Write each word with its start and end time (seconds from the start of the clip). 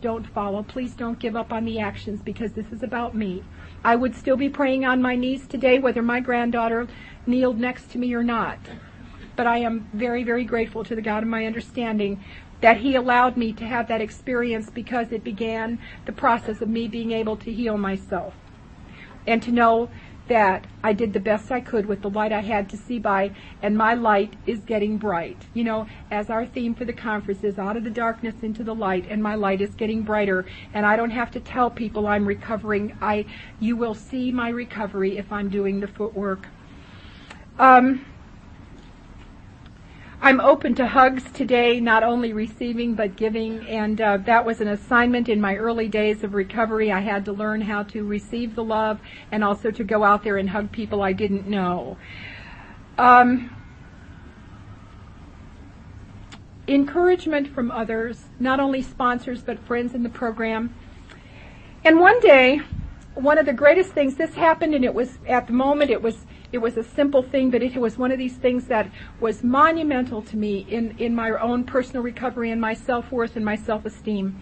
don't 0.00 0.26
follow, 0.26 0.62
please 0.62 0.92
don't 0.94 1.18
give 1.18 1.34
up 1.34 1.52
on 1.52 1.64
the 1.64 1.80
actions 1.80 2.20
because 2.20 2.52
this 2.52 2.70
is 2.72 2.82
about 2.82 3.14
me. 3.14 3.42
I 3.82 3.96
would 3.96 4.14
still 4.14 4.36
be 4.36 4.48
praying 4.48 4.84
on 4.84 5.00
my 5.00 5.16
knees 5.16 5.46
today 5.46 5.78
whether 5.78 6.02
my 6.02 6.20
granddaughter 6.20 6.86
kneeled 7.26 7.58
next 7.58 7.90
to 7.92 7.98
me 7.98 8.12
or 8.12 8.22
not. 8.22 8.58
But 9.34 9.46
I 9.46 9.58
am 9.58 9.88
very, 9.94 10.24
very 10.24 10.44
grateful 10.44 10.84
to 10.84 10.94
the 10.94 11.00
God 11.00 11.22
of 11.22 11.28
my 11.28 11.46
understanding 11.46 12.22
that 12.60 12.78
He 12.78 12.94
allowed 12.94 13.36
me 13.36 13.52
to 13.54 13.64
have 13.64 13.88
that 13.88 14.02
experience 14.02 14.68
because 14.68 15.10
it 15.10 15.24
began 15.24 15.78
the 16.04 16.12
process 16.12 16.60
of 16.60 16.68
me 16.68 16.86
being 16.86 17.12
able 17.12 17.36
to 17.38 17.50
heal 17.50 17.78
myself. 17.78 18.34
And 19.26 19.42
to 19.42 19.50
know 19.50 19.88
that 20.28 20.66
I 20.82 20.92
did 20.92 21.12
the 21.12 21.20
best 21.20 21.50
I 21.50 21.60
could 21.60 21.86
with 21.86 22.02
the 22.02 22.10
light 22.10 22.32
I 22.32 22.40
had 22.40 22.68
to 22.70 22.76
see 22.76 22.98
by, 22.98 23.32
and 23.60 23.76
my 23.76 23.94
light 23.94 24.34
is 24.46 24.60
getting 24.60 24.96
bright. 24.96 25.46
You 25.54 25.64
know, 25.64 25.86
as 26.10 26.30
our 26.30 26.46
theme 26.46 26.74
for 26.74 26.84
the 26.84 26.92
conference 26.92 27.42
is 27.44 27.58
out 27.58 27.76
of 27.76 27.84
the 27.84 27.90
darkness 27.90 28.34
into 28.42 28.62
the 28.62 28.74
light, 28.74 29.06
and 29.08 29.22
my 29.22 29.34
light 29.34 29.60
is 29.60 29.74
getting 29.74 30.02
brighter, 30.02 30.46
and 30.74 30.86
I 30.86 30.96
don't 30.96 31.10
have 31.10 31.30
to 31.32 31.40
tell 31.40 31.70
people 31.70 32.06
I'm 32.06 32.26
recovering. 32.26 32.96
I, 33.00 33.26
you 33.60 33.76
will 33.76 33.94
see 33.94 34.30
my 34.30 34.48
recovery 34.48 35.18
if 35.18 35.30
I'm 35.32 35.48
doing 35.48 35.80
the 35.80 35.88
footwork. 35.88 36.46
Um, 37.58 38.04
I'm 40.24 40.40
open 40.40 40.76
to 40.76 40.86
hugs 40.86 41.24
today, 41.32 41.80
not 41.80 42.04
only 42.04 42.32
receiving 42.32 42.94
but 42.94 43.16
giving, 43.16 43.66
and 43.66 44.00
uh, 44.00 44.18
that 44.18 44.46
was 44.46 44.60
an 44.60 44.68
assignment 44.68 45.28
in 45.28 45.40
my 45.40 45.56
early 45.56 45.88
days 45.88 46.22
of 46.22 46.32
recovery. 46.32 46.92
I 46.92 47.00
had 47.00 47.24
to 47.24 47.32
learn 47.32 47.62
how 47.62 47.82
to 47.82 48.04
receive 48.04 48.54
the 48.54 48.62
love 48.62 49.00
and 49.32 49.42
also 49.42 49.72
to 49.72 49.82
go 49.82 50.04
out 50.04 50.22
there 50.22 50.36
and 50.36 50.48
hug 50.48 50.70
people 50.70 51.02
I 51.02 51.12
didn't 51.12 51.48
know. 51.48 51.96
Um, 52.98 53.50
encouragement 56.68 57.48
from 57.48 57.72
others, 57.72 58.26
not 58.38 58.60
only 58.60 58.80
sponsors 58.80 59.42
but 59.42 59.58
friends 59.58 59.92
in 59.92 60.04
the 60.04 60.08
program. 60.08 60.72
And 61.84 61.98
one 61.98 62.20
day, 62.20 62.60
one 63.14 63.38
of 63.38 63.46
the 63.46 63.52
greatest 63.52 63.90
things, 63.90 64.14
this 64.14 64.34
happened 64.34 64.72
and 64.72 64.84
it 64.84 64.94
was, 64.94 65.18
at 65.26 65.48
the 65.48 65.52
moment, 65.52 65.90
it 65.90 66.00
was 66.00 66.26
it 66.52 66.58
was 66.58 66.76
a 66.76 66.84
simple 66.84 67.22
thing, 67.22 67.50
but 67.50 67.62
it 67.62 67.76
was 67.76 67.96
one 67.96 68.12
of 68.12 68.18
these 68.18 68.36
things 68.36 68.66
that 68.66 68.90
was 69.20 69.42
monumental 69.42 70.20
to 70.22 70.36
me 70.36 70.66
in, 70.68 70.94
in 70.98 71.14
my 71.14 71.30
own 71.30 71.64
personal 71.64 72.02
recovery 72.02 72.50
and 72.50 72.60
my 72.60 72.74
self-worth 72.74 73.36
and 73.36 73.44
my 73.44 73.56
self-esteem. 73.56 74.38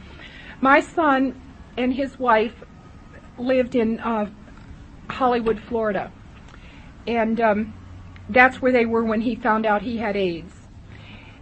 My 0.61 0.81
son 0.81 1.41
and 1.77 1.95
his 1.95 2.19
wife 2.19 2.65
lived 3.39 3.77
in 3.77 4.01
uh, 4.01 4.29
Hollywood, 5.09 5.61
Florida. 5.61 6.11
And 7.07 7.41
um, 7.41 7.75
that's 8.29 8.61
where 8.61 8.73
they 8.73 8.87
were 8.87 9.05
when 9.05 9.21
he 9.23 9.35
found 9.35 9.65
out 9.65 9.83
he 9.83 9.99
had 9.99 10.17
AIDS. 10.17 10.55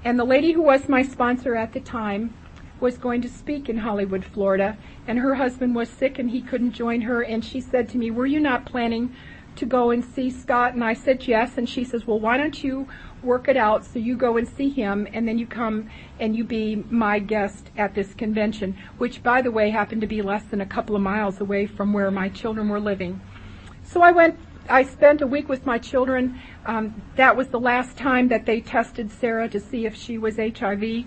And 0.05 0.19
the 0.19 0.25
lady 0.25 0.53
who 0.53 0.63
was 0.63 0.89
my 0.89 1.03
sponsor 1.03 1.57
at 1.57 1.73
the 1.73 1.81
time 1.81 2.35
was 2.81 2.97
going 2.97 3.21
to 3.23 3.29
speak 3.29 3.69
in 3.69 3.79
Hollywood, 3.79 4.25
Florida, 4.25 4.77
and 5.07 5.19
her 5.19 5.35
husband 5.35 5.75
was 5.75 5.89
sick 5.89 6.19
and 6.19 6.31
he 6.31 6.41
couldn't 6.41 6.73
join 6.73 7.01
her. 7.03 7.23
And 7.23 7.45
she 7.45 7.61
said 7.61 7.89
to 7.91 7.99
me, 7.99 8.11
Were 8.11 8.27
you 8.27 8.39
not 8.39 8.67
planning 8.67 9.15
to 9.59 9.67
go 9.67 9.91
and 9.91 10.05
see 10.05 10.31
Scott? 10.31 10.75
And 10.75 10.83
I 10.83 10.95
said 10.95 11.27
yes. 11.27 11.59
And 11.59 11.69
she 11.69 11.85
says, 11.85 12.07
well, 12.07 12.19
why 12.19 12.37
don't 12.37 12.63
you 12.63 12.89
work 13.23 13.49
it 13.49 13.57
out 13.57 13.85
so 13.85 13.99
you 13.99 14.17
go 14.17 14.37
and 14.37 14.49
see 14.49 14.69
him 14.69 15.07
and 15.13 15.27
then 15.27 15.39
you 15.39 15.47
come 15.47 15.91
and 16.21 16.37
you 16.37 16.45
be 16.45 16.77
my 16.89 17.19
guest 17.19 17.71
at 17.77 17.95
this 17.95 18.15
convention, 18.15 18.77
which 18.99 19.23
by 19.23 19.43
the 19.43 19.51
way 19.51 19.71
happened 19.71 20.01
to 20.01 20.07
be 20.07 20.23
less 20.23 20.45
than 20.45 20.61
a 20.61 20.67
couple 20.67 20.95
of 20.95 21.03
miles 21.03 21.41
away 21.41 21.67
from 21.67 21.93
where 21.93 22.11
my 22.11 22.29
children 22.29 22.69
were 22.69 22.81
living. 22.81 23.21
So 23.83 24.03
I 24.03 24.13
went, 24.13 24.39
I 24.69 24.85
spent 24.85 25.21
a 25.21 25.27
week 25.27 25.49
with 25.49 25.67
my 25.67 25.79
children. 25.79 26.41
Um, 26.67 27.03
that 27.17 27.37
was 27.37 27.49
the 27.49 27.61
last 27.61 27.97
time 27.97 28.29
that 28.29 28.47
they 28.47 28.61
tested 28.61 29.11
Sarah 29.11 29.49
to 29.49 29.59
see 29.59 29.87
if 29.87 29.97
she 29.97 30.19
was 30.19 30.37
HIV. 30.37 31.07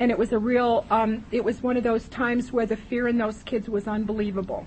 And 0.00 0.10
it 0.10 0.18
was 0.18 0.32
a 0.32 0.38
real, 0.38 0.84
um, 0.90 1.24
it 1.30 1.44
was 1.44 1.62
one 1.62 1.76
of 1.76 1.82
those 1.82 2.08
times 2.08 2.52
where 2.52 2.66
the 2.66 2.76
fear 2.76 3.08
in 3.08 3.18
those 3.18 3.42
kids 3.42 3.68
was 3.68 3.88
unbelievable 3.88 4.66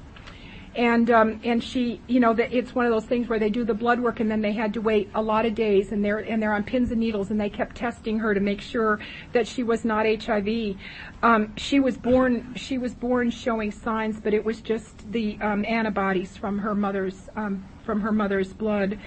and 0.76 1.12
um, 1.12 1.42
and 1.44 1.62
she, 1.62 2.00
you 2.08 2.20
know, 2.20 2.34
the, 2.34 2.56
it's 2.56 2.74
one 2.74 2.86
of 2.86 2.92
those 2.92 3.06
things 3.06 3.28
where 3.28 3.40
they 3.40 3.50
do 3.50 3.66
the 3.66 3.74
blood 3.74 4.00
work 4.00 4.22
and 4.22 4.32
then 4.32 4.42
they 4.42 4.54
had 4.54 4.74
to 4.76 4.82
wait 4.82 5.10
a 5.14 5.22
lot 5.22 5.46
of 5.46 5.54
days, 5.54 5.92
and 5.92 6.04
they're 6.04 6.20
and 6.20 6.42
they're 6.42 6.54
on 6.54 6.64
pins 6.64 6.92
and 6.92 7.00
needles, 7.00 7.30
and 7.30 7.40
they 7.40 7.50
kept 7.50 7.76
testing 7.76 8.20
her 8.20 8.34
to 8.34 8.40
make 8.40 8.62
sure 8.62 9.00
that 9.34 9.48
she 9.48 9.64
was 9.64 9.84
not 9.84 10.06
HIV. 10.06 10.78
Um, 11.22 11.54
she 11.58 11.80
was 11.80 11.98
born 11.98 12.54
she 12.56 12.78
was 12.78 12.94
born 12.94 13.32
showing 13.32 13.72
signs, 13.72 14.22
but 14.22 14.34
it 14.34 14.46
was 14.46 14.62
just 14.62 15.12
the 15.12 15.38
um, 15.42 15.66
antibodies 15.66 16.38
from 16.38 16.60
her 16.60 16.74
mother's 16.74 17.30
um, 17.36 17.66
from 17.84 18.02
her 18.02 18.12
mother's 18.14 18.54
blood, 18.54 18.98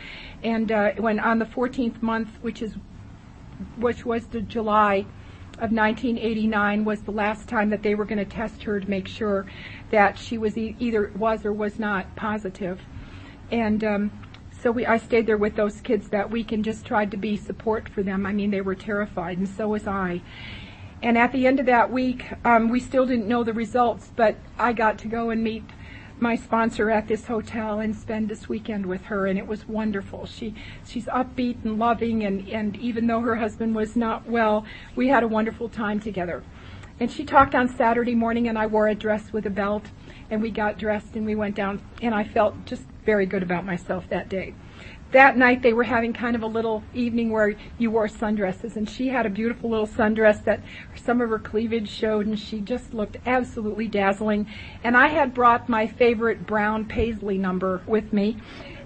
and 0.42 0.70
uh, 0.70 0.92
when 0.98 1.18
on 1.18 1.38
the 1.38 1.46
14th 1.46 2.02
month, 2.02 2.28
which 2.42 2.60
is 2.60 2.74
which 3.78 4.04
was 4.04 4.26
the 4.26 4.42
July 4.42 5.06
of 5.54 5.70
1989 5.70 6.84
was 6.84 7.02
the 7.02 7.10
last 7.10 7.48
time 7.48 7.70
that 7.70 7.82
they 7.82 7.94
were 7.94 8.04
going 8.04 8.18
to 8.18 8.24
test 8.24 8.64
her 8.64 8.80
to 8.80 8.90
make 8.90 9.06
sure 9.06 9.46
that 9.90 10.18
she 10.18 10.36
was 10.36 10.58
e- 10.58 10.76
either 10.78 11.12
was 11.16 11.44
or 11.44 11.52
was 11.52 11.78
not 11.78 12.14
positive. 12.16 12.80
And 13.50 13.84
um, 13.84 14.10
so 14.60 14.72
we, 14.72 14.84
I 14.86 14.96
stayed 14.96 15.26
there 15.26 15.36
with 15.36 15.56
those 15.56 15.80
kids 15.80 16.08
that 16.08 16.30
week 16.30 16.50
and 16.50 16.64
just 16.64 16.84
tried 16.84 17.10
to 17.10 17.16
be 17.16 17.36
support 17.36 17.88
for 17.88 18.02
them. 18.02 18.26
I 18.26 18.32
mean, 18.32 18.50
they 18.50 18.62
were 18.62 18.74
terrified, 18.74 19.38
and 19.38 19.48
so 19.48 19.68
was 19.68 19.86
I. 19.86 20.22
And 21.02 21.18
at 21.18 21.32
the 21.32 21.46
end 21.46 21.60
of 21.60 21.66
that 21.66 21.92
week, 21.92 22.24
um, 22.44 22.68
we 22.68 22.80
still 22.80 23.04
didn't 23.04 23.28
know 23.28 23.44
the 23.44 23.52
results, 23.52 24.10
but 24.16 24.36
I 24.58 24.72
got 24.72 24.98
to 25.00 25.08
go 25.08 25.30
and 25.30 25.44
meet 25.44 25.64
my 26.20 26.36
sponsor 26.36 26.90
at 26.90 27.08
this 27.08 27.26
hotel 27.26 27.80
and 27.80 27.94
spend 27.94 28.28
this 28.28 28.48
weekend 28.48 28.86
with 28.86 29.04
her 29.04 29.26
and 29.26 29.38
it 29.38 29.46
was 29.46 29.68
wonderful. 29.68 30.26
She 30.26 30.54
she's 30.86 31.06
upbeat 31.06 31.64
and 31.64 31.78
loving 31.78 32.24
and, 32.24 32.48
and 32.48 32.76
even 32.76 33.06
though 33.06 33.20
her 33.20 33.36
husband 33.36 33.74
was 33.74 33.96
not 33.96 34.28
well, 34.28 34.64
we 34.94 35.08
had 35.08 35.22
a 35.22 35.28
wonderful 35.28 35.68
time 35.68 36.00
together. 36.00 36.42
And 37.00 37.10
she 37.10 37.24
talked 37.24 37.54
on 37.54 37.68
Saturday 37.68 38.14
morning 38.14 38.48
and 38.48 38.58
I 38.58 38.66
wore 38.66 38.86
a 38.86 38.94
dress 38.94 39.32
with 39.32 39.46
a 39.46 39.50
belt 39.50 39.90
and 40.30 40.40
we 40.40 40.50
got 40.50 40.78
dressed 40.78 41.16
and 41.16 41.26
we 41.26 41.34
went 41.34 41.56
down 41.56 41.82
and 42.00 42.14
I 42.14 42.24
felt 42.24 42.64
just 42.64 42.82
very 43.04 43.26
good 43.26 43.42
about 43.42 43.66
myself 43.66 44.08
that 44.08 44.28
day 44.28 44.54
that 45.14 45.36
night 45.36 45.62
they 45.62 45.72
were 45.72 45.84
having 45.84 46.12
kind 46.12 46.34
of 46.34 46.42
a 46.42 46.46
little 46.46 46.82
evening 46.92 47.30
where 47.30 47.54
you 47.78 47.88
wore 47.88 48.08
sundresses 48.08 48.74
and 48.74 48.90
she 48.90 49.08
had 49.08 49.24
a 49.24 49.30
beautiful 49.30 49.70
little 49.70 49.86
sundress 49.86 50.42
that 50.44 50.60
some 50.96 51.20
of 51.20 51.30
her 51.30 51.38
cleavage 51.38 51.88
showed 51.88 52.26
and 52.26 52.36
she 52.36 52.60
just 52.60 52.92
looked 52.92 53.16
absolutely 53.24 53.86
dazzling. 53.86 54.44
And 54.82 54.96
I 54.96 55.06
had 55.06 55.32
brought 55.32 55.68
my 55.68 55.86
favorite 55.86 56.46
brown 56.46 56.84
paisley 56.86 57.38
number 57.38 57.80
with 57.86 58.12
me 58.12 58.38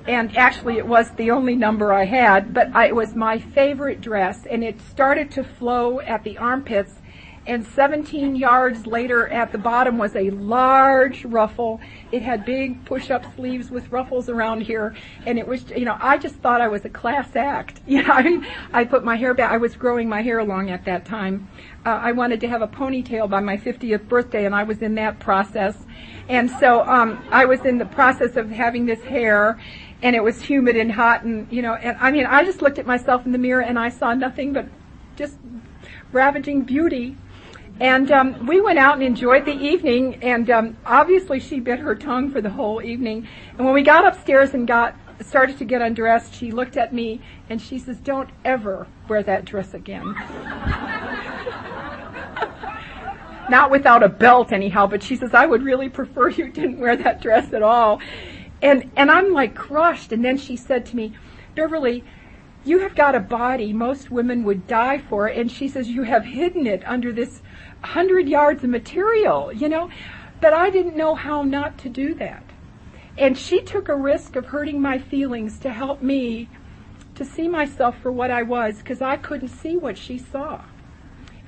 and 0.07 0.37
actually 0.37 0.77
it 0.77 0.87
was 0.87 1.11
the 1.13 1.31
only 1.31 1.57
number 1.57 1.95
I 1.95 2.05
had 2.05 2.53
but 2.53 2.77
I, 2.77 2.89
it 2.89 2.95
was 2.95 3.15
my 3.15 3.39
favorite 3.39 4.03
dress 4.03 4.45
and 4.45 4.63
it 4.63 4.83
started 4.83 5.31
to 5.33 5.43
flow 5.43 6.01
at 6.01 6.25
the 6.25 6.37
armpits 6.37 6.93
and 7.49 7.67
17 7.67 8.37
yards 8.37 8.87
later 8.87 9.27
at 9.29 9.53
the 9.53 9.59
bottom 9.59 9.97
was 9.97 10.15
a 10.15 10.29
large 10.31 11.25
ruffle. 11.25 11.81
It 12.13 12.21
had 12.21 12.45
big 12.45 12.85
push-up 12.85 13.25
sleeves 13.37 13.71
with 13.71 13.91
ruffles 13.91 14.29
around 14.29 14.61
here, 14.61 14.95
and 15.25 15.39
it 15.39 15.47
was, 15.47 15.71
you 15.71 15.87
know, 15.87 15.97
I 15.99 16.19
just 16.19 16.35
thought 16.37 16.61
I 16.61 16.69
was 16.69 16.85
a 16.85 16.91
class 16.91 17.35
act. 17.35 17.81
You 17.89 18.03
know, 18.03 18.13
I 18.13 18.81
I 18.81 18.85
put 18.85 19.03
my 19.03 19.17
hair 19.17 19.33
back. 19.33 19.51
I 19.51 19.57
was 19.57 19.75
growing 19.75 20.11
my 20.11 20.21
hair 20.21 20.45
long 20.45 20.69
at 20.71 20.85
that 20.85 21.07
time. 21.07 21.49
Uh, 21.87 21.89
I 21.89 22.13
wanted 22.13 22.39
to 22.43 22.49
have 22.49 22.61
a 22.61 22.69
ponytail 22.69 23.31
by 23.31 23.41
my 23.41 23.57
50th 23.57 24.07
birthday, 24.09 24.45
and 24.45 24.55
I 24.55 24.63
was 24.65 24.83
in 24.83 24.95
that 24.97 25.19
process. 25.19 25.75
And 26.29 26.51
so 26.51 26.87
um, 26.87 27.25
I 27.31 27.47
was 27.47 27.65
in 27.65 27.79
the 27.79 27.87
process 27.87 28.37
of 28.37 28.51
having 28.51 28.85
this 28.85 29.03
hair, 29.03 29.59
and 30.03 30.15
it 30.15 30.23
was 30.23 30.43
humid 30.43 30.77
and 30.77 30.93
hot, 30.93 31.25
and 31.25 31.51
you 31.51 31.63
know, 31.63 31.75
and 31.75 31.97
I 31.99 32.11
mean, 32.11 32.27
I 32.27 32.45
just 32.45 32.61
looked 32.61 32.79
at 32.79 32.87
myself 32.87 33.25
in 33.25 33.33
the 33.33 33.39
mirror, 33.39 33.63
and 33.63 33.79
I 33.79 33.89
saw 33.89 34.13
nothing 34.13 34.53
but 34.53 34.67
just 35.17 35.39
ravaging 36.13 36.63
beauty 36.63 37.17
and 37.81 38.11
um, 38.11 38.47
we 38.47 38.61
went 38.61 38.79
out 38.79 38.95
and 38.95 39.03
enjoyed 39.03 39.45
the 39.45 39.53
evening, 39.53 40.17
and 40.23 40.51
um, 40.51 40.77
obviously 40.85 41.39
she 41.39 41.61
bit 41.61 41.79
her 41.79 41.95
tongue 41.95 42.31
for 42.31 42.41
the 42.41 42.51
whole 42.51 42.83
evening. 42.83 43.29
And 43.57 43.65
when 43.65 43.75
we 43.75 43.83
got 43.83 44.05
upstairs 44.05 44.53
and 44.55 44.67
got 44.67 44.97
started 45.21 45.59
to 45.59 45.65
get 45.65 45.81
undressed, 45.81 46.35
she 46.35 46.51
looked 46.51 46.77
at 46.77 46.93
me 46.93 47.21
and 47.49 47.63
she 47.63 47.79
says, 47.79 47.99
"Don't 47.99 48.31
ever 48.45 48.89
wear 49.07 49.23
that 49.23 49.45
dress 49.45 49.75
again." 49.75 50.15
Not 53.49 53.71
without 53.71 54.03
a 54.03 54.09
belt, 54.09 54.53
anyhow. 54.53 54.89
But 54.89 55.03
she 55.03 55.15
says, 55.15 55.33
"I 55.33 55.47
would 55.47 55.63
really 55.63 55.89
prefer 55.89 56.29
you 56.31 56.49
didn't 56.49 56.81
wear 56.81 56.97
that 56.97 57.23
dress 57.23 57.53
at 57.53 57.63
all." 57.63 58.01
And 58.61 58.91
and 58.97 59.09
I'm 59.11 59.33
like 59.33 59.55
crushed. 59.55 60.11
And 60.11 60.25
then 60.25 60.37
she 60.37 60.57
said 60.57 60.85
to 60.87 60.97
me, 60.97 61.15
"Beverly." 61.55 62.03
You 62.65 62.81
have 62.81 62.97
got 62.97 63.15
a 63.15 63.21
body 63.21 63.73
most 63.73 64.11
women 64.11 64.43
would 64.45 64.67
die 64.67 64.99
for, 64.99 65.27
and 65.27 65.51
she 65.51 65.69
says 65.69 65.89
you 65.89 66.03
have 66.03 66.25
hidden 66.25 66.67
it 66.67 66.83
under 66.87 67.13
this 67.13 67.41
hundred 67.83 68.29
yards 68.29 68.65
of 68.65 68.71
material, 68.71 69.53
you 69.53 69.69
know. 69.69 69.91
But 70.41 70.53
I 70.53 70.71
didn't 70.71 70.97
know 70.97 71.15
how 71.15 71.43
not 71.43 71.79
to 71.79 71.89
do 71.89 72.15
that. 72.15 72.45
And 73.17 73.37
she 73.37 73.61
took 73.61 73.89
a 73.89 73.97
risk 73.97 74.37
of 74.37 74.47
hurting 74.47 74.81
my 74.81 74.99
feelings 74.99 75.59
to 75.61 75.71
help 75.71 76.01
me 76.03 76.49
to 77.17 77.25
see 77.25 77.49
myself 77.49 77.97
for 78.01 78.13
what 78.13 78.31
I 78.31 78.45
was 78.45 78.79
because 78.79 79.03
I 79.03 79.17
couldn't 79.17 79.49
see 79.49 79.77
what 79.77 79.99
she 79.99 80.19
saw. 80.19 80.63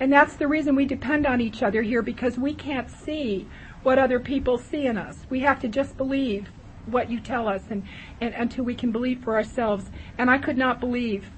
And 0.01 0.13
that's 0.13 0.35
the 0.35 0.49
reason 0.49 0.75
we 0.75 0.87
depend 0.87 1.27
on 1.27 1.41
each 1.41 1.63
other 1.63 1.83
here 1.83 2.03
because 2.03 2.37
we 2.37 2.55
can't 2.55 2.91
see 2.91 3.47
what 3.83 3.99
other 3.99 4.19
people 4.19 4.59
see 4.59 4.87
in 4.87 4.99
us. 4.99 5.27
We 5.31 5.41
have 5.41 5.61
to 5.61 5.69
just 5.69 5.97
believe 5.97 6.49
what 6.87 7.11
you 7.11 7.21
tell 7.21 7.47
us 7.47 7.63
and, 7.71 7.85
and 8.21 8.35
until 8.35 8.65
we 8.65 8.75
can 8.75 8.91
believe 8.91 9.23
for 9.23 9.37
ourselves. 9.37 9.91
And 10.19 10.31
I 10.31 10.39
could 10.39 10.59
not 10.59 10.81
believe 10.81 11.31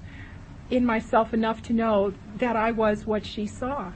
in 0.69 0.85
myself 0.85 1.33
enough 1.33 1.61
to 1.63 1.73
know 1.73 2.13
that 2.37 2.55
I 2.55 2.71
was 2.71 3.05
what 3.05 3.25
she 3.25 3.45
saw. 3.45 3.91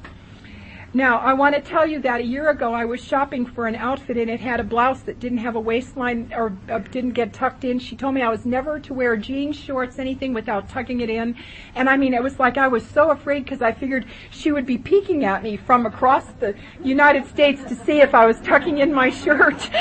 Now, 0.94 1.18
I 1.18 1.34
want 1.34 1.54
to 1.54 1.62
tell 1.62 1.86
you 1.86 2.00
that 2.02 2.22
a 2.22 2.24
year 2.24 2.50
ago 2.50 2.74
I 2.74 2.86
was 2.86 3.04
shopping 3.04 3.46
for 3.46 3.68
an 3.68 3.76
outfit 3.76 4.16
and 4.16 4.30
it 4.30 4.40
had 4.40 4.62
a 4.62 4.64
blouse 4.64 5.02
that 5.02 5.20
didn't 5.20 5.40
have 5.40 5.56
a 5.56 5.60
waistline 5.60 6.32
or 6.34 6.56
uh, 6.70 6.80
didn't 6.80 7.12
get 7.12 7.34
tucked 7.34 7.66
in. 7.66 7.78
She 7.78 7.98
told 7.98 8.16
me 8.16 8.22
I 8.22 8.30
was 8.30 8.46
never 8.46 8.80
to 8.80 8.94
wear 8.94 9.18
jeans, 9.18 9.58
shorts, 9.58 10.00
anything 10.00 10.34
without 10.34 10.70
tucking 10.70 11.02
it 11.02 11.10
in. 11.10 11.36
And 11.76 11.90
I 11.90 11.98
mean, 11.98 12.14
it 12.14 12.24
was 12.24 12.40
like 12.40 12.58
I 12.58 12.70
was 12.70 12.88
so 12.88 13.12
afraid 13.12 13.44
because 13.44 13.62
I 13.62 13.74
figured 13.74 14.06
she 14.32 14.54
would 14.54 14.66
be 14.66 14.78
peeking 14.78 15.26
at 15.26 15.44
me 15.44 15.58
from 15.58 15.86
across 15.86 16.26
the 16.40 16.56
United 16.82 17.28
States 17.28 17.64
to 17.66 17.76
see 17.76 18.00
if 18.00 18.16
I 18.16 18.26
was 18.26 18.40
tucking 18.40 18.78
in 18.78 18.94
my 18.94 19.10
shirt. 19.10 19.70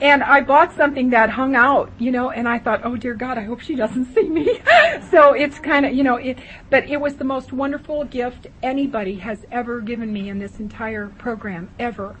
And 0.00 0.24
I 0.24 0.40
bought 0.40 0.74
something 0.74 1.10
that 1.10 1.30
hung 1.30 1.54
out, 1.54 1.90
you 1.98 2.10
know, 2.10 2.30
and 2.30 2.48
I 2.48 2.58
thought, 2.58 2.80
oh 2.84 2.96
dear 2.96 3.14
God, 3.14 3.38
I 3.38 3.44
hope 3.44 3.60
she 3.60 3.76
doesn't 3.76 4.12
see 4.12 4.28
me. 4.28 4.60
so 5.10 5.32
it's 5.32 5.58
kind 5.60 5.86
of, 5.86 5.94
you 5.94 6.02
know, 6.02 6.16
it, 6.16 6.38
but 6.68 6.90
it 6.90 7.00
was 7.00 7.14
the 7.14 7.24
most 7.24 7.52
wonderful 7.52 8.04
gift 8.04 8.48
anybody 8.62 9.14
has 9.16 9.46
ever 9.52 9.80
given 9.80 10.12
me 10.12 10.28
in 10.28 10.40
this 10.44 10.60
entire 10.60 11.08
program, 11.08 11.70
ever, 11.78 12.16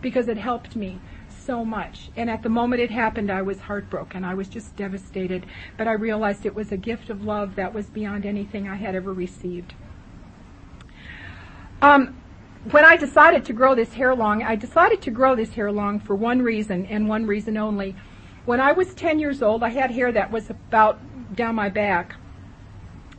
because 0.00 0.28
it 0.28 0.38
helped 0.38 0.74
me 0.76 0.98
so 1.28 1.62
much. 1.62 2.10
And 2.16 2.30
at 2.30 2.42
the 2.42 2.48
moment 2.48 2.80
it 2.80 2.90
happened, 2.90 3.30
I 3.30 3.42
was 3.42 3.60
heartbroken. 3.60 4.24
I 4.24 4.32
was 4.32 4.48
just 4.48 4.74
devastated. 4.76 5.44
But 5.76 5.86
I 5.86 5.92
realized 5.92 6.46
it 6.46 6.54
was 6.54 6.72
a 6.72 6.78
gift 6.78 7.10
of 7.10 7.22
love 7.22 7.54
that 7.56 7.74
was 7.74 7.86
beyond 7.86 8.24
anything 8.24 8.66
I 8.66 8.76
had 8.76 8.94
ever 8.94 9.12
received. 9.12 9.74
Um, 11.82 12.16
when 12.70 12.86
I 12.86 12.96
decided 12.96 13.44
to 13.44 13.52
grow 13.52 13.74
this 13.74 13.92
hair 13.92 14.14
long, 14.14 14.42
I 14.42 14.56
decided 14.56 15.02
to 15.02 15.10
grow 15.10 15.36
this 15.36 15.52
hair 15.52 15.70
long 15.70 16.00
for 16.00 16.16
one 16.16 16.40
reason 16.40 16.86
and 16.86 17.10
one 17.10 17.26
reason 17.26 17.58
only. 17.58 17.94
When 18.46 18.58
I 18.58 18.72
was 18.72 18.94
10 18.94 19.18
years 19.18 19.42
old, 19.42 19.62
I 19.62 19.68
had 19.68 19.90
hair 19.90 20.10
that 20.12 20.30
was 20.30 20.48
about 20.48 20.98
down 21.36 21.56
my 21.56 21.68
back. 21.68 22.16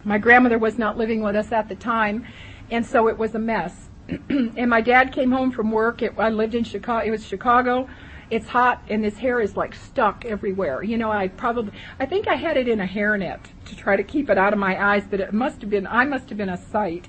My 0.03 0.17
grandmother 0.17 0.57
was 0.57 0.79
not 0.79 0.97
living 0.97 1.21
with 1.21 1.35
us 1.35 1.51
at 1.51 1.69
the 1.69 1.75
time, 1.75 2.25
and 2.71 2.83
so 2.83 3.07
it 3.07 3.19
was 3.19 3.35
a 3.35 3.39
mess. 3.39 3.86
and 4.29 4.69
my 4.69 4.81
dad 4.81 5.11
came 5.11 5.31
home 5.31 5.51
from 5.51 5.71
work. 5.71 6.01
It, 6.01 6.13
I 6.17 6.29
lived 6.29 6.55
in 6.55 6.63
Chicago. 6.63 7.05
It 7.05 7.11
was 7.11 7.25
Chicago. 7.25 7.89
It's 8.29 8.47
hot, 8.47 8.83
and 8.89 9.03
this 9.03 9.17
hair 9.17 9.39
is 9.39 9.55
like 9.55 9.73
stuck 9.73 10.25
everywhere. 10.25 10.83
You 10.83 10.97
know, 10.97 11.11
I 11.11 11.29
probably, 11.29 11.71
I 11.99 12.05
think 12.05 12.27
I 12.27 12.35
had 12.35 12.57
it 12.57 12.67
in 12.67 12.81
a 12.81 12.87
hairnet 12.87 13.39
to 13.65 13.75
try 13.75 13.95
to 13.95 14.03
keep 14.03 14.29
it 14.29 14.37
out 14.37 14.51
of 14.51 14.59
my 14.59 14.81
eyes, 14.81 15.05
but 15.09 15.21
it 15.21 15.33
must 15.33 15.61
have 15.61 15.69
been, 15.69 15.87
I 15.87 16.03
must 16.03 16.27
have 16.29 16.37
been 16.37 16.49
a 16.49 16.57
sight. 16.57 17.07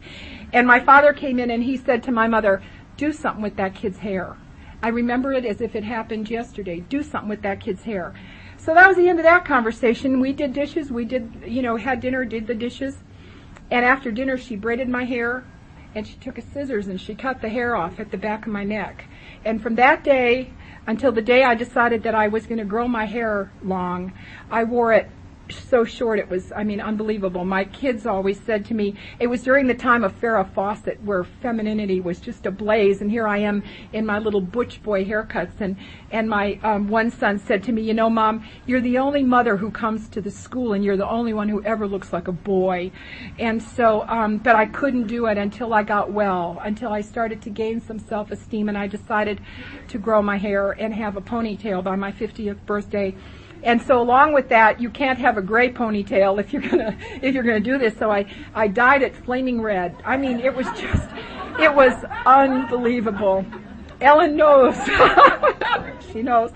And 0.53 0.67
my 0.67 0.79
father 0.79 1.13
came 1.13 1.41
in 1.41 1.51
and 1.51 1.65
he 1.65 1.77
said 1.77 2.05
to 2.05 2.13
my 2.13 2.29
mother, 2.29 2.63
do 2.97 3.13
something 3.13 3.43
with 3.43 3.57
that 3.57 3.75
kid's 3.75 3.99
hair. 3.99 4.37
I 4.81 4.89
remember 4.89 5.33
it 5.33 5.45
as 5.45 5.61
if 5.61 5.75
it 5.75 5.83
happened 5.83 6.31
yesterday. 6.31 6.81
Do 6.81 7.03
something 7.03 7.29
with 7.29 7.43
that 7.43 7.61
kid's 7.61 7.83
hair. 7.83 8.15
So 8.57 8.75
that 8.75 8.87
was 8.87 8.97
the 8.97 9.09
end 9.09 9.19
of 9.19 9.25
that 9.25 9.45
conversation. 9.45 10.21
We 10.21 10.33
did 10.33 10.53
dishes. 10.53 10.93
We 10.93 11.05
did, 11.05 11.43
you 11.47 11.63
know, 11.63 11.77
had 11.77 12.01
dinner, 12.01 12.25
did 12.25 12.47
the 12.47 12.55
dishes. 12.55 12.99
And 13.73 13.85
after 13.85 14.13
dinner, 14.13 14.37
she 14.37 14.55
braided 14.55 14.89
my 14.89 15.05
hair 15.05 15.45
and 15.99 16.07
she 16.07 16.15
took 16.15 16.39
a 16.39 16.43
scissors 16.43 16.87
and 16.87 17.01
she 17.01 17.13
cut 17.13 17.41
the 17.41 17.49
hair 17.49 17.75
off 17.75 17.99
at 17.99 18.13
the 18.13 18.17
back 18.17 18.47
of 18.47 18.53
my 18.53 18.63
neck. 18.63 19.07
And 19.45 19.61
from 19.61 19.75
that 19.75 20.05
day 20.05 20.53
until 20.87 21.11
the 21.11 21.21
day 21.21 21.43
I 21.43 21.57
decided 21.57 22.05
that 22.05 22.15
I 22.15 22.29
was 22.29 22.47
going 22.47 22.59
to 22.59 22.65
grow 22.65 22.87
my 22.87 23.05
hair 23.05 23.51
long, 23.65 24.13
I 24.49 24.63
wore 24.63 24.93
it 24.93 25.11
so 25.53 25.85
short 25.85 26.19
it 26.19 26.29
was, 26.29 26.53
I 26.53 26.65
mean, 26.65 26.81
unbelievable. 26.81 27.45
My 27.45 27.65
kids 27.65 28.07
always 28.07 28.41
said 28.41 28.65
to 28.67 28.75
me, 28.75 28.95
it 29.19 29.27
was 29.27 29.43
during 29.43 29.67
the 29.67 29.75
time 29.75 30.05
of 30.05 30.19
Farrah 30.21 30.49
Fawcett 30.53 31.03
where 31.03 31.25
femininity 31.25 32.01
was 32.01 32.21
just 32.21 32.47
ablaze, 32.47 33.01
and 33.01 33.11
here 33.11 33.27
I 33.27 33.39
am 33.39 33.63
in 33.93 34.07
my 34.07 34.19
little 34.19 34.41
butch 34.41 34.83
boy 34.83 35.05
haircuts, 35.05 35.61
and, 35.61 35.77
and 36.11 36.29
my 36.29 36.59
um, 36.63 36.89
one 36.89 37.11
son 37.11 37.39
said 37.39 37.63
to 37.65 37.73
me, 37.73 37.83
you 37.83 37.95
know, 37.95 38.11
Mom, 38.11 38.47
you're 38.67 38.81
the 38.81 38.99
only 38.99 39.23
mother 39.23 39.57
who 39.57 39.71
comes 39.71 40.09
to 40.11 40.21
the 40.21 40.31
school, 40.31 40.73
and 40.73 40.85
you're 40.85 40.97
the 40.97 41.09
only 41.09 41.33
one 41.33 41.49
who 41.49 41.63
ever 41.65 41.87
looks 41.87 42.13
like 42.13 42.29
a 42.29 42.33
boy. 42.33 42.91
And 43.39 43.63
so, 43.63 44.07
um, 44.09 44.39
but 44.39 44.57
I 44.57 44.67
couldn't 44.67 45.07
do 45.07 45.27
it 45.27 45.39
until 45.39 45.75
I 45.75 45.83
got 45.83 46.13
well, 46.13 46.61
until 46.65 46.93
I 46.93 47.01
started 47.01 47.43
to 47.43 47.51
gain 47.51 47.81
some 47.81 47.99
self-esteem, 47.99 48.69
and 48.69 48.79
I 48.79 48.87
decided 48.87 49.41
to 49.89 49.99
grow 49.99 50.23
my 50.23 50.37
hair 50.37 50.73
and 50.73 50.95
have 50.95 51.17
a 51.17 51.21
ponytail 51.21 51.83
by 51.83 51.97
my 51.97 52.13
50th 52.13 52.65
birthday 52.67 53.15
and 53.63 53.81
so 53.83 54.01
along 54.01 54.33
with 54.33 54.49
that, 54.51 54.81
you 54.81 54.91
can't 54.91 55.19
have 55.19 55.37
a 55.37 55.43
gray 55.43 55.73
ponytail 55.73 56.41
if 56.41 56.53
you're 56.53 56.63
gonna 56.63 56.97
if 57.23 57.35
you're 57.35 57.43
gonna 57.43 57.61
do 57.61 57.79
this. 57.79 57.97
So 57.97 58.11
I 58.11 58.27
I 58.55 58.69
dyed 58.69 59.03
it 59.03 59.17
flaming 59.17 59.61
red. 59.61 59.97
I 60.05 60.17
mean, 60.17 60.41
it 60.41 60.55
was 60.55 60.67
just 60.79 61.09
it 61.59 61.75
was 61.75 61.93
unbelievable. 62.25 63.45
Ellen 64.01 64.37
knows. 64.37 64.77
she 66.13 66.23
knows. 66.23 66.53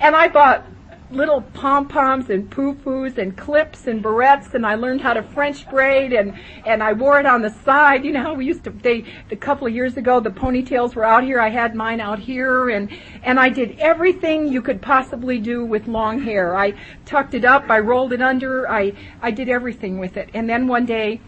And 0.00 0.16
I 0.16 0.28
bought 0.28 0.66
little 1.10 1.42
pom-poms 1.42 2.30
and 2.30 2.50
poo-poos 2.50 3.16
and 3.16 3.36
clips 3.36 3.86
and 3.86 4.02
barrettes 4.02 4.54
and 4.54 4.66
I 4.66 4.74
learned 4.74 5.00
how 5.00 5.14
to 5.14 5.22
French 5.22 5.68
braid 5.70 6.12
and, 6.12 6.34
and 6.66 6.82
I 6.82 6.92
wore 6.94 7.20
it 7.20 7.26
on 7.26 7.42
the 7.42 7.50
side. 7.50 8.04
You 8.04 8.12
know 8.12 8.22
how 8.22 8.34
we 8.34 8.44
used 8.44 8.64
to, 8.64 8.70
they, 8.70 9.04
a 9.30 9.36
couple 9.36 9.66
of 9.66 9.74
years 9.74 9.96
ago, 9.96 10.18
the 10.18 10.30
ponytails 10.30 10.94
were 10.96 11.04
out 11.04 11.22
here. 11.22 11.40
I 11.40 11.50
had 11.50 11.74
mine 11.74 12.00
out 12.00 12.18
here 12.18 12.70
and, 12.70 12.90
and 13.22 13.38
I 13.38 13.48
did 13.48 13.78
everything 13.78 14.48
you 14.48 14.60
could 14.60 14.82
possibly 14.82 15.38
do 15.38 15.64
with 15.64 15.86
long 15.86 16.22
hair. 16.22 16.56
I 16.56 16.74
tucked 17.04 17.34
it 17.34 17.44
up. 17.44 17.70
I 17.70 17.78
rolled 17.78 18.12
it 18.12 18.20
under. 18.20 18.68
I, 18.68 18.92
I 19.22 19.30
did 19.30 19.48
everything 19.48 19.98
with 19.98 20.16
it. 20.16 20.30
And 20.34 20.50
then 20.50 20.66
one 20.66 20.86
day, 20.86 21.20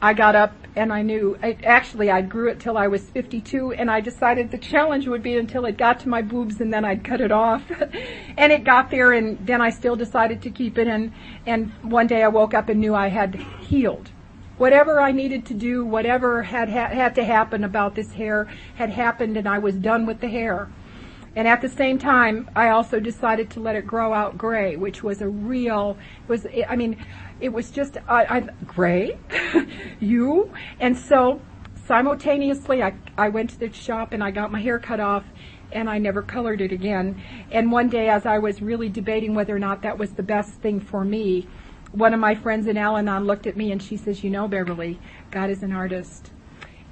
I 0.00 0.14
got 0.14 0.34
up 0.34 0.52
and 0.74 0.92
I 0.92 1.02
knew, 1.02 1.36
actually 1.42 2.10
I 2.10 2.22
grew 2.22 2.48
it 2.48 2.58
till 2.58 2.78
I 2.78 2.88
was 2.88 3.02
52 3.10 3.72
and 3.72 3.90
I 3.90 4.00
decided 4.00 4.50
the 4.50 4.58
challenge 4.58 5.06
would 5.06 5.22
be 5.22 5.36
until 5.36 5.66
it 5.66 5.76
got 5.76 6.00
to 6.00 6.08
my 6.08 6.22
boobs 6.22 6.60
and 6.60 6.72
then 6.72 6.84
I'd 6.84 7.04
cut 7.04 7.20
it 7.20 7.30
off. 7.30 7.62
and 8.38 8.52
it 8.52 8.64
got 8.64 8.90
there 8.90 9.12
and 9.12 9.38
then 9.46 9.60
I 9.60 9.70
still 9.70 9.96
decided 9.96 10.40
to 10.42 10.50
keep 10.50 10.78
it 10.78 10.88
and, 10.88 11.12
and 11.46 11.70
one 11.82 12.06
day 12.06 12.22
I 12.22 12.28
woke 12.28 12.54
up 12.54 12.68
and 12.70 12.80
knew 12.80 12.94
I 12.94 13.08
had 13.08 13.34
healed. 13.60 14.10
Whatever 14.56 15.00
I 15.00 15.12
needed 15.12 15.44
to 15.46 15.54
do, 15.54 15.84
whatever 15.84 16.42
had, 16.42 16.70
ha- 16.70 16.88
had 16.88 17.14
to 17.16 17.24
happen 17.24 17.64
about 17.64 17.94
this 17.94 18.12
hair 18.12 18.48
had 18.76 18.90
happened 18.90 19.36
and 19.36 19.48
I 19.48 19.58
was 19.58 19.74
done 19.74 20.06
with 20.06 20.20
the 20.20 20.28
hair. 20.28 20.70
And 21.34 21.48
at 21.48 21.62
the 21.62 21.68
same 21.68 21.98
time, 21.98 22.50
I 22.54 22.68
also 22.68 23.00
decided 23.00 23.50
to 23.50 23.60
let 23.60 23.74
it 23.74 23.86
grow 23.86 24.12
out 24.12 24.36
gray, 24.36 24.76
which 24.76 25.02
was 25.02 25.22
a 25.22 25.28
real, 25.28 25.96
was, 26.28 26.46
I 26.68 26.76
mean, 26.76 27.02
it 27.42 27.52
was 27.52 27.70
just, 27.70 27.98
I, 28.08 28.24
I 28.24 28.40
gray, 28.66 29.18
you, 30.00 30.52
and 30.78 30.96
so 30.96 31.40
simultaneously 31.86 32.82
I, 32.82 32.94
I 33.18 33.28
went 33.28 33.50
to 33.50 33.58
the 33.58 33.72
shop 33.72 34.12
and 34.12 34.22
I 34.22 34.30
got 34.30 34.52
my 34.52 34.60
hair 34.60 34.78
cut 34.78 35.00
off 35.00 35.24
and 35.72 35.90
I 35.90 35.98
never 35.98 36.22
colored 36.22 36.60
it 36.60 36.70
again. 36.70 37.20
And 37.50 37.72
one 37.72 37.88
day 37.88 38.08
as 38.08 38.24
I 38.26 38.38
was 38.38 38.62
really 38.62 38.88
debating 38.88 39.34
whether 39.34 39.54
or 39.54 39.58
not 39.58 39.82
that 39.82 39.98
was 39.98 40.12
the 40.12 40.22
best 40.22 40.52
thing 40.54 40.78
for 40.78 41.04
me, 41.04 41.48
one 41.90 42.14
of 42.14 42.20
my 42.20 42.36
friends 42.36 42.68
in 42.68 42.76
Al-Anon 42.76 43.26
looked 43.26 43.48
at 43.48 43.56
me 43.56 43.72
and 43.72 43.82
she 43.82 43.96
says, 43.96 44.22
you 44.22 44.30
know, 44.30 44.46
Beverly, 44.46 45.00
God 45.32 45.50
is 45.50 45.62
an 45.62 45.72
artist 45.72 46.30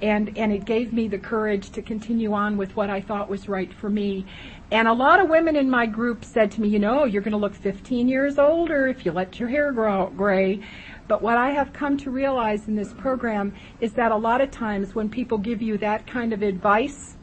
and 0.02 0.36
and 0.38 0.52
it 0.52 0.64
gave 0.64 0.92
me 0.92 1.08
the 1.08 1.18
courage 1.18 1.70
to 1.70 1.82
continue 1.82 2.32
on 2.32 2.56
with 2.56 2.74
what 2.76 2.90
I 2.90 3.00
thought 3.00 3.28
was 3.28 3.48
right 3.48 3.72
for 3.72 3.90
me. 3.90 4.26
And 4.70 4.86
a 4.86 4.92
lot 4.92 5.20
of 5.20 5.28
women 5.28 5.56
in 5.56 5.68
my 5.68 5.86
group 5.86 6.24
said 6.24 6.50
to 6.52 6.60
me, 6.60 6.68
you 6.68 6.78
know, 6.78 7.04
you're 7.04 7.22
going 7.22 7.32
to 7.32 7.38
look 7.38 7.54
15 7.54 8.08
years 8.08 8.38
older 8.38 8.86
if 8.86 9.04
you 9.04 9.12
let 9.12 9.40
your 9.40 9.48
hair 9.48 9.72
grow 9.72 10.12
gray. 10.16 10.60
But 11.08 11.22
what 11.22 11.36
I 11.36 11.50
have 11.50 11.72
come 11.72 11.96
to 11.98 12.10
realize 12.10 12.68
in 12.68 12.76
this 12.76 12.92
program 12.92 13.52
is 13.80 13.94
that 13.94 14.12
a 14.12 14.16
lot 14.16 14.40
of 14.40 14.52
times 14.52 14.94
when 14.94 15.08
people 15.08 15.38
give 15.38 15.60
you 15.60 15.76
that 15.78 16.06
kind 16.06 16.32
of 16.32 16.42
advice, 16.42 17.16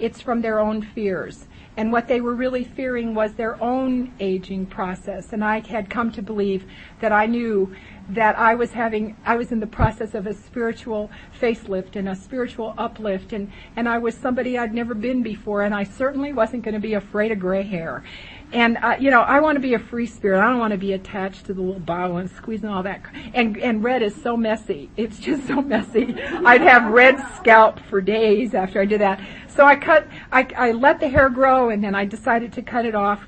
it's 0.00 0.20
from 0.20 0.42
their 0.42 0.58
own 0.58 0.82
fears. 0.82 1.46
And 1.76 1.90
what 1.92 2.08
they 2.08 2.20
were 2.20 2.34
really 2.34 2.64
fearing 2.64 3.14
was 3.14 3.34
their 3.34 3.62
own 3.62 4.12
aging 4.20 4.66
process. 4.66 5.32
And 5.32 5.44
I 5.44 5.60
had 5.60 5.88
come 5.88 6.10
to 6.12 6.22
believe 6.22 6.66
that 7.00 7.12
I 7.12 7.26
knew 7.26 7.74
that 8.14 8.38
I 8.38 8.54
was 8.54 8.72
having, 8.72 9.16
I 9.24 9.36
was 9.36 9.52
in 9.52 9.60
the 9.60 9.66
process 9.66 10.14
of 10.14 10.26
a 10.26 10.34
spiritual 10.34 11.10
facelift 11.40 11.96
and 11.96 12.08
a 12.08 12.14
spiritual 12.14 12.74
uplift, 12.76 13.32
and, 13.32 13.50
and 13.76 13.88
I 13.88 13.98
was 13.98 14.14
somebody 14.16 14.58
I'd 14.58 14.74
never 14.74 14.94
been 14.94 15.22
before, 15.22 15.62
and 15.62 15.74
I 15.74 15.84
certainly 15.84 16.32
wasn't 16.32 16.62
going 16.62 16.74
to 16.74 16.80
be 16.80 16.94
afraid 16.94 17.32
of 17.32 17.38
gray 17.38 17.62
hair. 17.62 18.04
And 18.52 18.76
uh, 18.76 18.96
you 19.00 19.10
know, 19.10 19.22
I 19.22 19.40
want 19.40 19.56
to 19.56 19.60
be 19.60 19.72
a 19.72 19.78
free 19.78 20.06
spirit. 20.06 20.40
I 20.40 20.50
don't 20.50 20.58
want 20.58 20.72
to 20.72 20.78
be 20.78 20.92
attached 20.92 21.46
to 21.46 21.54
the 21.54 21.62
little 21.62 21.80
bottle 21.80 22.18
and 22.18 22.30
squeezing 22.30 22.68
all 22.68 22.82
that. 22.82 23.00
And 23.32 23.56
and 23.56 23.82
red 23.82 24.02
is 24.02 24.14
so 24.14 24.36
messy. 24.36 24.90
It's 24.94 25.18
just 25.18 25.46
so 25.46 25.62
messy. 25.62 26.14
I'd 26.22 26.60
have 26.60 26.92
red 26.92 27.18
scalp 27.36 27.80
for 27.88 28.02
days 28.02 28.52
after 28.52 28.78
I 28.78 28.84
did 28.84 29.00
that. 29.00 29.20
So 29.48 29.64
I 29.64 29.76
cut. 29.76 30.06
I 30.30 30.46
I 30.54 30.72
let 30.72 31.00
the 31.00 31.08
hair 31.08 31.30
grow, 31.30 31.70
and 31.70 31.82
then 31.82 31.94
I 31.94 32.04
decided 32.04 32.52
to 32.52 32.62
cut 32.62 32.84
it 32.84 32.94
off. 32.94 33.24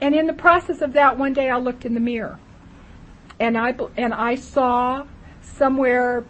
And 0.00 0.14
in 0.14 0.28
the 0.28 0.32
process 0.32 0.80
of 0.80 0.92
that, 0.92 1.18
one 1.18 1.32
day 1.32 1.50
I 1.50 1.58
looked 1.58 1.84
in 1.84 1.94
the 1.94 2.00
mirror 2.00 2.38
and 3.40 3.56
I 3.56 3.74
and 3.96 4.12
I 4.14 4.34
saw 4.34 5.06
somewhere 5.40 6.24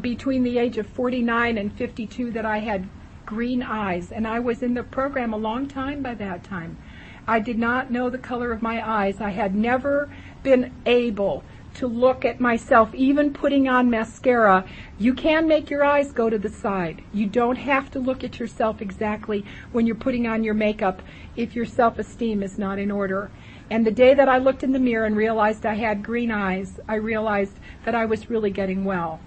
between 0.00 0.42
the 0.42 0.58
age 0.58 0.78
of 0.78 0.86
49 0.86 1.58
and 1.58 1.72
52 1.72 2.30
that 2.32 2.46
I 2.46 2.58
had 2.58 2.88
green 3.26 3.62
eyes, 3.62 4.10
and 4.12 4.26
I 4.26 4.40
was 4.40 4.62
in 4.62 4.74
the 4.74 4.82
program 4.82 5.32
a 5.32 5.36
long 5.36 5.68
time 5.68 6.02
by 6.02 6.14
that 6.14 6.44
time. 6.44 6.78
I 7.26 7.38
did 7.38 7.58
not 7.58 7.90
know 7.90 8.10
the 8.10 8.18
color 8.18 8.50
of 8.50 8.62
my 8.62 8.86
eyes. 8.86 9.20
I 9.20 9.30
had 9.30 9.54
never 9.54 10.10
been 10.42 10.72
able 10.86 11.44
to 11.74 11.86
look 11.86 12.24
at 12.24 12.40
myself, 12.40 12.92
even 12.94 13.32
putting 13.32 13.68
on 13.68 13.88
mascara. 13.88 14.64
You 14.98 15.14
can 15.14 15.46
make 15.46 15.70
your 15.70 15.84
eyes 15.84 16.10
go 16.10 16.28
to 16.28 16.38
the 16.38 16.48
side. 16.48 17.02
You 17.12 17.26
don't 17.26 17.56
have 17.56 17.90
to 17.92 18.00
look 18.00 18.24
at 18.24 18.40
yourself 18.40 18.82
exactly 18.82 19.44
when 19.70 19.86
you're 19.86 19.94
putting 19.94 20.26
on 20.26 20.42
your 20.42 20.54
makeup 20.54 21.02
if 21.36 21.54
your 21.54 21.66
self-esteem 21.66 22.42
is 22.42 22.58
not 22.58 22.78
in 22.78 22.90
order. 22.90 23.30
And 23.70 23.86
the 23.86 23.92
day 23.92 24.14
that 24.14 24.28
I 24.28 24.38
looked 24.38 24.64
in 24.64 24.72
the 24.72 24.80
mirror 24.80 25.06
and 25.06 25.16
realized 25.16 25.64
I 25.64 25.74
had 25.74 26.02
green 26.02 26.32
eyes, 26.32 26.80
I 26.88 26.96
realized 26.96 27.56
that 27.84 27.94
I 27.94 28.04
was 28.04 28.28
really 28.28 28.50
getting 28.50 28.84
well. 28.84 29.20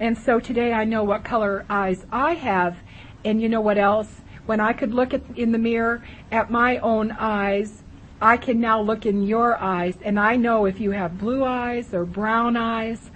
And 0.00 0.16
so 0.16 0.40
today 0.40 0.72
I 0.72 0.84
know 0.84 1.04
what 1.04 1.24
color 1.24 1.66
eyes 1.68 2.06
I 2.10 2.34
have. 2.34 2.78
And 3.24 3.40
you 3.40 3.48
know 3.50 3.60
what 3.60 3.76
else? 3.76 4.22
When 4.46 4.60
I 4.60 4.72
could 4.72 4.94
look 4.94 5.12
at, 5.12 5.22
in 5.36 5.52
the 5.52 5.58
mirror 5.58 6.02
at 6.32 6.50
my 6.50 6.78
own 6.78 7.12
eyes, 7.12 7.82
I 8.20 8.38
can 8.38 8.60
now 8.60 8.80
look 8.80 9.04
in 9.04 9.24
your 9.24 9.56
eyes 9.58 9.96
and 10.02 10.18
I 10.18 10.36
know 10.36 10.64
if 10.64 10.80
you 10.80 10.92
have 10.92 11.18
blue 11.18 11.44
eyes 11.44 11.92
or 11.92 12.06
brown 12.06 12.56
eyes 12.56 13.10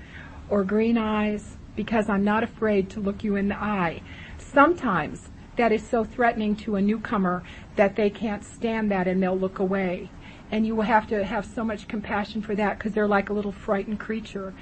or 0.51 0.63
green 0.63 0.99
eyes 0.99 1.57
because 1.75 2.11
I'm 2.11 2.25
not 2.25 2.43
afraid 2.43 2.91
to 2.91 3.01
look 3.01 3.25
you 3.25 3.37
in 3.37 3.49
the 3.49 3.57
eye. 3.57 4.03
Sometimes 4.37 5.31
that 5.57 5.73
is 5.73 5.87
so 5.87 6.05
threatening 6.05 6.55
to 6.57 6.77
a 6.77 6.83
newcomer 6.83 7.43
that 7.77 7.97
they 7.97 8.11
can't 8.11 8.45
stand 8.45 8.91
that 8.91 9.09
and 9.09 9.23
they'll 9.23 9.39
look 9.39 9.59
away. 9.59 10.11
And 10.51 10.67
you 10.67 10.75
will 10.75 10.85
have 10.85 11.07
to 11.09 11.25
have 11.25 11.47
so 11.47 11.65
much 11.65 11.89
compassion 11.89 12.43
for 12.43 12.55
that 12.55 12.79
because 12.79 12.93
they're 12.93 13.07
like 13.07 13.29
a 13.29 13.33
little 13.33 13.53
frightened 13.53 14.01
creature. 14.01 14.53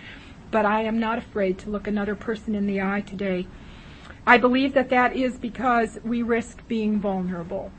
But 0.50 0.66
I 0.66 0.82
am 0.82 0.98
not 0.98 1.18
afraid 1.18 1.58
to 1.60 1.70
look 1.70 1.86
another 1.86 2.14
person 2.14 2.54
in 2.54 2.66
the 2.66 2.80
eye 2.80 3.00
today. 3.00 3.46
I 4.26 4.36
believe 4.36 4.74
that 4.74 4.90
that 4.90 5.16
is 5.16 5.38
because 5.38 5.98
we 6.04 6.22
risk 6.22 6.66
being 6.68 7.00
vulnerable, 7.00 7.72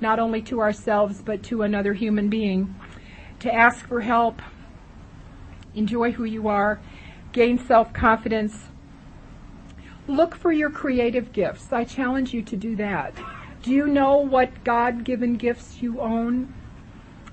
not 0.00 0.18
only 0.18 0.42
to 0.42 0.60
ourselves, 0.60 1.22
but 1.22 1.42
to 1.44 1.62
another 1.62 1.94
human 1.94 2.28
being. 2.28 2.74
To 3.40 3.54
ask 3.54 3.86
for 3.86 4.00
help, 4.00 4.42
enjoy 5.74 6.12
who 6.12 6.24
you 6.24 6.48
are, 6.48 6.80
gain 7.32 7.58
self-confidence, 7.58 8.68
Look 10.06 10.34
for 10.34 10.52
your 10.52 10.68
creative 10.68 11.32
gifts. 11.32 11.72
I 11.72 11.84
challenge 11.84 12.34
you 12.34 12.42
to 12.42 12.56
do 12.56 12.76
that. 12.76 13.14
Do 13.62 13.70
you 13.70 13.86
know 13.86 14.18
what 14.18 14.62
God 14.62 15.02
given 15.02 15.36
gifts 15.36 15.80
you 15.80 15.98
own? 15.98 16.52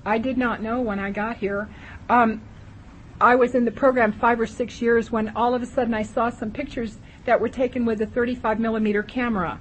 I 0.04 0.18
did 0.18 0.36
not 0.36 0.62
know 0.62 0.80
when 0.80 0.98
I 0.98 1.10
got 1.10 1.36
here. 1.36 1.68
Um, 2.08 2.42
I 3.20 3.36
was 3.36 3.54
in 3.54 3.64
the 3.64 3.70
program 3.70 4.12
five 4.12 4.40
or 4.40 4.46
six 4.46 4.82
years 4.82 5.12
when 5.12 5.28
all 5.36 5.54
of 5.54 5.62
a 5.62 5.66
sudden 5.66 5.94
I 5.94 6.02
saw 6.02 6.30
some 6.30 6.50
pictures 6.50 6.98
that 7.24 7.40
were 7.40 7.48
taken 7.48 7.84
with 7.84 8.00
a 8.02 8.06
35 8.06 8.58
millimeter 8.58 9.02
camera. 9.02 9.60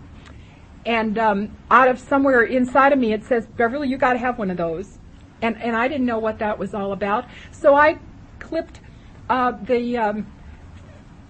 And 0.83 1.17
um, 1.19 1.55
out 1.69 1.87
of 1.87 1.99
somewhere 1.99 2.41
inside 2.41 2.91
of 2.91 2.97
me, 2.97 3.13
it 3.13 3.23
says, 3.23 3.45
Beverly, 3.45 3.87
you 3.87 3.97
got 3.97 4.13
to 4.13 4.19
have 4.19 4.39
one 4.39 4.49
of 4.49 4.57
those. 4.57 4.97
And, 5.43 5.61
and 5.61 5.75
I 5.75 5.87
didn't 5.87 6.07
know 6.07 6.17
what 6.17 6.39
that 6.39 6.57
was 6.57 6.73
all 6.73 6.91
about. 6.91 7.25
So 7.51 7.75
I 7.75 7.99
clipped 8.39 8.79
uh, 9.29 9.51
the 9.51 9.97
um, 9.97 10.27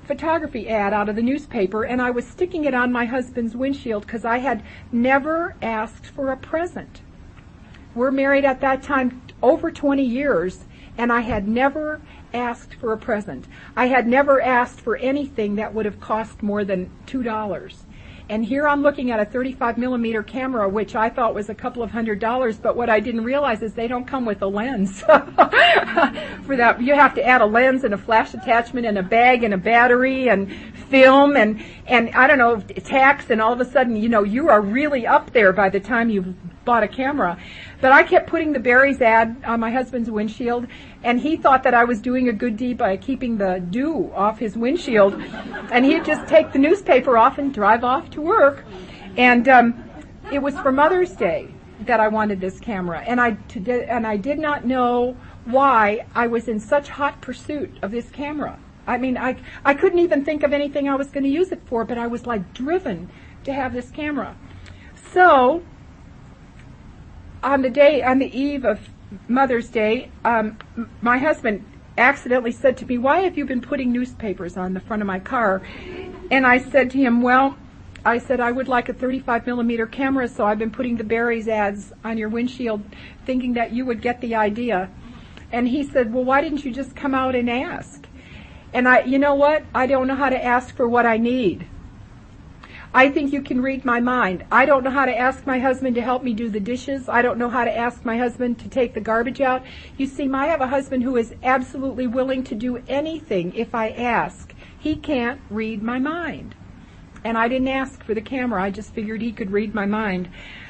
photography 0.04 0.70
ad 0.70 0.94
out 0.94 1.10
of 1.10 1.16
the 1.16 1.22
newspaper 1.22 1.84
and 1.84 2.02
I 2.02 2.12
was 2.12 2.26
sticking 2.26 2.66
it 2.66 2.74
on 2.74 2.92
my 2.92 3.06
husband's 3.06 3.56
windshield 3.56 4.06
because 4.06 4.26
I 4.26 4.40
had 4.40 4.64
never 4.92 5.56
asked 5.62 6.06
for 6.06 6.32
a 6.32 6.38
present. 6.38 7.02
We're 7.94 8.12
married 8.12 8.46
at 8.46 8.62
that 8.62 8.84
time 8.84 9.22
over 9.42 9.72
20 9.72 10.04
years 10.04 10.66
and 10.98 11.12
I 11.12 11.22
had 11.22 11.48
never 11.48 12.02
asked 12.34 12.76
for 12.76 12.94
a 12.94 12.98
present. 12.98 13.46
I 13.76 13.88
had 13.88 14.08
never 14.08 14.42
asked 14.42 14.80
for 14.80 14.96
anything 14.98 15.56
that 15.56 15.74
would 15.74 15.86
have 15.86 16.00
cost 16.00 16.42
more 16.42 16.64
than 16.64 16.90
$2. 17.08 17.76
And 18.32 18.46
here 18.46 18.66
I'm 18.66 18.82
looking 18.82 19.12
at 19.12 19.20
a 19.20 19.26
35 19.26 19.78
millimeter 19.78 20.24
camera, 20.24 20.70
which 20.70 20.96
I 20.96 21.10
thought 21.10 21.36
was 21.36 21.50
a 21.50 21.54
couple 21.54 21.84
of 21.84 21.92
hundred 21.92 22.20
dollars, 22.20 22.56
but 22.56 22.78
what 22.78 22.90
I 22.90 23.02
didn't 23.02 23.26
realize 23.26 23.62
is 23.62 23.74
they 23.74 23.90
don't 23.90 24.08
come 24.08 24.24
with 24.24 24.42
a 24.42 24.48
lens. 24.48 25.02
For 26.46 26.56
that, 26.56 26.78
you 26.82 26.96
have 26.96 27.14
to 27.16 27.28
add 27.28 27.42
a 27.42 27.46
lens 27.46 27.84
and 27.84 27.94
a 27.94 27.98
flash 27.98 28.34
attachment 28.34 28.86
and 28.86 28.98
a 28.98 29.04
bag 29.04 29.44
and 29.44 29.54
a 29.54 29.58
battery 29.58 30.30
and 30.30 30.50
film 30.90 31.36
and, 31.36 31.62
and 31.88 32.10
I 32.16 32.26
don't 32.26 32.38
know, 32.38 32.62
tax 32.62 33.30
and 33.32 33.42
all 33.42 33.52
of 33.52 33.60
a 33.60 33.66
sudden, 33.66 33.98
you 33.98 34.08
know, 34.08 34.24
you 34.24 34.48
are 34.48 34.62
really 34.62 35.06
up 35.06 35.34
there 35.34 35.52
by 35.52 35.68
the 35.68 35.82
time 35.82 36.10
you've 36.10 36.34
bought 36.64 36.84
a 36.84 36.88
camera. 36.88 37.38
But 37.82 37.92
I 37.92 38.04
kept 38.04 38.30
putting 38.30 38.54
the 38.54 38.60
Barry's 38.60 39.02
ad 39.02 39.44
on 39.46 39.60
my 39.60 39.72
husband's 39.72 40.10
windshield, 40.10 40.68
and 41.04 41.20
he 41.20 41.36
thought 41.36 41.64
that 41.64 41.74
I 41.74 41.84
was 41.84 42.00
doing 42.00 42.30
a 42.30 42.34
good 42.34 42.58
deed 42.58 42.78
by 42.78 42.96
keeping 42.98 43.38
the 43.38 43.60
dew 43.70 44.12
off 44.14 44.40
his 44.40 44.56
windshield, 44.56 45.14
and 45.72 45.86
he'd 45.86 46.06
just 46.06 46.28
take 46.28 46.52
the 46.52 46.60
newspaper 46.60 47.18
off 47.18 47.38
and 47.38 47.54
drive 47.54 47.84
off 47.84 48.10
to 48.12 48.22
work. 48.22 48.64
And 49.18 49.48
um, 49.48 49.84
it 50.32 50.40
was 50.40 50.56
for 50.60 50.72
Mother's 50.72 51.12
Day 51.12 51.54
that 51.82 52.00
I 52.00 52.08
wanted 52.08 52.40
this 52.40 52.60
camera, 52.60 53.04
and 53.06 53.20
I 53.20 53.38
and 53.68 54.06
I 54.06 54.18
did 54.18 54.40
not 54.40 54.66
know 54.66 55.18
why 55.46 56.06
I 56.14 56.28
was 56.28 56.48
in 56.48 56.60
such 56.60 56.90
hot 56.90 57.22
pursuit 57.22 57.72
of 57.82 57.92
this 57.92 58.10
camera. 58.10 58.60
I 58.86 58.98
mean, 58.98 59.18
I 59.18 59.38
I 59.66 59.74
couldn't 59.74 60.00
even 60.00 60.24
think 60.24 60.44
of 60.44 60.54
anything 60.54 60.88
I 60.88 60.96
was 60.96 61.08
going 61.08 61.24
to 61.24 61.30
use 61.30 61.52
it 61.52 61.62
for, 61.66 61.84
but 61.84 61.98
I 61.98 62.08
was 62.08 62.28
like 62.28 62.54
driven 62.54 63.10
to 63.44 63.54
have 63.54 63.74
this 63.74 63.90
camera. 63.90 64.36
So 65.12 65.64
on 67.44 67.64
the 67.64 67.70
day, 67.70 68.04
on 68.04 68.20
the 68.20 68.38
eve 68.38 68.64
of 68.66 68.91
Mother's 69.28 69.70
Day, 69.70 70.12
um, 70.24 70.58
my 71.02 71.18
husband 71.18 71.66
accidentally 71.98 72.52
said 72.52 72.78
to 72.78 72.86
me, 72.86 72.98
why 72.98 73.22
have 73.22 73.38
you 73.38 73.46
been 73.46 73.62
putting 73.62 73.92
newspapers 73.92 74.58
on 74.58 74.74
the 74.74 74.80
front 74.80 75.02
of 75.02 75.08
my 75.08 75.20
car? 75.20 75.62
And 76.30 76.48
I 76.48 76.60
said 76.60 76.92
to 76.92 76.98
him, 76.98 77.22
well, 77.22 77.58
I 78.04 78.18
said, 78.18 78.40
I 78.40 78.52
would 78.52 78.68
like 78.68 78.90
a 78.90 78.94
35 78.94 79.46
millimeter 79.46 79.86
camera, 79.86 80.28
so 80.28 80.46
I've 80.46 80.58
been 80.58 80.72
putting 80.72 80.98
the 80.98 81.04
Barry's 81.04 81.48
ads 81.48 81.94
on 82.04 82.18
your 82.18 82.30
windshield 82.30 82.82
thinking 83.26 83.54
that 83.54 83.74
you 83.74 83.86
would 83.86 84.02
get 84.02 84.22
the 84.22 84.36
idea. 84.36 84.90
And 85.52 85.68
he 85.68 85.84
said, 85.84 86.14
well, 86.14 86.24
why 86.24 86.42
didn't 86.42 86.64
you 86.64 86.72
just 86.72 86.96
come 86.96 87.14
out 87.14 87.36
and 87.36 87.50
ask? 87.50 88.08
And 88.74 88.88
I, 88.88 89.02
you 89.04 89.20
know 89.20 89.36
what? 89.36 89.66
I 89.76 89.86
don't 89.86 90.08
know 90.08 90.16
how 90.16 90.30
to 90.30 90.44
ask 90.44 90.76
for 90.76 90.88
what 90.88 91.06
I 91.06 91.18
need. 91.18 91.68
I 92.94 93.08
think 93.08 93.32
you 93.32 93.42
can 93.42 93.62
read 93.62 93.86
my 93.86 94.02
mind. 94.02 94.44
I 94.52 94.66
don't 94.66 94.84
know 94.84 94.90
how 94.90 95.06
to 95.06 95.18
ask 95.18 95.48
my 95.48 95.60
husband 95.60 95.96
to 95.96 96.02
help 96.02 96.24
me 96.24 96.34
do 96.34 96.50
the 96.50 96.60
dishes. 96.60 97.08
I 97.08 97.22
don't 97.22 97.38
know 97.38 97.50
how 97.50 97.64
to 97.64 97.76
ask 97.76 98.04
my 98.04 98.18
husband 98.18 98.60
to 98.60 98.68
take 98.68 98.94
the 98.94 99.00
garbage 99.00 99.40
out. 99.40 99.64
You 99.98 100.06
see, 100.06 100.30
I 100.30 100.48
have 100.48 100.60
a 100.60 100.68
husband 100.68 101.04
who 101.04 101.16
is 101.16 101.34
absolutely 101.42 102.08
willing 102.08 102.44
to 102.44 102.56
do 102.56 102.84
anything 102.90 103.56
if 103.56 103.74
I 103.74 103.92
ask. 103.92 104.54
He 104.78 104.98
can't 104.98 105.40
read 105.50 105.82
my 105.82 106.00
mind. 106.00 106.54
And 107.24 107.38
I 107.38 107.48
didn't 107.48 107.70
ask 107.70 108.04
for 108.04 108.14
the 108.14 108.22
camera. 108.22 108.62
I 108.62 108.72
just 108.72 108.94
figured 108.94 109.22
he 109.22 109.32
could 109.32 109.52
read 109.52 109.74
my 109.74 109.86
mind. 109.86 110.28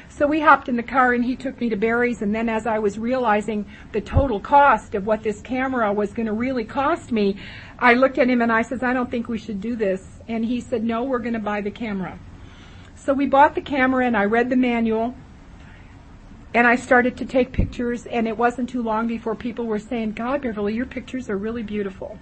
So 0.08 0.28
we 0.28 0.40
hopped 0.40 0.68
in 0.68 0.76
the 0.76 0.82
car 0.84 1.14
and 1.14 1.24
he 1.24 1.34
took 1.34 1.60
me 1.60 1.70
to 1.70 1.76
Barry's 1.76 2.22
and 2.22 2.32
then 2.32 2.48
as 2.48 2.66
I 2.66 2.78
was 2.78 2.98
realizing 2.98 3.66
the 3.90 4.00
total 4.00 4.38
cost 4.38 4.94
of 4.94 5.06
what 5.06 5.24
this 5.24 5.40
camera 5.40 5.92
was 5.92 6.12
going 6.12 6.26
to 6.26 6.34
really 6.34 6.64
cost 6.64 7.10
me, 7.10 7.36
I 7.80 7.94
looked 7.94 8.18
at 8.18 8.28
him 8.28 8.42
and 8.42 8.52
I 8.52 8.62
says, 8.62 8.84
I 8.84 8.92
don't 8.92 9.10
think 9.10 9.26
we 9.26 9.38
should 9.38 9.60
do 9.60 9.74
this. 9.74 10.11
And 10.28 10.44
he 10.44 10.60
said, 10.60 10.84
no, 10.84 11.02
we're 11.02 11.18
going 11.18 11.32
to 11.34 11.38
buy 11.38 11.60
the 11.60 11.70
camera. 11.70 12.18
So 12.94 13.12
we 13.12 13.26
bought 13.26 13.54
the 13.54 13.60
camera 13.60 14.06
and 14.06 14.16
I 14.16 14.24
read 14.24 14.50
the 14.50 14.56
manual 14.56 15.14
and 16.54 16.66
I 16.66 16.76
started 16.76 17.16
to 17.16 17.24
take 17.24 17.52
pictures 17.52 18.06
and 18.06 18.28
it 18.28 18.36
wasn't 18.36 18.68
too 18.68 18.82
long 18.82 19.06
before 19.06 19.34
people 19.34 19.66
were 19.66 19.78
saying, 19.78 20.12
God, 20.12 20.42
Beverly, 20.42 20.74
your 20.74 20.86
pictures 20.86 21.28
are 21.30 21.36
really 21.36 21.62
beautiful. 21.62 22.18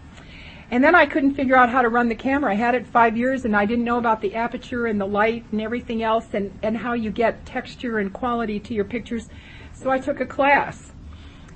And 0.71 0.85
then 0.85 0.95
I 0.95 1.04
couldn't 1.04 1.35
figure 1.35 1.57
out 1.57 1.69
how 1.69 1.83
to 1.83 1.88
run 1.88 2.09
the 2.09 2.14
camera. 2.14 2.52
I 2.52 2.54
had 2.54 2.76
it 2.76 2.87
five 2.87 3.16
years 3.16 3.45
and 3.45 3.57
I 3.57 3.66
didn't 3.66 3.85
know 3.85 3.99
about 3.99 4.21
the 4.21 4.37
aperture 4.37 4.87
and 4.87 5.00
the 5.00 5.07
light 5.07 5.45
and 5.50 5.61
everything 5.61 6.02
else 6.02 6.26
and, 6.33 6.57
and 6.62 6.76
how 6.76 6.92
you 6.92 7.11
get 7.11 7.45
texture 7.45 7.99
and 7.99 8.12
quality 8.12 8.61
to 8.61 8.75
your 8.75 8.85
pictures. 8.85 9.28
So 9.73 9.90
I 9.90 9.99
took 9.99 10.21
a 10.21 10.26
class. 10.26 10.92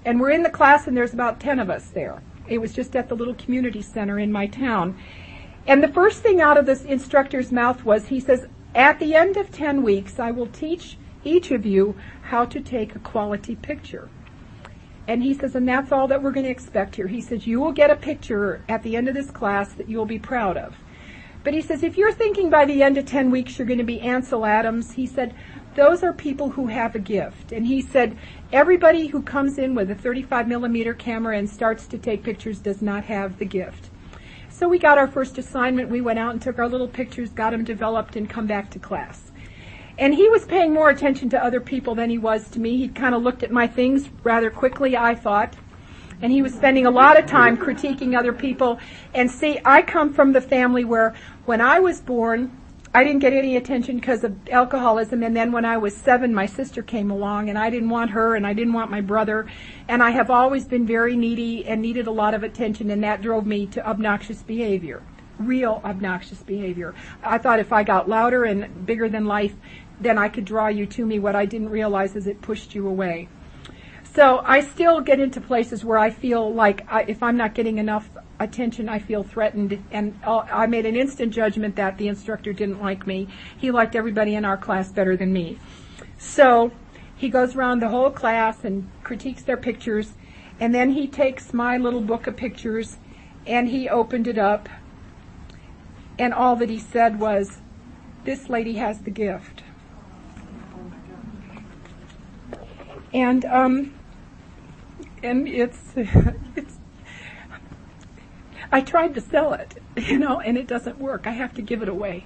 And 0.05 0.21
we're 0.21 0.31
in 0.31 0.43
the 0.43 0.51
class 0.51 0.89
and 0.89 0.97
there's 0.97 1.15
about 1.15 1.39
10 1.39 1.61
of 1.61 1.71
us 1.71 1.91
there. 1.91 2.23
It 2.49 2.59
was 2.59 2.73
just 2.73 2.97
at 2.97 3.09
the 3.09 3.15
little 3.15 3.35
community 3.35 3.83
center 3.83 4.19
in 4.19 4.33
my 4.33 4.49
town. 4.49 4.99
And 5.66 5.83
the 5.83 5.88
first 5.88 6.23
thing 6.23 6.40
out 6.40 6.59
of 6.59 6.66
this 6.66 6.85
instructor's 6.85 7.50
mouth 7.50 7.85
was, 7.85 8.09
he 8.09 8.21
says, 8.21 8.47
at 8.75 8.99
the 8.99 9.14
end 9.14 9.37
of 9.37 9.50
10 9.50 9.83
weeks, 9.83 10.18
I 10.18 10.30
will 10.30 10.49
teach 10.49 10.99
each 11.25 11.50
of 11.50 11.64
you 11.64 11.97
how 12.23 12.44
to 12.44 12.61
take 12.61 12.94
a 12.94 12.99
quality 12.99 13.56
picture. 13.56 14.09
And 15.06 15.23
he 15.23 15.35
says, 15.35 15.54
and 15.54 15.68
that's 15.68 15.92
all 15.92 16.09
that 16.09 16.23
we're 16.23 16.33
going 16.33 16.44
to 16.44 16.50
expect 16.50 16.97
here. 16.97 17.06
He 17.06 17.21
says, 17.21 17.47
you 17.47 17.61
will 17.61 17.73
get 17.73 17.90
a 17.90 17.97
picture 17.97 18.62
at 18.68 18.83
the 18.83 18.97
end 18.97 19.09
of 19.09 19.14
this 19.14 19.30
class 19.30 19.73
that 19.75 19.88
you'll 19.88 20.06
be 20.06 20.18
proud 20.18 20.56
of. 20.56 20.75
But 21.42 21.52
he 21.52 21.61
says, 21.61 21.83
if 21.83 21.99
you're 21.99 22.12
thinking 22.12 22.49
by 22.49 22.64
the 22.64 22.83
end 22.83 22.97
of 22.97 23.04
10 23.04 23.30
weeks 23.30 23.59
you're 23.59 23.66
going 23.66 23.78
to 23.78 23.85
be 23.85 24.00
Ansel 24.00 24.47
Adams, 24.47 24.92
he 24.92 25.06
said, 25.06 25.35
those 25.75 26.02
are 26.02 26.12
people 26.12 26.50
who 26.50 26.68
have 26.68 26.94
a 26.94 26.99
gift. 26.99 27.52
And 27.52 27.66
he 27.66 27.83
said, 27.83 28.16
everybody 28.50 29.09
who 29.09 29.21
comes 29.23 29.59
in 29.59 29.75
with 29.75 29.90
a 29.90 29.94
35 29.94 30.49
millimeter 30.49 30.94
camera 30.94 31.37
and 31.37 31.50
starts 31.50 31.87
to 31.88 31.99
take 31.99 32.23
pictures 32.23 32.61
does 32.61 32.80
not 32.80 33.04
have 33.04 33.38
the 33.38 33.44
gift. 33.44 33.90
So 34.64 34.68
we 34.71 34.78
got 34.78 34.97
our 34.97 35.06
first 35.06 35.37
assignment. 35.37 35.90
We 35.90 36.00
went 36.00 36.18
out 36.18 36.33
and 36.33 36.40
took 36.40 36.59
our 36.59 36.66
little 36.66 36.88
pictures, 36.88 37.28
got 37.28 37.50
them 37.50 37.64
developed, 37.64 38.16
and 38.16 38.30
come 38.30 38.47
back 38.47 38.71
to 38.71 38.78
class. 38.78 39.30
And 39.99 40.14
he 40.14 40.26
was 40.30 40.47
paying 40.47 40.73
more 40.73 40.88
attention 40.88 41.28
to 41.28 41.44
other 41.44 41.61
people 41.61 41.94
than 41.94 42.09
he 42.09 42.16
was 42.16 42.49
to 42.52 42.59
me. 42.59 42.78
He 42.78 42.88
kind 42.88 43.14
of 43.14 43.23
looked 43.23 43.42
at 43.42 43.50
my 43.50 43.66
things 43.66 44.09
rather 44.23 44.50
quickly, 44.50 44.97
I 44.97 45.16
thought. 45.16 45.54
And 46.23 46.33
he 46.33 46.40
was 46.40 46.54
spending 46.54 46.87
a 46.87 46.90
lot 46.90 47.18
of 47.18 47.26
time 47.26 47.59
critiquing 47.59 48.18
other 48.18 48.33
people. 48.33 48.78
And 49.12 49.30
see, 49.30 49.61
I 49.66 49.83
come 49.83 50.14
from 50.14 50.33
the 50.33 50.40
family 50.40 50.87
where 50.87 51.14
when 51.44 51.61
I 51.61 51.78
was 51.80 52.00
born, 52.00 52.59
I 52.97 53.03
didn't 53.03 53.19
get 53.19 53.33
any 53.33 53.57
attention 53.57 53.97
because 53.97 54.23
of 54.23 54.49
alcoholism. 54.49 55.25
And 55.25 55.37
then 55.37 55.51
when 55.51 55.65
I 55.65 55.77
was 55.77 55.97
seven, 55.97 56.33
my 56.33 56.47
sister 56.47 56.81
came 56.81 57.11
along 57.11 57.49
and 57.49 57.59
I 57.59 57.69
didn't 57.69 57.91
want 57.91 58.13
her 58.13 58.37
and 58.37 58.47
I 58.47 58.53
didn't 58.53 58.73
want 58.73 58.89
my 58.89 59.01
brother. 59.01 59.51
And 59.89 60.01
I 60.01 60.11
have 60.11 60.31
always 60.31 60.65
been 60.65 60.87
very 60.87 61.17
needy 61.17 61.67
and 61.67 61.83
needed 61.83 62.07
a 62.07 62.13
lot 62.13 62.35
of 62.35 62.45
attention 62.45 62.91
and 62.91 63.03
that 63.03 63.21
drove 63.21 63.47
me 63.47 63.67
to 63.67 63.85
obnoxious 63.85 64.45
behavior. 64.45 65.03
Real 65.41 65.81
obnoxious 65.85 66.45
behavior. 66.45 66.95
I 67.25 67.39
thought 67.39 67.59
if 67.59 67.73
I 67.73 67.83
got 67.83 68.09
louder 68.09 68.45
and 68.45 68.87
bigger 68.87 69.09
than 69.09 69.27
life, 69.27 69.57
then 70.01 70.17
I 70.17 70.29
could 70.29 70.45
draw 70.45 70.69
you 70.69 70.87
to 70.87 71.05
me. 71.05 71.19
What 71.19 71.35
I 71.35 71.47
didn't 71.47 71.71
realize 71.71 72.15
is 72.15 72.29
it 72.29 72.43
pushed 72.43 72.77
you 72.77 72.87
away. 72.87 73.29
So 74.05 74.41
I 74.45 74.61
still 74.61 75.01
get 75.01 75.19
into 75.19 75.41
places 75.41 75.85
where 75.85 75.99
I 75.99 76.11
feel 76.11 76.55
like 76.55 76.87
I, 76.89 77.03
if 77.03 77.25
I'm 77.25 77.37
not 77.37 77.55
getting 77.55 77.79
enough 77.79 78.09
attention, 78.41 78.88
I 78.88 78.99
feel 78.99 79.23
threatened, 79.23 79.83
and 79.91 80.19
I 80.25 80.67
made 80.67 80.87
an 80.87 80.97
instant 80.97 81.33
judgment 81.33 81.76
that 81.76 81.99
the 81.99 82.09
instructor 82.09 82.53
didn't 82.53 82.81
like 82.81 83.07
me. 83.07 83.29
He 83.57 83.71
liked 83.71 83.95
everybody 83.95 84.35
in 84.35 84.45
our 84.45 84.57
class 84.57 84.91
better 84.91 85.17
than 85.17 85.33
me. 85.33 85.59
So 86.19 86.73
he 87.17 87.29
goes 87.29 87.55
around 87.55 87.81
the 87.81 87.88
whole 87.88 88.11
class 88.11 88.64
and 88.64 88.91
critiques 89.03 89.43
their 89.43 89.57
pictures, 89.57 90.14
and 90.61 90.75
then 90.75 90.91
he 90.91 91.07
takes 91.07 91.53
my 91.53 91.76
little 91.76 92.00
book 92.00 92.26
of 92.26 92.37
pictures 92.37 92.99
and 93.47 93.69
he 93.69 93.88
opened 93.88 94.26
it 94.26 94.38
up, 94.38 94.69
and 96.19 96.33
all 96.33 96.57
that 96.57 96.71
he 96.71 96.79
said 96.79 97.21
was, 97.21 97.61
This 98.25 98.49
lady 98.49 98.75
has 98.75 99.00
the 99.00 99.11
gift. 99.11 99.62
And 103.12 103.45
um, 103.45 103.95
and 105.23 105.47
it's 105.47 105.79
it's 105.97 106.74
I 108.75 108.81
tried 108.81 109.14
to 109.14 109.21
sell 109.21 109.52
it, 109.52 109.81
you 109.97 110.19
know, 110.19 110.40
and 110.40 110.59
it 110.59 110.66
doesn't 110.66 110.99
work. 110.99 111.28
I 111.28 111.31
have 111.31 111.54
to 111.54 111.62
give 111.62 111.81
it 111.81 111.88
away. 111.88 112.25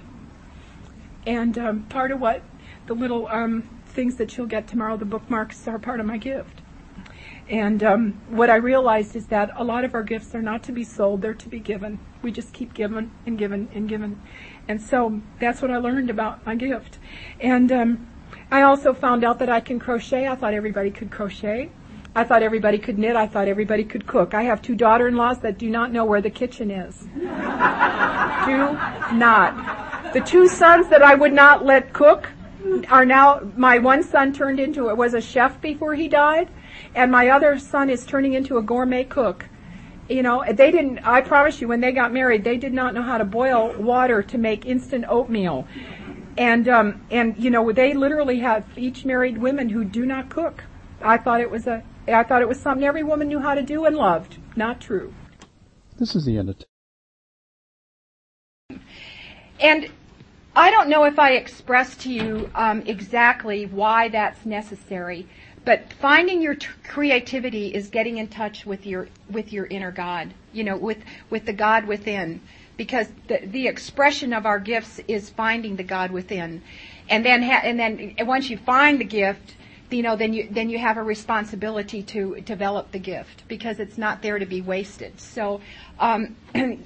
And 1.27 1.55
um, 1.59 1.83
part 1.83 2.09
of 2.09 2.19
what 2.19 2.41
the 2.87 2.95
little 2.95 3.27
um, 3.27 3.69
things 3.85 4.15
that 4.15 4.35
you'll 4.35 4.47
get 4.47 4.67
tomorrow, 4.67 4.97
the 4.97 5.05
bookmarks, 5.05 5.67
are 5.67 5.77
part 5.77 5.99
of 5.99 6.07
my 6.07 6.17
gift. 6.17 6.63
And 7.47 7.83
um, 7.83 8.21
what 8.29 8.49
I 8.49 8.55
realized 8.55 9.15
is 9.15 9.27
that 9.27 9.51
a 9.55 9.63
lot 9.63 9.83
of 9.83 9.93
our 9.93 10.01
gifts 10.01 10.33
are 10.33 10.41
not 10.41 10.63
to 10.63 10.71
be 10.71 10.83
sold; 10.83 11.21
they're 11.21 11.35
to 11.35 11.49
be 11.49 11.59
given. 11.59 11.99
We 12.23 12.31
just 12.31 12.51
keep 12.51 12.73
giving 12.73 13.11
and 13.27 13.37
giving 13.37 13.69
and 13.71 13.87
giving. 13.87 14.19
And 14.67 14.81
so 14.81 15.21
that's 15.39 15.61
what 15.61 15.69
I 15.69 15.77
learned 15.77 16.09
about 16.09 16.43
my 16.47 16.55
gift. 16.55 16.97
And 17.39 17.71
um, 17.71 18.07
I 18.49 18.63
also 18.63 18.95
found 18.95 19.23
out 19.23 19.37
that 19.37 19.49
I 19.49 19.59
can 19.59 19.77
crochet. 19.77 20.27
I 20.27 20.33
thought 20.33 20.55
everybody 20.55 20.89
could 20.89 21.11
crochet. 21.11 21.69
I 22.15 22.23
thought 22.23 22.41
everybody 22.41 22.79
could 22.79 22.97
knit. 22.97 23.15
I 23.15 23.27
thought 23.27 23.47
everybody 23.47 23.83
could 23.83 24.07
cook. 24.07 24.33
I 24.33 24.43
have 24.43 24.61
two 24.61 24.75
daughter-in-laws 24.75 25.39
that 25.39 25.57
do 25.57 25.69
not 25.69 25.91
know 25.91 26.05
where 26.05 26.21
the 26.21 26.29
kitchen 26.29 26.71
is. 26.71 26.97
do 27.13 27.27
not. 29.15 30.13
The 30.13 30.21
two 30.25 30.47
sons 30.47 30.89
that 30.89 31.03
I 31.03 31.13
would 31.13 31.33
not 31.33 31.65
let 31.65 31.93
cook 31.93 32.29
are 32.89 33.05
now, 33.05 33.41
my 33.55 33.77
one 33.77 34.01
son 34.03 34.33
turned 34.33 34.59
into, 34.59 34.89
it 34.89 34.97
was 34.97 35.13
a 35.13 35.21
chef 35.21 35.61
before 35.61 35.93
he 35.93 36.07
died, 36.07 36.49
and 36.95 37.11
my 37.11 37.29
other 37.29 37.59
son 37.59 37.89
is 37.89 38.05
turning 38.05 38.33
into 38.33 38.57
a 38.57 38.61
gourmet 38.61 39.03
cook. 39.03 39.45
You 40.09 40.23
know, 40.23 40.43
they 40.51 40.71
didn't, 40.71 40.99
I 40.99 41.21
promise 41.21 41.61
you, 41.61 41.67
when 41.67 41.81
they 41.81 41.91
got 41.91 42.11
married, 42.11 42.43
they 42.43 42.57
did 42.57 42.73
not 42.73 42.95
know 42.95 43.03
how 43.03 43.19
to 43.19 43.25
boil 43.25 43.75
water 43.77 44.23
to 44.23 44.37
make 44.39 44.65
instant 44.65 45.05
oatmeal. 45.07 45.67
And, 46.37 46.67
um, 46.67 47.05
and, 47.11 47.37
you 47.37 47.51
know, 47.51 47.71
they 47.71 47.93
literally 47.93 48.39
have 48.39 48.65
each 48.75 49.05
married 49.05 49.37
women 49.37 49.69
who 49.69 49.83
do 49.83 50.05
not 50.05 50.29
cook. 50.29 50.63
I 51.01 51.17
thought 51.17 51.41
it 51.41 51.51
was 51.51 51.67
a 51.67 51.83
I 52.13 52.23
thought 52.23 52.41
it 52.41 52.47
was 52.47 52.59
something 52.59 52.85
every 52.85 53.03
woman 53.03 53.27
knew 53.27 53.39
how 53.39 53.55
to 53.55 53.61
do 53.61 53.85
and 53.85 53.95
loved. 53.95 54.37
Not 54.55 54.79
true. 54.81 55.13
This 55.97 56.15
is 56.15 56.25
the 56.25 56.37
end 56.37 56.49
of 56.49 56.59
t- 56.59 56.65
And 59.59 59.89
I 60.55 60.71
don't 60.71 60.89
know 60.89 61.03
if 61.03 61.19
I 61.19 61.31
expressed 61.33 62.01
to 62.01 62.11
you 62.11 62.49
um, 62.55 62.81
exactly 62.85 63.65
why 63.65 64.09
that's 64.09 64.45
necessary, 64.45 65.27
but 65.65 65.93
finding 65.93 66.41
your 66.41 66.55
t- 66.55 66.67
creativity 66.83 67.67
is 67.73 67.89
getting 67.89 68.17
in 68.17 68.27
touch 68.27 68.65
with 68.65 68.85
your 68.85 69.09
with 69.29 69.53
your 69.53 69.65
inner 69.65 69.91
God. 69.91 70.33
You 70.53 70.63
know, 70.63 70.77
with 70.77 70.99
with 71.29 71.45
the 71.45 71.53
God 71.53 71.85
within, 71.85 72.41
because 72.77 73.07
the 73.27 73.39
the 73.45 73.67
expression 73.67 74.33
of 74.33 74.45
our 74.45 74.59
gifts 74.59 74.99
is 75.07 75.29
finding 75.29 75.75
the 75.75 75.83
God 75.83 76.11
within, 76.11 76.61
and 77.09 77.25
then 77.25 77.43
ha- 77.43 77.61
and 77.63 77.79
then 77.79 78.15
once 78.21 78.49
you 78.49 78.57
find 78.57 78.99
the 78.99 79.05
gift, 79.05 79.55
you 79.91 80.03
know, 80.03 80.15
then 80.15 80.33
you 80.33 80.47
then 80.51 80.69
you 80.69 80.79
have 80.79 80.97
a 80.97 81.03
responsibility 81.03 82.03
to 82.03 82.41
develop 82.41 82.91
the 82.91 82.99
gift 82.99 83.43
because 83.47 83.79
it's 83.79 83.97
not 83.97 84.21
there 84.21 84.39
to 84.39 84.45
be 84.45 84.61
wasted. 84.61 85.19
So. 85.19 85.61
Um, 85.99 86.35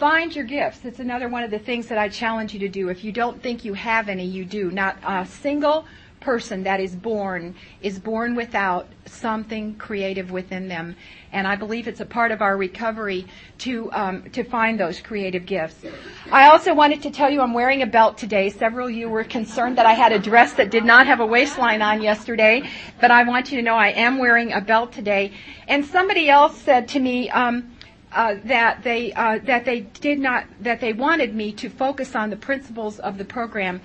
find 0.00 0.34
your 0.34 0.46
gifts. 0.46 0.82
It's 0.86 0.98
another 0.98 1.28
one 1.28 1.44
of 1.44 1.50
the 1.50 1.58
things 1.58 1.88
that 1.88 1.98
I 1.98 2.08
challenge 2.08 2.54
you 2.54 2.60
to 2.60 2.70
do. 2.70 2.88
If 2.88 3.04
you 3.04 3.12
don't 3.12 3.42
think 3.42 3.66
you 3.66 3.74
have 3.74 4.08
any, 4.08 4.24
you 4.24 4.46
do. 4.46 4.70
Not 4.70 4.96
a 5.06 5.26
single 5.26 5.84
person 6.20 6.62
that 6.64 6.80
is 6.80 6.94
born 6.94 7.54
is 7.80 7.98
born 7.98 8.34
without 8.34 8.86
something 9.06 9.74
creative 9.76 10.30
within 10.30 10.68
them. 10.68 10.94
And 11.32 11.46
I 11.46 11.56
believe 11.56 11.88
it's 11.88 12.00
a 12.00 12.06
part 12.06 12.30
of 12.30 12.42
our 12.42 12.56
recovery 12.56 13.26
to 13.58 13.90
um, 13.92 14.30
to 14.30 14.44
find 14.44 14.78
those 14.78 15.00
creative 15.00 15.46
gifts. 15.46 15.84
I 16.30 16.48
also 16.48 16.74
wanted 16.74 17.02
to 17.02 17.10
tell 17.10 17.30
you 17.30 17.40
I'm 17.40 17.54
wearing 17.54 17.82
a 17.82 17.86
belt 17.86 18.18
today. 18.18 18.50
Several 18.50 18.88
of 18.88 18.94
you 18.94 19.08
were 19.08 19.24
concerned 19.24 19.78
that 19.78 19.86
I 19.86 19.94
had 19.94 20.12
a 20.12 20.18
dress 20.18 20.52
that 20.54 20.70
did 20.70 20.84
not 20.84 21.06
have 21.06 21.20
a 21.20 21.26
waistline 21.26 21.82
on 21.82 22.02
yesterday, 22.02 22.68
but 23.00 23.10
I 23.10 23.22
want 23.24 23.50
you 23.50 23.58
to 23.58 23.62
know 23.62 23.74
I 23.74 23.88
am 23.88 24.18
wearing 24.18 24.52
a 24.52 24.60
belt 24.60 24.92
today. 24.92 25.32
And 25.68 25.84
somebody 25.84 26.28
else 26.28 26.56
said 26.60 26.88
to 26.88 27.00
me. 27.00 27.30
Um, 27.30 27.76
uh, 28.12 28.34
that 28.44 28.82
they 28.82 29.12
uh, 29.12 29.38
that 29.44 29.64
they 29.64 29.80
did 29.80 30.18
not 30.18 30.44
that 30.60 30.80
they 30.80 30.92
wanted 30.92 31.32
me 31.32 31.52
to 31.52 31.68
focus 31.68 32.16
on 32.16 32.28
the 32.28 32.36
principles 32.36 32.98
of 32.98 33.18
the 33.18 33.24
program 33.24 33.80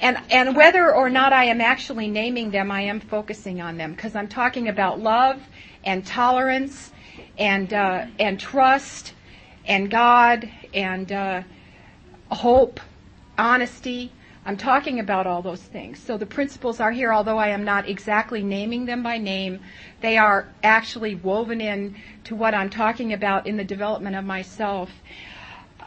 and, 0.00 0.18
and 0.30 0.54
whether 0.54 0.94
or 0.94 1.10
not 1.10 1.32
I 1.32 1.44
am 1.44 1.60
actually 1.60 2.08
naming 2.08 2.50
them, 2.50 2.70
I 2.70 2.82
am 2.82 3.00
focusing 3.00 3.60
on 3.60 3.76
them 3.76 3.92
because 3.92 4.14
I'm 4.14 4.28
talking 4.28 4.68
about 4.68 5.00
love 5.00 5.40
and 5.84 6.06
tolerance 6.06 6.92
and, 7.36 7.72
uh, 7.72 8.06
and 8.18 8.38
trust 8.38 9.14
and 9.66 9.90
God 9.90 10.48
and 10.72 11.10
uh, 11.10 11.42
hope, 12.30 12.80
honesty. 13.36 14.12
I'm 14.46 14.56
talking 14.56 14.98
about 14.98 15.26
all 15.26 15.42
those 15.42 15.60
things. 15.60 15.98
So 15.98 16.16
the 16.16 16.24
principles 16.24 16.80
are 16.80 16.90
here, 16.90 17.12
although 17.12 17.36
I 17.36 17.48
am 17.48 17.64
not 17.64 17.86
exactly 17.88 18.42
naming 18.42 18.86
them 18.86 19.02
by 19.02 19.18
name. 19.18 19.60
They 20.00 20.16
are 20.16 20.48
actually 20.62 21.16
woven 21.16 21.60
in 21.60 21.96
to 22.24 22.34
what 22.34 22.54
I'm 22.54 22.70
talking 22.70 23.12
about 23.12 23.46
in 23.46 23.58
the 23.58 23.64
development 23.64 24.16
of 24.16 24.24
myself. 24.24 24.90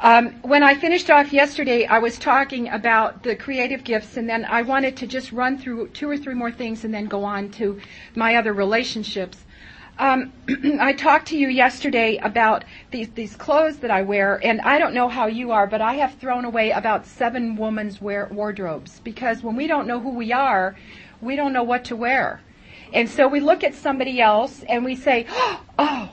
Um, 0.04 0.32
when 0.42 0.64
I 0.64 0.74
finished 0.74 1.12
off 1.12 1.32
yesterday, 1.32 1.86
I 1.86 2.00
was 2.00 2.18
talking 2.18 2.68
about 2.70 3.22
the 3.22 3.36
creative 3.36 3.84
gifts, 3.84 4.18
and 4.18 4.28
then 4.28 4.46
I 4.46 4.64
wanted 4.64 4.98
to 4.98 5.06
just 5.06 5.32
run 5.32 5.60
through 5.60 5.90
two 5.90 6.10
or 6.10 6.18
three 6.18 6.34
more 6.34 6.52
things 6.52 6.84
and 6.84 6.92
then 6.92 7.06
go 7.06 7.24
on 7.24 7.52
to 7.52 7.80
my 8.16 8.36
other 8.36 8.52
relationships. 8.52 9.38
Um, 10.00 10.34
I 10.80 10.94
talked 10.94 11.28
to 11.28 11.38
you 11.38 11.50
yesterday 11.50 12.18
about 12.18 12.66
these, 12.90 13.10
these 13.10 13.36
clothes 13.36 13.78
that 13.78 13.92
I 13.92 14.02
wear, 14.02 14.40
and 14.44 14.60
I 14.62 14.80
don't 14.80 14.96
know 14.96 15.08
how 15.08 15.28
you 15.28 15.52
are, 15.52 15.68
but 15.68 15.82
I 15.82 15.94
have 15.94 16.16
thrown 16.16 16.46
away 16.46 16.72
about 16.72 17.06
seven 17.06 17.56
women's 17.56 18.02
wear, 18.02 18.28
wardrobes 18.32 19.02
because 19.02 19.44
when 19.44 19.56
we 19.56 19.68
don't 19.68 19.86
know 19.86 20.00
who 20.00 20.16
we 20.16 20.34
are, 20.34 20.76
we 21.22 21.36
don't 21.36 21.54
know 21.54 21.62
what 21.62 21.86
to 21.86 21.96
wear. 21.96 22.42
And 22.92 23.08
so 23.08 23.28
we 23.28 23.40
look 23.40 23.64
at 23.64 23.76
somebody 23.76 24.20
else 24.20 24.64
and 24.68 24.84
we 24.84 24.96
say, 24.96 25.28
oh, 25.78 26.12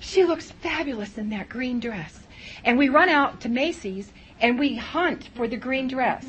she 0.00 0.24
looks 0.24 0.50
fabulous 0.50 1.16
in 1.16 1.30
that 1.30 1.48
green 1.48 1.80
dress. 1.80 2.18
And 2.64 2.78
we 2.78 2.88
run 2.88 3.08
out 3.08 3.40
to 3.40 3.48
Macy's 3.48 4.12
and 4.40 4.58
we 4.58 4.76
hunt 4.76 5.28
for 5.34 5.46
the 5.46 5.56
green 5.56 5.88
dress. 5.88 6.26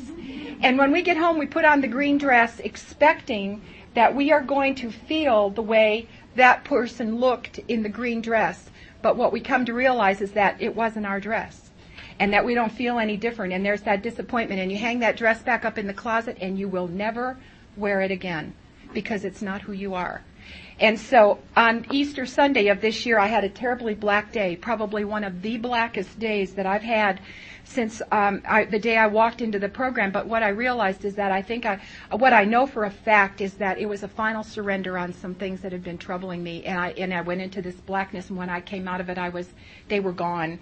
And 0.62 0.78
when 0.78 0.92
we 0.92 1.02
get 1.02 1.16
home, 1.16 1.38
we 1.38 1.46
put 1.46 1.64
on 1.64 1.80
the 1.80 1.88
green 1.88 2.16
dress 2.16 2.60
expecting 2.60 3.62
that 3.94 4.14
we 4.14 4.32
are 4.32 4.40
going 4.40 4.74
to 4.76 4.90
feel 4.90 5.50
the 5.50 5.62
way 5.62 6.08
that 6.36 6.64
person 6.64 7.18
looked 7.18 7.58
in 7.68 7.82
the 7.82 7.88
green 7.88 8.20
dress. 8.20 8.70
But 9.02 9.16
what 9.16 9.32
we 9.32 9.40
come 9.40 9.64
to 9.66 9.72
realize 9.72 10.20
is 10.20 10.32
that 10.32 10.60
it 10.60 10.74
wasn't 10.74 11.06
our 11.06 11.20
dress. 11.20 11.70
And 12.18 12.32
that 12.32 12.44
we 12.44 12.54
don't 12.54 12.72
feel 12.72 12.98
any 12.98 13.16
different. 13.16 13.52
And 13.52 13.66
there's 13.66 13.82
that 13.82 14.02
disappointment. 14.02 14.60
And 14.60 14.70
you 14.70 14.78
hang 14.78 15.00
that 15.00 15.16
dress 15.16 15.42
back 15.42 15.64
up 15.64 15.78
in 15.78 15.86
the 15.86 15.94
closet 15.94 16.38
and 16.40 16.58
you 16.58 16.68
will 16.68 16.88
never 16.88 17.36
wear 17.76 18.00
it 18.00 18.10
again 18.10 18.54
because 18.92 19.24
it's 19.24 19.42
not 19.42 19.62
who 19.62 19.72
you 19.72 19.94
are. 19.94 20.22
And 20.80 20.98
so 20.98 21.38
on 21.56 21.86
Easter 21.92 22.26
Sunday 22.26 22.68
of 22.68 22.80
this 22.80 23.06
year, 23.06 23.18
I 23.18 23.28
had 23.28 23.44
a 23.44 23.48
terribly 23.48 23.94
black 23.94 24.32
day, 24.32 24.56
probably 24.56 25.04
one 25.04 25.22
of 25.22 25.40
the 25.40 25.56
blackest 25.56 26.18
days 26.18 26.54
that 26.54 26.66
I've 26.66 26.82
had 26.82 27.20
since 27.64 28.02
um, 28.12 28.42
I, 28.46 28.64
the 28.64 28.78
day 28.78 28.96
I 28.96 29.06
walked 29.06 29.40
into 29.40 29.58
the 29.58 29.68
program. 29.68 30.10
But 30.10 30.26
what 30.26 30.42
I 30.42 30.48
realized 30.48 31.04
is 31.04 31.14
that 31.14 31.32
I 31.32 31.42
think 31.42 31.64
I, 31.64 31.80
what 32.10 32.32
I 32.32 32.44
know 32.44 32.66
for 32.66 32.84
a 32.84 32.90
fact 32.90 33.40
is 33.40 33.54
that 33.54 33.78
it 33.78 33.86
was 33.86 34.02
a 34.02 34.08
final 34.08 34.42
surrender 34.42 34.98
on 34.98 35.12
some 35.12 35.34
things 35.34 35.60
that 35.62 35.72
had 35.72 35.82
been 35.82 35.98
troubling 35.98 36.42
me, 36.42 36.64
and 36.64 36.78
I 36.78 36.90
and 36.90 37.14
I 37.14 37.20
went 37.22 37.40
into 37.40 37.62
this 37.62 37.76
blackness. 37.76 38.28
And 38.28 38.38
when 38.38 38.50
I 38.50 38.60
came 38.60 38.88
out 38.88 39.00
of 39.00 39.08
it, 39.08 39.18
I 39.18 39.28
was 39.28 39.48
they 39.88 40.00
were 40.00 40.12
gone. 40.12 40.58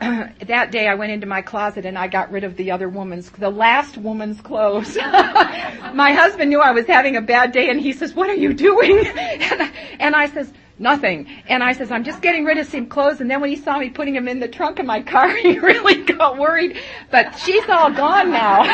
that 0.46 0.70
day 0.70 0.88
I 0.88 0.94
went 0.94 1.12
into 1.12 1.26
my 1.26 1.42
closet 1.42 1.84
and 1.84 1.98
I 1.98 2.08
got 2.08 2.32
rid 2.32 2.44
of 2.44 2.56
the 2.56 2.70
other 2.70 2.88
woman's, 2.88 3.28
the 3.30 3.50
last 3.50 3.98
woman's 3.98 4.40
clothes. 4.40 4.96
my 4.96 6.12
husband 6.12 6.48
knew 6.48 6.60
I 6.60 6.70
was 6.70 6.86
having 6.86 7.16
a 7.16 7.20
bad 7.20 7.52
day 7.52 7.68
and 7.68 7.78
he 7.78 7.92
says, 7.92 8.14
what 8.14 8.30
are 8.30 8.34
you 8.34 8.54
doing? 8.54 8.98
and, 9.06 9.18
I, 9.62 9.72
and 9.98 10.16
I 10.16 10.28
says, 10.28 10.50
nothing. 10.78 11.26
And 11.48 11.62
I 11.62 11.72
says, 11.72 11.90
I'm 11.90 12.02
just 12.02 12.22
getting 12.22 12.44
rid 12.44 12.56
of 12.56 12.66
some 12.66 12.86
clothes. 12.86 13.20
And 13.20 13.30
then 13.30 13.42
when 13.42 13.50
he 13.50 13.56
saw 13.56 13.78
me 13.78 13.90
putting 13.90 14.14
them 14.14 14.26
in 14.26 14.40
the 14.40 14.48
trunk 14.48 14.78
of 14.78 14.86
my 14.86 15.02
car, 15.02 15.28
he 15.36 15.58
really 15.58 16.02
got 16.02 16.38
worried. 16.38 16.78
But 17.10 17.38
she's 17.38 17.68
all 17.68 17.92
gone 17.92 18.30
now. 18.32 18.64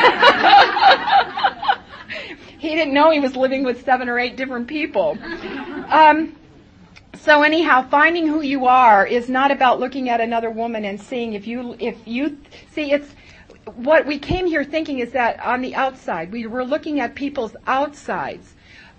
he 2.57 2.69
didn't 2.69 2.93
know 2.93 3.11
he 3.11 3.19
was 3.19 3.35
living 3.35 3.65
with 3.65 3.83
seven 3.83 4.07
or 4.07 4.17
eight 4.17 4.37
different 4.37 4.67
people. 4.69 5.17
Um, 5.89 6.36
so 7.21 7.43
anyhow, 7.43 7.87
finding 7.89 8.27
who 8.27 8.41
you 8.41 8.65
are 8.67 9.05
is 9.05 9.29
not 9.29 9.51
about 9.51 9.79
looking 9.79 10.09
at 10.09 10.21
another 10.21 10.49
woman 10.49 10.85
and 10.85 11.01
seeing 11.01 11.33
if 11.33 11.47
you 11.47 11.75
if 11.79 11.95
you 12.05 12.37
see 12.71 12.91
it's 12.91 13.15
what 13.75 14.05
we 14.05 14.17
came 14.17 14.45
here 14.45 14.63
thinking 14.63 14.99
is 14.99 15.11
that 15.11 15.39
on 15.41 15.61
the 15.61 15.75
outside 15.75 16.31
we 16.31 16.47
were 16.47 16.63
looking 16.63 16.99
at 16.99 17.15
people's 17.15 17.55
outsides. 17.65 18.53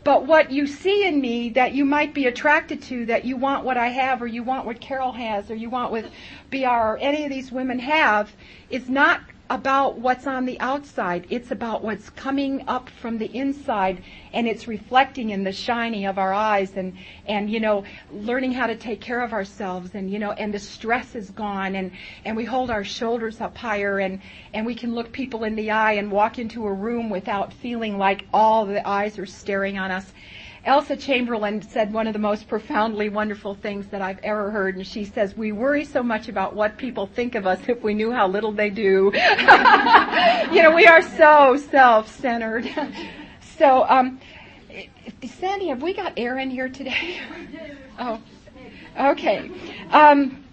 but 0.04 0.26
what 0.26 0.50
you 0.50 0.66
see 0.66 1.06
in 1.06 1.20
me 1.20 1.48
that 1.50 1.72
you 1.72 1.84
might 1.84 2.14
be 2.14 2.26
attracted 2.26 2.80
to, 2.82 3.04
that 3.06 3.24
you 3.24 3.36
want 3.36 3.64
what 3.64 3.76
I 3.76 3.88
have, 3.88 4.22
or 4.22 4.26
you 4.26 4.42
want 4.42 4.64
what 4.64 4.80
Carol 4.80 5.12
has, 5.12 5.50
or 5.50 5.54
you 5.54 5.68
want 5.70 5.90
what 5.90 6.04
BR 6.50 6.66
or 6.66 6.98
any 6.98 7.24
of 7.24 7.30
these 7.30 7.52
women 7.52 7.78
have, 7.78 8.32
is 8.70 8.88
not 8.88 9.20
about 9.50 9.98
what's 9.98 10.26
on 10.26 10.44
the 10.44 10.60
outside. 10.60 11.26
It's 11.30 11.50
about 11.50 11.82
what's 11.82 12.10
coming 12.10 12.64
up 12.68 12.90
from 12.90 13.16
the 13.16 13.34
inside 13.34 14.02
and 14.32 14.46
it's 14.46 14.68
reflecting 14.68 15.30
in 15.30 15.42
the 15.42 15.52
shining 15.52 16.04
of 16.04 16.18
our 16.18 16.32
eyes 16.32 16.76
and, 16.76 16.94
and, 17.26 17.50
you 17.50 17.58
know, 17.58 17.84
learning 18.12 18.52
how 18.52 18.66
to 18.66 18.76
take 18.76 19.00
care 19.00 19.22
of 19.22 19.32
ourselves 19.32 19.94
and, 19.94 20.10
you 20.10 20.18
know, 20.18 20.32
and 20.32 20.52
the 20.52 20.58
stress 20.58 21.14
is 21.14 21.30
gone 21.30 21.74
and, 21.76 21.92
and 22.26 22.36
we 22.36 22.44
hold 22.44 22.70
our 22.70 22.84
shoulders 22.84 23.40
up 23.40 23.56
higher 23.56 23.98
and, 23.98 24.20
and 24.52 24.66
we 24.66 24.74
can 24.74 24.94
look 24.94 25.12
people 25.12 25.44
in 25.44 25.54
the 25.54 25.70
eye 25.70 25.92
and 25.92 26.12
walk 26.12 26.38
into 26.38 26.66
a 26.66 26.72
room 26.72 27.08
without 27.08 27.52
feeling 27.54 27.96
like 27.96 28.26
all 28.34 28.66
the 28.66 28.86
eyes 28.86 29.18
are 29.18 29.26
staring 29.26 29.78
on 29.78 29.90
us. 29.90 30.12
Elsa 30.68 30.98
Chamberlain 30.98 31.62
said 31.62 31.94
one 31.94 32.06
of 32.06 32.12
the 32.12 32.18
most 32.18 32.46
profoundly 32.46 33.08
wonderful 33.08 33.54
things 33.54 33.86
that 33.86 34.02
I've 34.02 34.18
ever 34.18 34.50
heard, 34.50 34.76
and 34.76 34.86
she 34.86 35.02
says, 35.02 35.34
we 35.34 35.50
worry 35.50 35.82
so 35.82 36.02
much 36.02 36.28
about 36.28 36.54
what 36.54 36.76
people 36.76 37.06
think 37.06 37.34
of 37.34 37.46
us 37.46 37.58
if 37.68 37.82
we 37.82 37.94
knew 37.94 38.12
how 38.12 38.28
little 38.28 38.52
they 38.52 38.68
do. 38.68 39.10
you 40.52 40.62
know, 40.62 40.72
we 40.74 40.86
are 40.86 41.00
so 41.00 41.56
self-centered. 41.56 42.68
so, 43.56 43.86
um, 43.88 44.20
Sandy, 45.24 45.68
have 45.68 45.82
we 45.82 45.94
got 45.94 46.12
air 46.18 46.38
in 46.38 46.50
here 46.50 46.68
today? 46.68 47.18
oh, 47.98 48.20
okay. 49.00 49.50
Um, 49.90 50.44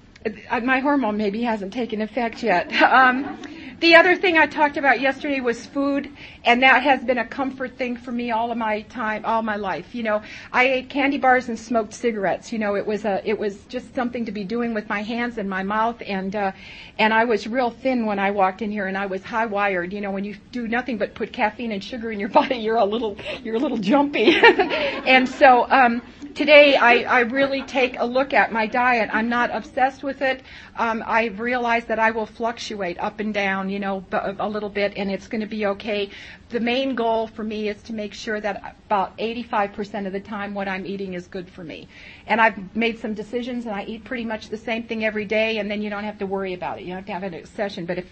my 0.63 0.79
hormone 0.79 1.17
maybe 1.17 1.41
hasn't 1.43 1.73
taken 1.73 1.99
effect 2.01 2.41
yet. 2.41 2.71
Um, 2.81 3.37
the 3.81 3.95
other 3.95 4.15
thing 4.15 4.37
I 4.37 4.47
talked 4.47 4.77
about 4.77 5.01
yesterday 5.01 5.41
was 5.41 5.65
food, 5.65 6.09
and 6.45 6.61
that 6.63 6.83
has 6.83 7.03
been 7.03 7.17
a 7.17 7.25
comfort 7.25 7.77
thing 7.77 7.97
for 7.97 8.11
me 8.11 8.31
all 8.31 8.51
of 8.51 8.57
my 8.57 8.81
time, 8.81 9.25
all 9.25 9.41
my 9.41 9.55
life. 9.55 9.95
You 9.95 10.03
know, 10.03 10.21
I 10.51 10.67
ate 10.67 10.89
candy 10.89 11.17
bars 11.17 11.49
and 11.49 11.59
smoked 11.59 11.93
cigarettes. 11.93 12.51
You 12.51 12.59
know, 12.59 12.75
it 12.75 12.85
was 12.85 13.03
a, 13.05 13.21
it 13.27 13.37
was 13.37 13.57
just 13.65 13.93
something 13.95 14.25
to 14.25 14.31
be 14.31 14.43
doing 14.43 14.73
with 14.73 14.87
my 14.87 15.01
hands 15.01 15.37
and 15.37 15.49
my 15.49 15.63
mouth, 15.63 16.01
and 16.05 16.35
uh, 16.35 16.51
and 16.99 17.13
I 17.13 17.25
was 17.25 17.47
real 17.47 17.71
thin 17.71 18.05
when 18.05 18.19
I 18.19 18.31
walked 18.31 18.61
in 18.61 18.71
here, 18.71 18.85
and 18.85 18.97
I 18.97 19.07
was 19.07 19.23
high 19.23 19.47
wired. 19.47 19.91
You 19.91 20.01
know, 20.01 20.11
when 20.11 20.23
you 20.23 20.35
do 20.51 20.67
nothing 20.67 20.97
but 20.97 21.15
put 21.15 21.33
caffeine 21.33 21.71
and 21.71 21.83
sugar 21.83 22.11
in 22.11 22.19
your 22.19 22.29
body, 22.39 22.57
you're 22.57 22.77
a 22.77 22.85
little, 22.85 23.17
you're 23.43 23.55
a 23.55 23.59
little 23.59 23.77
jumpy. 23.77 24.35
and 24.35 25.27
so 25.27 25.69
um, 25.69 26.01
today, 26.35 26.75
I, 26.75 27.03
I 27.03 27.19
really 27.21 27.63
take 27.63 27.99
a 27.99 28.05
look 28.05 28.33
at 28.33 28.51
my 28.51 28.67
diet. 28.67 29.09
I'm 29.11 29.29
not 29.29 29.49
obsessed 29.51 30.03
with 30.03 30.21
it. 30.21 30.43
Um, 30.77 31.03
I've 31.05 31.39
realized 31.39 31.87
that 31.87 31.99
I 31.99 32.11
will 32.11 32.25
fluctuate 32.25 32.99
up 32.99 33.19
and 33.19 33.33
down, 33.33 33.69
you 33.69 33.79
know, 33.79 34.03
a 34.11 34.47
little 34.47 34.69
bit, 34.69 34.93
and 34.97 35.09
it's 35.09 35.27
going 35.27 35.41
to 35.41 35.47
be 35.47 35.65
okay. 35.67 36.09
The 36.49 36.59
main 36.59 36.95
goal 36.95 37.27
for 37.27 37.43
me 37.43 37.69
is 37.69 37.81
to 37.83 37.93
make 37.93 38.13
sure 38.13 38.39
that 38.39 38.75
about 38.87 39.17
85% 39.17 40.07
of 40.07 40.13
the 40.13 40.19
time 40.19 40.53
what 40.53 40.67
I'm 40.67 40.85
eating 40.85 41.13
is 41.13 41.27
good 41.27 41.49
for 41.49 41.63
me. 41.63 41.87
And 42.27 42.39
I've 42.39 42.75
made 42.75 42.99
some 42.99 43.13
decisions, 43.13 43.65
and 43.65 43.75
I 43.75 43.83
eat 43.85 44.03
pretty 44.03 44.25
much 44.25 44.49
the 44.49 44.57
same 44.57 44.83
thing 44.83 45.05
every 45.05 45.25
day, 45.25 45.57
and 45.57 45.69
then 45.69 45.81
you 45.81 45.89
don't 45.89 46.03
have 46.03 46.19
to 46.19 46.25
worry 46.25 46.53
about 46.53 46.79
it. 46.79 46.81
You 46.81 46.89
don't 46.89 46.97
have 46.97 47.05
to 47.05 47.11
have 47.13 47.23
an 47.23 47.33
obsession. 47.33 47.85
But 47.85 47.97
if, 47.97 48.05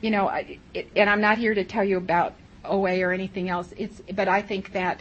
you 0.00 0.10
know, 0.10 0.28
I, 0.28 0.58
it, 0.74 0.90
and 0.96 1.10
I'm 1.10 1.20
not 1.20 1.38
here 1.38 1.54
to 1.54 1.64
tell 1.64 1.84
you 1.84 1.96
about 1.96 2.34
OA 2.64 3.00
or 3.00 3.12
anything 3.12 3.48
else. 3.48 3.72
It's, 3.76 4.00
but 4.14 4.28
I 4.28 4.42
think 4.42 4.72
that 4.72 5.00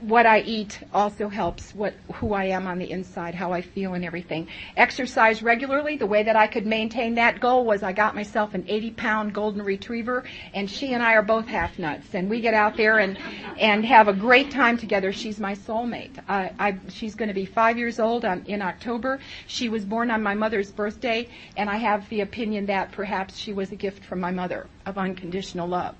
what 0.00 0.26
I 0.26 0.40
eat 0.40 0.80
also 0.92 1.28
helps 1.28 1.74
what 1.74 1.94
who 2.14 2.32
I 2.32 2.44
am 2.46 2.66
on 2.66 2.78
the 2.78 2.90
inside, 2.90 3.34
how 3.34 3.52
I 3.52 3.62
feel 3.62 3.94
and 3.94 4.04
everything. 4.04 4.48
Exercise 4.76 5.42
regularly. 5.42 5.96
The 5.96 6.06
way 6.06 6.22
that 6.22 6.36
I 6.36 6.46
could 6.46 6.66
maintain 6.66 7.14
that 7.16 7.40
goal 7.40 7.64
was 7.64 7.82
I 7.82 7.92
got 7.92 8.14
myself 8.14 8.54
an 8.54 8.64
80 8.68 8.90
pound 8.92 9.32
golden 9.32 9.62
retriever 9.62 10.24
and 10.54 10.70
she 10.70 10.94
and 10.94 11.02
I 11.02 11.14
are 11.14 11.22
both 11.22 11.46
half 11.46 11.78
nuts 11.78 12.14
and 12.14 12.30
we 12.30 12.40
get 12.40 12.54
out 12.54 12.76
there 12.76 12.98
and 12.98 13.18
and 13.58 13.84
have 13.84 14.08
a 14.08 14.12
great 14.12 14.50
time 14.50 14.76
together. 14.76 15.12
She's 15.12 15.40
my 15.40 15.54
soulmate. 15.54 16.18
I, 16.28 16.52
I 16.58 16.78
she's 16.88 17.14
going 17.14 17.28
to 17.28 17.34
be 17.34 17.46
five 17.46 17.78
years 17.78 17.98
old 17.98 18.24
on, 18.24 18.44
in 18.46 18.62
October. 18.62 19.20
She 19.46 19.68
was 19.68 19.84
born 19.84 20.10
on 20.10 20.22
my 20.22 20.34
mother's 20.34 20.70
birthday 20.70 21.28
and 21.56 21.68
I 21.68 21.76
have 21.76 22.08
the 22.08 22.20
opinion 22.20 22.66
that 22.66 22.92
perhaps 22.92 23.36
she 23.36 23.52
was 23.52 23.72
a 23.72 23.76
gift 23.76 24.04
from 24.04 24.20
my 24.20 24.30
mother 24.30 24.66
of 24.86 24.98
unconditional 24.98 25.68
love. 25.68 25.96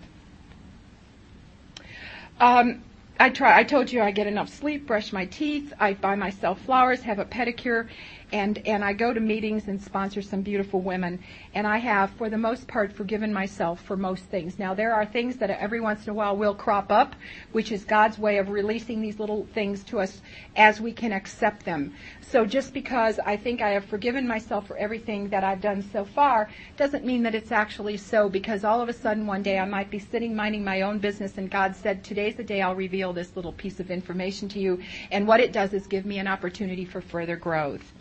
Um, 2.40 2.83
I 3.20 3.30
try. 3.30 3.59
I 3.61 3.64
told 3.64 3.92
you 3.92 4.02
I 4.02 4.12
get 4.12 4.26
enough 4.26 4.48
sleep, 4.48 4.87
brush 4.88 5.12
my 5.12 5.26
teeth, 5.26 5.74
I 5.78 5.94
buy 5.94 6.16
myself 6.16 6.62
flowers, 6.62 7.02
have 7.02 7.20
a 7.20 7.26
pedicure, 7.26 7.88
and 8.33 8.59
and 8.66 8.85
I 8.85 8.93
go 8.93 9.12
to 9.12 9.21
meetings 9.21 9.69
and 9.69 9.81
sponsor 9.81 10.23
some 10.23 10.43
beautiful 10.43 10.81
women. 10.81 11.23
And 11.55 11.66
I 11.66 11.79
have, 11.79 12.11
for 12.12 12.31
the 12.31 12.38
most 12.38 12.69
part, 12.69 12.93
forgiven 12.93 13.33
myself 13.33 13.83
for 13.83 13.97
most 13.97 14.25
things. 14.25 14.59
Now 14.59 14.75
there 14.75 14.95
are 14.95 15.05
things 15.07 15.37
that 15.38 15.51
every 15.51 15.81
once 15.81 16.05
in 16.05 16.11
a 16.11 16.14
while 16.14 16.37
will 16.37 16.55
crop 16.55 16.93
up, 16.93 17.14
which 17.53 17.73
is 17.73 17.85
God's 17.85 18.19
way 18.19 18.38
of 18.38 18.49
releasing 18.49 19.01
these 19.01 19.19
little 19.19 19.47
things 19.55 19.83
to 19.85 20.01
us 20.01 20.21
as 20.57 20.81
we 20.81 20.93
can 20.93 21.12
accept 21.12 21.64
them. 21.64 21.95
So 22.21 22.47
just 22.47 22.73
because 22.73 23.19
I 23.19 23.37
think 23.37 23.61
I 23.61 23.71
have 23.71 23.85
forgiven 23.87 24.29
myself 24.29 24.66
for 24.66 24.77
everything 24.77 25.29
that 25.31 25.43
I've 25.43 25.61
done 25.61 25.83
so 25.93 26.05
far 26.05 26.49
doesn't 26.77 27.05
mean 27.05 27.25
that 27.25 27.35
it's 27.35 27.51
actually 27.51 27.97
so 27.97 28.29
because 28.29 28.62
all 28.62 28.81
of 28.81 28.88
a 28.88 28.93
sudden 28.93 29.27
one 29.27 29.43
day 29.43 29.59
I 29.59 29.64
might 29.64 29.90
be 29.90 29.99
sitting 29.99 30.37
minding 30.37 30.62
my 30.62 30.83
own 30.83 30.99
business 30.99 31.38
and 31.38 31.51
God 31.51 31.75
said, 31.75 32.05
today's 32.05 32.37
the 32.37 32.45
day 32.45 32.62
I'll 32.62 32.77
reveal 32.77 33.12
this 33.12 33.35
little 33.35 33.53
piece 33.53 33.81
of 33.81 33.90
information 33.90 34.49
to 34.51 34.61
you. 34.61 34.81
And 35.11 35.27
what 35.27 35.40
it 35.40 35.53
does 35.53 35.73
is 35.73 35.88
give 35.88 36.07
me 36.07 36.19
an 36.19 36.29
opportunity 36.29 36.85
for 36.85 37.01
further 37.01 37.37
growth. 37.37 37.93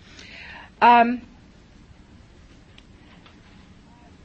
Um, 0.81 1.21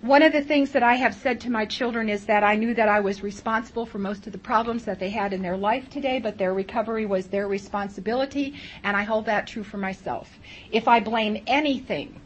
one 0.03 0.23
of 0.23 0.33
the 0.33 0.43
things 0.43 0.73
that 0.73 0.83
I 0.83 0.95
have 0.97 1.15
said 1.15 1.41
to 1.41 1.51
my 1.51 1.65
children 1.65 2.09
is 2.11 2.27
that 2.27 2.45
I 2.45 2.57
knew 2.57 2.75
that 2.75 2.89
I 2.89 3.01
was 3.01 3.23
responsible 3.23 3.87
for 3.87 3.99
most 3.99 4.27
of 4.27 4.33
the 4.33 4.39
problems 4.39 4.85
that 4.85 4.99
they 4.99 5.09
had 5.09 5.33
in 5.33 5.41
their 5.41 5.57
life 5.57 5.89
today, 5.89 6.21
but 6.21 6.37
their 6.37 6.53
recovery 6.53 7.07
was 7.07 7.29
their 7.29 7.49
responsibility, 7.49 8.55
and 8.83 8.97
I 8.97 9.03
hold 9.03 9.25
that 9.27 9.47
true 9.47 9.65
for 9.65 9.79
myself. 9.79 10.31
If 10.71 10.87
I 10.87 11.01
blame 11.01 11.43
anything 11.47 12.21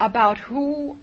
about 0.00 0.38
who 0.38 0.98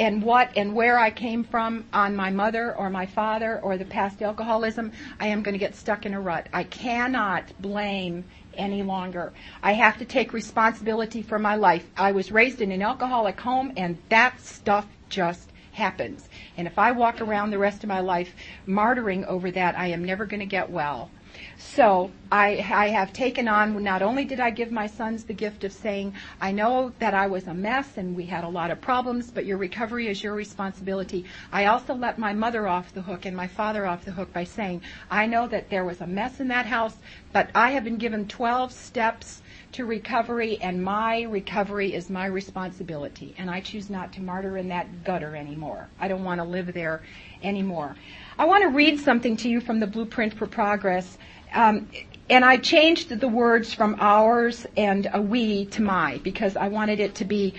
and 0.00 0.22
what 0.22 0.50
and 0.56 0.74
where 0.74 0.98
I 0.98 1.10
came 1.10 1.44
from 1.44 1.84
on 1.92 2.16
my 2.16 2.30
mother 2.30 2.74
or 2.74 2.90
my 2.90 3.06
father 3.06 3.60
or 3.60 3.76
the 3.76 3.84
past 3.84 4.22
alcoholism, 4.22 4.90
I 5.20 5.28
am 5.28 5.42
going 5.42 5.52
to 5.52 5.58
get 5.58 5.76
stuck 5.76 6.06
in 6.06 6.14
a 6.14 6.20
rut. 6.20 6.48
I 6.52 6.64
cannot 6.64 7.44
blame 7.60 8.24
any 8.54 8.82
longer. 8.82 9.32
I 9.62 9.72
have 9.72 9.98
to 9.98 10.04
take 10.04 10.32
responsibility 10.32 11.22
for 11.22 11.38
my 11.38 11.56
life. 11.56 11.88
I 11.96 12.12
was 12.12 12.32
raised 12.32 12.60
in 12.60 12.72
an 12.72 12.82
alcoholic 12.82 13.40
home 13.40 13.72
and 13.76 13.98
that 14.08 14.40
stuff 14.40 14.86
just 15.08 15.50
happens. 15.72 16.28
And 16.56 16.66
if 16.66 16.78
I 16.78 16.92
walk 16.92 17.20
around 17.20 17.50
the 17.50 17.58
rest 17.58 17.82
of 17.82 17.88
my 17.88 18.00
life 18.00 18.34
martyring 18.66 19.24
over 19.26 19.50
that, 19.52 19.78
I 19.78 19.88
am 19.88 20.04
never 20.04 20.26
going 20.26 20.40
to 20.40 20.46
get 20.46 20.70
well. 20.70 21.10
So 21.58 22.10
I, 22.32 22.64
I 22.72 22.88
have 22.88 23.12
taken 23.12 23.48
on, 23.48 23.82
not 23.82 24.02
only 24.02 24.24
did 24.24 24.40
I 24.40 24.50
give 24.50 24.70
my 24.72 24.86
sons 24.86 25.24
the 25.24 25.34
gift 25.34 25.64
of 25.64 25.72
saying, 25.72 26.14
I 26.40 26.52
know 26.52 26.92
that 26.98 27.14
I 27.14 27.26
was 27.26 27.46
a 27.46 27.54
mess 27.54 27.96
and 27.96 28.16
we 28.16 28.26
had 28.26 28.44
a 28.44 28.48
lot 28.48 28.70
of 28.70 28.80
problems, 28.80 29.30
but 29.30 29.46
your 29.46 29.56
recovery 29.56 30.08
is 30.08 30.22
your 30.22 30.34
responsibility. 30.34 31.24
I 31.52 31.66
also 31.66 31.94
let 31.94 32.18
my 32.18 32.32
mother 32.32 32.66
off 32.66 32.92
the 32.92 33.02
hook 33.02 33.24
and 33.24 33.36
my 33.36 33.46
father 33.46 33.86
off 33.86 34.04
the 34.04 34.12
hook 34.12 34.32
by 34.32 34.44
saying, 34.44 34.82
I 35.10 35.26
know 35.26 35.46
that 35.48 35.70
there 35.70 35.84
was 35.84 36.00
a 36.00 36.06
mess 36.06 36.40
in 36.40 36.48
that 36.48 36.66
house, 36.66 36.96
but 37.32 37.50
I 37.54 37.70
have 37.72 37.84
been 37.84 37.98
given 37.98 38.26
12 38.26 38.72
steps 38.72 39.42
to 39.72 39.84
recovery 39.84 40.58
and 40.60 40.82
my 40.82 41.22
recovery 41.22 41.94
is 41.94 42.10
my 42.10 42.26
responsibility 42.26 43.34
and 43.38 43.50
I 43.50 43.60
choose 43.60 43.88
not 43.88 44.12
to 44.14 44.20
martyr 44.20 44.56
in 44.56 44.68
that 44.68 45.04
gutter 45.04 45.36
anymore. 45.36 45.88
I 46.00 46.08
don't 46.08 46.24
want 46.24 46.40
to 46.40 46.44
live 46.44 46.72
there 46.72 47.02
anymore. 47.42 47.96
I 48.40 48.46
want 48.46 48.62
to 48.62 48.68
read 48.68 48.98
something 48.98 49.36
to 49.36 49.50
you 49.50 49.60
from 49.60 49.80
the 49.80 49.86
Blueprint 49.86 50.32
for 50.32 50.46
Progress. 50.46 51.18
Um, 51.52 51.90
and 52.30 52.42
I 52.42 52.56
changed 52.56 53.10
the 53.10 53.28
words 53.28 53.74
from 53.74 53.98
ours 54.00 54.66
and 54.78 55.10
a 55.12 55.20
we 55.20 55.66
to 55.66 55.82
my 55.82 56.16
because 56.24 56.56
I 56.56 56.68
wanted 56.68 57.00
it 57.00 57.14
to 57.16 57.26
be 57.26 57.52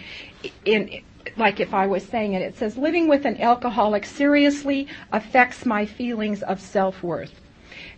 in 0.65 1.03
like 1.37 1.59
if 1.59 1.71
I 1.75 1.85
was 1.85 2.01
saying 2.01 2.33
it. 2.33 2.41
It 2.41 2.57
says 2.57 2.79
living 2.79 3.07
with 3.07 3.25
an 3.25 3.39
alcoholic 3.39 4.07
seriously 4.07 4.87
affects 5.11 5.67
my 5.67 5.85
feelings 5.85 6.41
of 6.41 6.59
self-worth. 6.59 7.39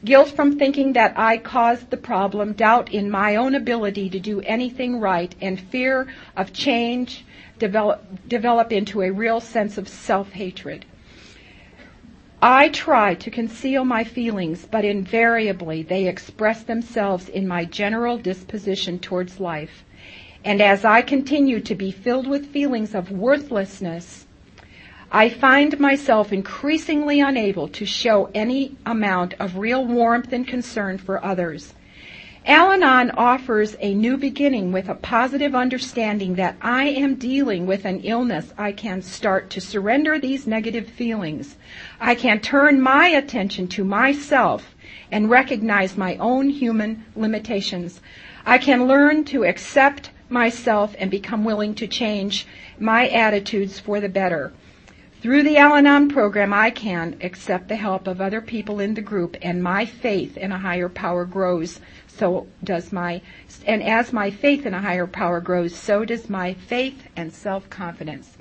Guilt 0.03 0.31
from 0.31 0.59
thinking 0.59 0.91
that 0.91 1.17
I 1.17 1.37
caused 1.37 1.89
the 1.89 1.95
problem, 1.95 2.51
doubt 2.51 2.91
in 2.91 3.09
my 3.09 3.37
own 3.37 3.55
ability 3.55 4.09
to 4.09 4.19
do 4.19 4.41
anything 4.41 4.99
right, 4.99 5.33
and 5.39 5.57
fear 5.57 6.13
of 6.35 6.51
change 6.51 7.23
develop, 7.59 8.27
develop 8.27 8.73
into 8.73 9.03
a 9.03 9.09
real 9.09 9.39
sense 9.39 9.77
of 9.77 9.87
self-hatred. 9.87 10.85
I 12.45 12.67
try 12.67 13.15
to 13.15 13.31
conceal 13.31 13.85
my 13.85 14.03
feelings, 14.03 14.67
but 14.69 14.83
invariably 14.83 15.81
they 15.81 16.09
express 16.09 16.61
themselves 16.61 17.29
in 17.29 17.47
my 17.47 17.63
general 17.63 18.17
disposition 18.17 18.99
towards 18.99 19.39
life. 19.39 19.85
And 20.43 20.61
as 20.61 20.83
I 20.83 21.03
continue 21.03 21.61
to 21.61 21.73
be 21.73 21.89
filled 21.89 22.27
with 22.27 22.51
feelings 22.51 22.93
of 22.93 23.11
worthlessness, 23.11 24.25
I 25.09 25.29
find 25.29 25.79
myself 25.79 26.33
increasingly 26.33 27.21
unable 27.21 27.69
to 27.69 27.85
show 27.85 28.29
any 28.35 28.75
amount 28.85 29.35
of 29.39 29.55
real 29.57 29.85
warmth 29.85 30.33
and 30.33 30.45
concern 30.45 30.97
for 30.97 31.23
others. 31.23 31.73
Al 32.45 32.73
Anon 32.73 33.09
offers 33.11 33.77
a 33.79 33.93
new 33.93 34.17
beginning 34.17 34.73
with 34.73 34.89
a 34.89 34.95
positive 34.95 35.55
understanding 35.55 36.35
that 36.35 36.57
I 36.61 36.89
am 36.89 37.15
dealing 37.15 37.65
with 37.65 37.85
an 37.85 38.01
illness. 38.01 38.53
I 38.57 38.73
can 38.73 39.01
start 39.01 39.49
to 39.51 39.61
surrender 39.61 40.19
these 40.19 40.45
negative 40.45 40.89
feelings. 40.89 41.55
I 42.01 42.15
can 42.15 42.41
turn 42.41 42.81
my 42.81 43.07
attention 43.07 43.69
to 43.69 43.85
myself 43.85 44.75
and 45.09 45.29
recognize 45.29 45.95
my 45.95 46.17
own 46.17 46.49
human 46.49 47.05
limitations. 47.15 48.01
I 48.45 48.57
can 48.57 48.87
learn 48.87 49.23
to 49.25 49.45
accept 49.45 50.09
myself 50.27 50.97
and 50.99 51.09
become 51.09 51.45
willing 51.45 51.73
to 51.75 51.87
change 51.87 52.45
my 52.77 53.07
attitudes 53.07 53.79
for 53.79 54.01
the 54.01 54.09
better. 54.09 54.51
Through 55.23 55.43
the 55.43 55.55
Al 55.55 55.75
Anon 55.75 56.09
program, 56.09 56.53
I 56.53 56.69
can 56.69 57.15
accept 57.21 57.69
the 57.69 57.77
help 57.77 58.07
of 58.07 58.19
other 58.19 58.41
people 58.41 58.81
in 58.81 58.93
the 58.93 59.01
group, 59.01 59.37
and 59.41 59.63
my 59.63 59.85
faith 59.85 60.35
in 60.35 60.51
a 60.51 60.57
higher 60.57 60.89
power 60.89 61.23
grows. 61.23 61.79
So 62.15 62.47
does 62.63 62.91
my, 62.91 63.21
and 63.65 63.81
as 63.81 64.13
my 64.13 64.29
faith 64.29 64.65
in 64.65 64.73
a 64.73 64.81
higher 64.81 65.07
power 65.07 65.41
grows, 65.41 65.75
so 65.75 66.05
does 66.05 66.29
my 66.29 66.53
faith 66.53 67.07
and 67.15 67.33
self 67.33 67.69
confidence. 67.69 68.37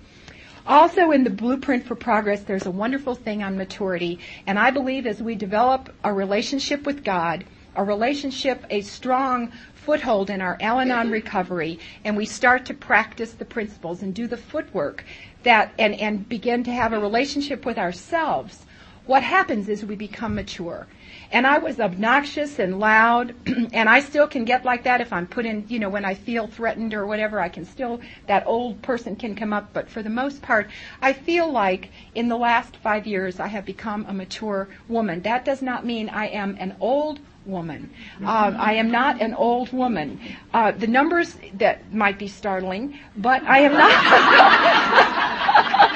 Also 0.66 1.10
in 1.10 1.24
the 1.24 1.30
blueprint 1.30 1.84
for 1.84 1.96
progress, 1.96 2.42
there's 2.42 2.66
a 2.66 2.70
wonderful 2.70 3.14
thing 3.14 3.42
on 3.42 3.56
maturity, 3.56 4.18
and 4.46 4.58
I 4.58 4.70
believe 4.70 5.06
as 5.06 5.22
we 5.22 5.34
develop 5.34 5.92
a 6.04 6.12
relationship 6.12 6.86
with 6.86 7.02
God, 7.02 7.44
a 7.74 7.82
relationship, 7.82 8.64
a 8.70 8.82
strong 8.82 9.50
foothold 9.74 10.30
in 10.30 10.40
our 10.40 10.56
Al 10.60 10.78
Anon 10.78 11.10
recovery, 11.10 11.80
and 12.04 12.16
we 12.16 12.26
start 12.26 12.66
to 12.66 12.74
practice 12.74 13.32
the 13.32 13.44
principles 13.44 14.02
and 14.02 14.14
do 14.14 14.28
the 14.28 14.36
footwork, 14.36 15.04
that 15.42 15.72
and, 15.78 15.94
and 15.94 16.28
begin 16.28 16.62
to 16.64 16.72
have 16.72 16.92
a 16.92 17.00
relationship 17.00 17.64
with 17.64 17.78
ourselves, 17.78 18.64
what 19.06 19.22
happens 19.22 19.68
is 19.68 19.84
we 19.84 19.96
become 19.96 20.34
mature. 20.34 20.86
And 21.32 21.46
I 21.46 21.58
was 21.58 21.80
obnoxious 21.80 22.58
and 22.58 22.78
loud, 22.78 23.34
and 23.72 23.88
I 23.88 24.00
still 24.00 24.28
can 24.28 24.44
get 24.44 24.64
like 24.64 24.84
that 24.84 25.00
if 25.00 25.12
I'm 25.12 25.26
put 25.26 25.46
in, 25.46 25.64
you 25.68 25.78
know, 25.78 25.88
when 25.88 26.04
I 26.04 26.14
feel 26.14 26.46
threatened 26.46 26.94
or 26.94 27.06
whatever, 27.06 27.40
I 27.40 27.48
can 27.48 27.64
still, 27.64 28.00
that 28.26 28.46
old 28.46 28.82
person 28.82 29.16
can 29.16 29.34
come 29.34 29.52
up, 29.52 29.72
but 29.72 29.88
for 29.88 30.02
the 30.02 30.10
most 30.10 30.42
part, 30.42 30.70
I 31.00 31.14
feel 31.14 31.50
like 31.50 31.90
in 32.14 32.28
the 32.28 32.36
last 32.36 32.76
five 32.76 33.06
years 33.06 33.40
I 33.40 33.48
have 33.48 33.64
become 33.64 34.04
a 34.06 34.12
mature 34.12 34.68
woman. 34.88 35.22
That 35.22 35.44
does 35.44 35.62
not 35.62 35.86
mean 35.86 36.08
I 36.08 36.28
am 36.28 36.56
an 36.60 36.76
old 36.78 37.18
woman. 37.44 37.90
Uh, 38.24 38.54
I 38.56 38.74
am 38.74 38.90
not 38.90 39.20
an 39.20 39.34
old 39.34 39.72
woman. 39.72 40.20
Uh, 40.52 40.70
the 40.70 40.86
numbers 40.86 41.36
that 41.54 41.92
might 41.92 42.18
be 42.18 42.28
startling, 42.28 43.00
but 43.16 43.42
I 43.42 43.60
am 43.60 43.72
not. 43.72 45.82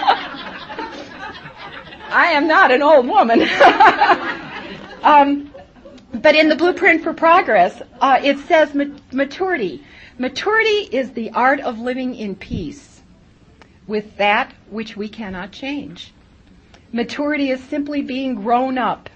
I 2.10 2.32
am 2.32 2.46
not 2.46 2.70
an 2.70 2.82
old 2.82 3.06
woman. 3.06 3.42
um, 5.02 5.52
but 6.14 6.34
in 6.34 6.48
the 6.48 6.56
Blueprint 6.56 7.02
for 7.02 7.12
Progress, 7.12 7.82
uh, 8.00 8.20
it 8.22 8.38
says 8.46 8.74
maturity. 9.12 9.84
Maturity 10.18 10.88
is 10.96 11.12
the 11.12 11.30
art 11.30 11.60
of 11.60 11.78
living 11.78 12.14
in 12.14 12.36
peace 12.36 13.02
with 13.86 14.16
that 14.16 14.52
which 14.70 14.96
we 14.96 15.08
cannot 15.08 15.52
change. 15.52 16.12
Maturity 16.92 17.50
is 17.50 17.62
simply 17.62 18.02
being 18.02 18.36
grown 18.36 18.78
up. 18.78 19.10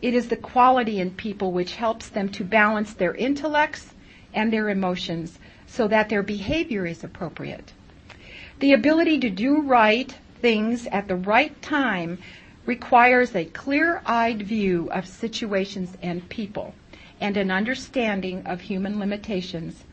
It 0.00 0.14
is 0.14 0.28
the 0.28 0.36
quality 0.36 1.00
in 1.00 1.10
people 1.10 1.52
which 1.52 1.74
helps 1.74 2.08
them 2.08 2.28
to 2.30 2.44
balance 2.44 2.94
their 2.94 3.14
intellects 3.14 3.94
and 4.32 4.52
their 4.52 4.68
emotions 4.68 5.38
so 5.66 5.88
that 5.88 6.08
their 6.08 6.22
behavior 6.22 6.86
is 6.86 7.04
appropriate. 7.04 7.72
The 8.60 8.72
ability 8.72 9.18
to 9.20 9.30
do 9.30 9.60
right 9.62 10.16
things 10.44 10.86
at 10.88 11.08
the 11.08 11.16
right 11.16 11.62
time 11.62 12.18
requires 12.66 13.34
a 13.34 13.46
clear-eyed 13.46 14.42
view 14.42 14.90
of 14.92 15.08
situations 15.08 15.96
and 16.02 16.28
people 16.28 16.74
and 17.18 17.38
an 17.38 17.50
understanding 17.50 18.46
of 18.46 18.60
human 18.60 18.98
limitations. 18.98 19.84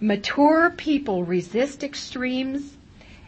Mature 0.00 0.70
people 0.70 1.22
resist 1.22 1.84
extremes, 1.84 2.78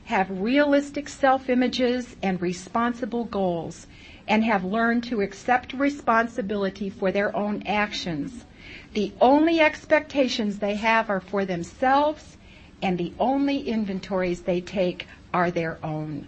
have 0.06 0.30
realistic 0.30 1.10
self-images 1.10 2.16
and 2.22 2.40
responsible 2.40 3.24
goals, 3.26 3.86
and 4.26 4.42
have 4.42 4.64
learned 4.64 5.04
to 5.04 5.20
accept 5.20 5.74
responsibility 5.74 6.88
for 6.88 7.12
their 7.12 7.36
own 7.36 7.62
actions. 7.66 8.46
The 8.94 9.12
only 9.20 9.60
expectations 9.60 10.60
they 10.60 10.76
have 10.76 11.10
are 11.10 11.20
for 11.20 11.44
themselves, 11.44 12.38
and 12.80 12.96
the 12.96 13.12
only 13.18 13.68
inventories 13.68 14.40
they 14.40 14.62
take 14.62 15.06
are 15.34 15.50
their 15.50 15.76
own. 15.84 16.26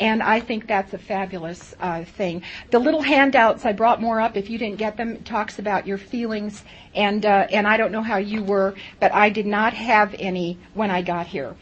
And 0.00 0.22
I 0.22 0.40
think 0.40 0.66
that's 0.66 0.92
a 0.92 0.98
fabulous 0.98 1.74
uh, 1.80 2.04
thing. 2.04 2.42
The 2.70 2.78
little 2.78 3.02
handouts 3.02 3.64
I 3.64 3.72
brought 3.72 4.00
more 4.00 4.20
up. 4.20 4.36
If 4.36 4.50
you 4.50 4.58
didn't 4.58 4.78
get 4.78 4.96
them, 4.96 5.22
talks 5.22 5.58
about 5.58 5.86
your 5.86 5.98
feelings. 5.98 6.64
And 6.94 7.24
uh, 7.24 7.46
and 7.50 7.66
I 7.66 7.76
don't 7.76 7.92
know 7.92 8.02
how 8.02 8.16
you 8.16 8.42
were, 8.42 8.74
but 9.00 9.12
I 9.12 9.30
did 9.30 9.46
not 9.46 9.74
have 9.74 10.14
any 10.18 10.58
when 10.74 10.90
I 10.90 11.02
got 11.02 11.26
here. 11.26 11.54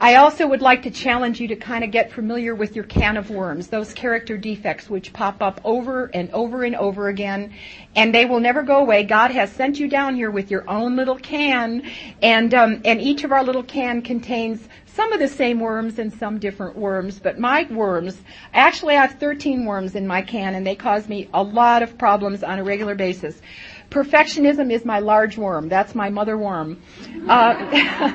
I 0.00 0.16
also 0.16 0.46
would 0.46 0.60
like 0.60 0.82
to 0.82 0.90
challenge 0.90 1.40
you 1.40 1.48
to 1.48 1.56
kind 1.56 1.84
of 1.84 1.90
get 1.90 2.12
familiar 2.12 2.54
with 2.54 2.74
your 2.74 2.84
can 2.84 3.16
of 3.16 3.30
worms, 3.30 3.68
those 3.68 3.94
character 3.94 4.36
defects 4.36 4.90
which 4.90 5.12
pop 5.12 5.40
up 5.40 5.60
over 5.64 6.06
and 6.06 6.30
over 6.32 6.64
and 6.64 6.74
over 6.74 7.08
again, 7.08 7.54
and 7.94 8.12
they 8.12 8.24
will 8.24 8.40
never 8.40 8.62
go 8.62 8.78
away. 8.78 9.04
God 9.04 9.30
has 9.30 9.52
sent 9.52 9.78
you 9.78 9.88
down 9.88 10.16
here 10.16 10.30
with 10.30 10.50
your 10.50 10.68
own 10.68 10.96
little 10.96 11.16
can, 11.16 11.82
and 12.22 12.52
um, 12.54 12.82
and 12.84 13.00
each 13.00 13.24
of 13.24 13.32
our 13.32 13.44
little 13.44 13.62
can 13.62 14.02
contains 14.02 14.68
some 14.94 15.12
of 15.12 15.18
the 15.18 15.28
same 15.28 15.58
worms 15.58 15.98
and 15.98 16.12
some 16.12 16.38
different 16.38 16.76
worms, 16.76 17.18
but 17.18 17.38
my 17.38 17.66
worms, 17.70 18.22
actually 18.52 18.96
I 18.96 19.00
have 19.00 19.18
13 19.18 19.64
worms 19.64 19.96
in 19.96 20.06
my 20.06 20.22
can 20.22 20.54
and 20.54 20.64
they 20.64 20.76
cause 20.76 21.08
me 21.08 21.28
a 21.34 21.42
lot 21.42 21.82
of 21.82 21.98
problems 21.98 22.44
on 22.44 22.60
a 22.60 22.64
regular 22.64 22.94
basis. 22.94 23.42
Perfectionism 23.90 24.70
is 24.70 24.84
my 24.84 25.00
large 25.00 25.36
worm. 25.36 25.68
That's 25.68 25.96
my 25.96 26.10
mother 26.10 26.38
worm. 26.38 26.80
Uh, 27.28 28.12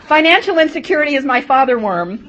financial 0.08 0.58
insecurity 0.58 1.14
is 1.14 1.24
my 1.24 1.40
father 1.40 1.78
worm. 1.78 2.28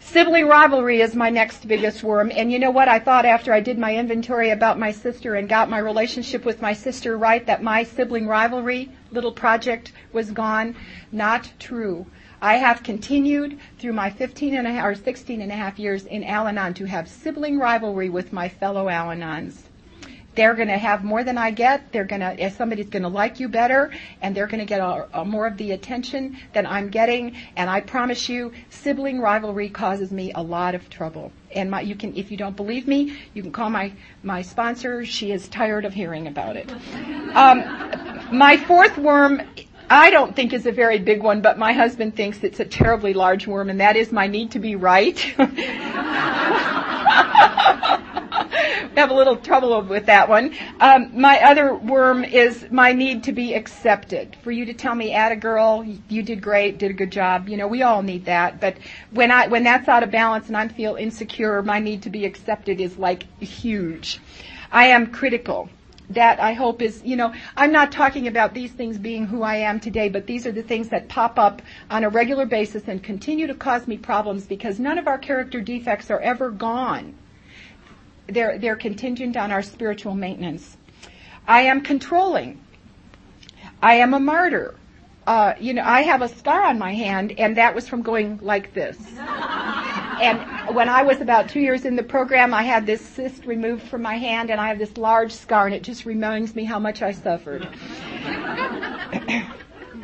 Sibling 0.00 0.48
rivalry 0.48 1.00
is 1.00 1.14
my 1.14 1.30
next 1.30 1.68
biggest 1.68 2.02
worm. 2.02 2.32
And 2.34 2.50
you 2.50 2.58
know 2.58 2.72
what? 2.72 2.88
I 2.88 2.98
thought 2.98 3.24
after 3.24 3.52
I 3.52 3.60
did 3.60 3.78
my 3.78 3.94
inventory 3.94 4.50
about 4.50 4.76
my 4.76 4.90
sister 4.90 5.36
and 5.36 5.48
got 5.48 5.70
my 5.70 5.78
relationship 5.78 6.44
with 6.44 6.60
my 6.60 6.72
sister 6.72 7.16
right 7.16 7.46
that 7.46 7.62
my 7.62 7.84
sibling 7.84 8.26
rivalry 8.26 8.90
little 9.12 9.30
project 9.30 9.92
was 10.12 10.32
gone. 10.32 10.74
Not 11.12 11.52
true. 11.60 12.06
I 12.42 12.56
have 12.56 12.82
continued 12.82 13.58
through 13.78 13.92
my 13.92 14.10
15 14.10 14.54
and 14.54 14.66
a 14.66 14.72
half, 14.72 14.86
or 14.86 14.94
16 14.94 15.42
and 15.42 15.52
a 15.52 15.54
half 15.54 15.78
years 15.78 16.06
in 16.06 16.24
Al-Anon 16.24 16.74
to 16.74 16.86
have 16.86 17.08
sibling 17.08 17.58
rivalry 17.58 18.08
with 18.08 18.32
my 18.32 18.48
fellow 18.48 18.88
Al-Anons. 18.88 19.62
They're 20.36 20.54
going 20.54 20.68
to 20.68 20.78
have 20.78 21.04
more 21.04 21.24
than 21.24 21.36
I 21.36 21.50
get. 21.50 21.92
They're 21.92 22.04
going 22.04 22.20
to, 22.20 22.50
somebody's 22.50 22.88
going 22.88 23.02
to 23.02 23.08
like 23.08 23.40
you 23.40 23.48
better, 23.48 23.92
and 24.22 24.34
they're 24.34 24.46
going 24.46 24.60
to 24.60 24.64
get 24.64 24.80
a, 24.80 25.20
a 25.20 25.24
more 25.24 25.46
of 25.46 25.56
the 25.56 25.72
attention 25.72 26.38
than 26.52 26.66
I'm 26.66 26.88
getting. 26.88 27.36
And 27.56 27.68
I 27.68 27.80
promise 27.80 28.28
you, 28.28 28.52
sibling 28.70 29.20
rivalry 29.20 29.68
causes 29.68 30.12
me 30.12 30.32
a 30.34 30.42
lot 30.42 30.74
of 30.74 30.88
trouble. 30.88 31.32
And 31.52 31.70
my, 31.70 31.80
you 31.80 31.96
can, 31.96 32.16
if 32.16 32.30
you 32.30 32.36
don't 32.36 32.56
believe 32.56 32.86
me, 32.86 33.18
you 33.34 33.42
can 33.42 33.50
call 33.50 33.70
my 33.70 33.92
my 34.22 34.40
sponsor. 34.40 35.04
She 35.04 35.32
is 35.32 35.48
tired 35.48 35.84
of 35.84 35.92
hearing 35.92 36.28
about 36.28 36.56
it. 36.56 36.70
Um, 37.34 37.64
my 38.32 38.56
fourth 38.56 38.96
worm 38.96 39.42
I 39.92 40.10
don't 40.10 40.36
think 40.36 40.52
is 40.52 40.66
a 40.66 40.72
very 40.72 41.00
big 41.00 41.20
one, 41.20 41.40
but 41.40 41.58
my 41.58 41.72
husband 41.72 42.14
thinks 42.14 42.44
it's 42.44 42.60
a 42.60 42.64
terribly 42.64 43.12
large 43.12 43.48
worm, 43.48 43.70
and 43.70 43.80
that 43.80 43.96
is 43.96 44.12
my 44.12 44.28
need 44.28 44.52
to 44.52 44.60
be 44.60 44.76
right. 44.76 45.34
I 45.36 45.46
have 48.96 49.10
a 49.10 49.14
little 49.14 49.34
trouble 49.34 49.82
with 49.82 50.06
that 50.06 50.28
one. 50.28 50.54
Um, 50.78 51.10
my 51.20 51.40
other 51.40 51.74
worm 51.74 52.22
is 52.22 52.68
my 52.70 52.92
need 52.92 53.24
to 53.24 53.32
be 53.32 53.54
accepted. 53.54 54.36
For 54.44 54.52
you 54.52 54.64
to 54.66 54.74
tell 54.74 54.94
me, 54.94 55.12
"Atta 55.12 55.34
girl, 55.34 55.84
you 56.08 56.22
did 56.22 56.40
great, 56.40 56.78
did 56.78 56.92
a 56.92 56.94
good 56.94 57.10
job." 57.10 57.48
You 57.48 57.56
know, 57.56 57.66
we 57.66 57.82
all 57.82 58.02
need 58.02 58.26
that. 58.26 58.60
But 58.60 58.76
when 59.10 59.32
I 59.32 59.48
when 59.48 59.64
that's 59.64 59.88
out 59.88 60.04
of 60.04 60.12
balance 60.12 60.46
and 60.46 60.56
I 60.56 60.68
feel 60.68 60.94
insecure, 60.94 61.64
my 61.64 61.80
need 61.80 62.02
to 62.02 62.10
be 62.10 62.24
accepted 62.26 62.80
is 62.80 62.96
like 62.96 63.26
huge. 63.42 64.20
I 64.70 64.86
am 64.86 65.08
critical 65.08 65.68
that 66.10 66.40
I 66.40 66.52
hope 66.52 66.82
is, 66.82 67.02
you 67.04 67.16
know, 67.16 67.32
I'm 67.56 67.72
not 67.72 67.92
talking 67.92 68.26
about 68.26 68.52
these 68.52 68.72
things 68.72 68.98
being 68.98 69.26
who 69.26 69.42
I 69.42 69.56
am 69.56 69.80
today, 69.80 70.08
but 70.08 70.26
these 70.26 70.46
are 70.46 70.52
the 70.52 70.62
things 70.62 70.88
that 70.88 71.08
pop 71.08 71.38
up 71.38 71.62
on 71.90 72.04
a 72.04 72.08
regular 72.08 72.46
basis 72.46 72.88
and 72.88 73.02
continue 73.02 73.46
to 73.46 73.54
cause 73.54 73.86
me 73.86 73.96
problems 73.96 74.46
because 74.46 74.78
none 74.78 74.98
of 74.98 75.06
our 75.06 75.18
character 75.18 75.60
defects 75.60 76.10
are 76.10 76.20
ever 76.20 76.50
gone. 76.50 77.14
They're, 78.26 78.58
they're 78.58 78.76
contingent 78.76 79.36
on 79.36 79.52
our 79.52 79.62
spiritual 79.62 80.14
maintenance. 80.14 80.76
I 81.46 81.62
am 81.62 81.80
controlling. 81.80 82.60
I 83.82 83.94
am 83.94 84.12
a 84.12 84.20
martyr. 84.20 84.74
Uh, 85.26 85.54
you 85.60 85.74
know, 85.74 85.82
I 85.84 86.02
have 86.02 86.22
a 86.22 86.28
scar 86.28 86.64
on 86.64 86.78
my 86.78 86.92
hand, 86.92 87.34
and 87.38 87.56
that 87.56 87.74
was 87.74 87.88
from 87.88 88.02
going 88.02 88.38
like 88.42 88.74
this. 88.74 88.98
And 90.20 90.74
when 90.74 90.88
I 90.88 91.02
was 91.02 91.20
about 91.20 91.48
two 91.48 91.60
years 91.60 91.84
in 91.84 91.96
the 91.96 92.02
program, 92.02 92.52
I 92.52 92.62
had 92.62 92.86
this 92.86 93.00
cyst 93.00 93.46
removed 93.46 93.82
from 93.84 94.02
my 94.02 94.16
hand, 94.16 94.50
and 94.50 94.60
I 94.60 94.68
have 94.68 94.78
this 94.78 94.96
large 94.96 95.32
scar, 95.32 95.66
and 95.66 95.74
it 95.74 95.82
just 95.82 96.04
reminds 96.04 96.54
me 96.54 96.64
how 96.64 96.78
much 96.78 97.02
I 97.02 97.12
suffered. 97.12 97.66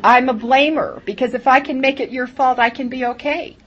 I'm 0.03 0.29
a 0.29 0.33
blamer 0.33 1.03
because 1.05 1.33
if 1.33 1.47
I 1.47 1.59
can 1.59 1.81
make 1.81 1.99
it 1.99 2.11
your 2.11 2.27
fault, 2.27 2.59
I 2.59 2.69
can 2.69 2.87
be 2.89 3.05
okay. 3.05 3.57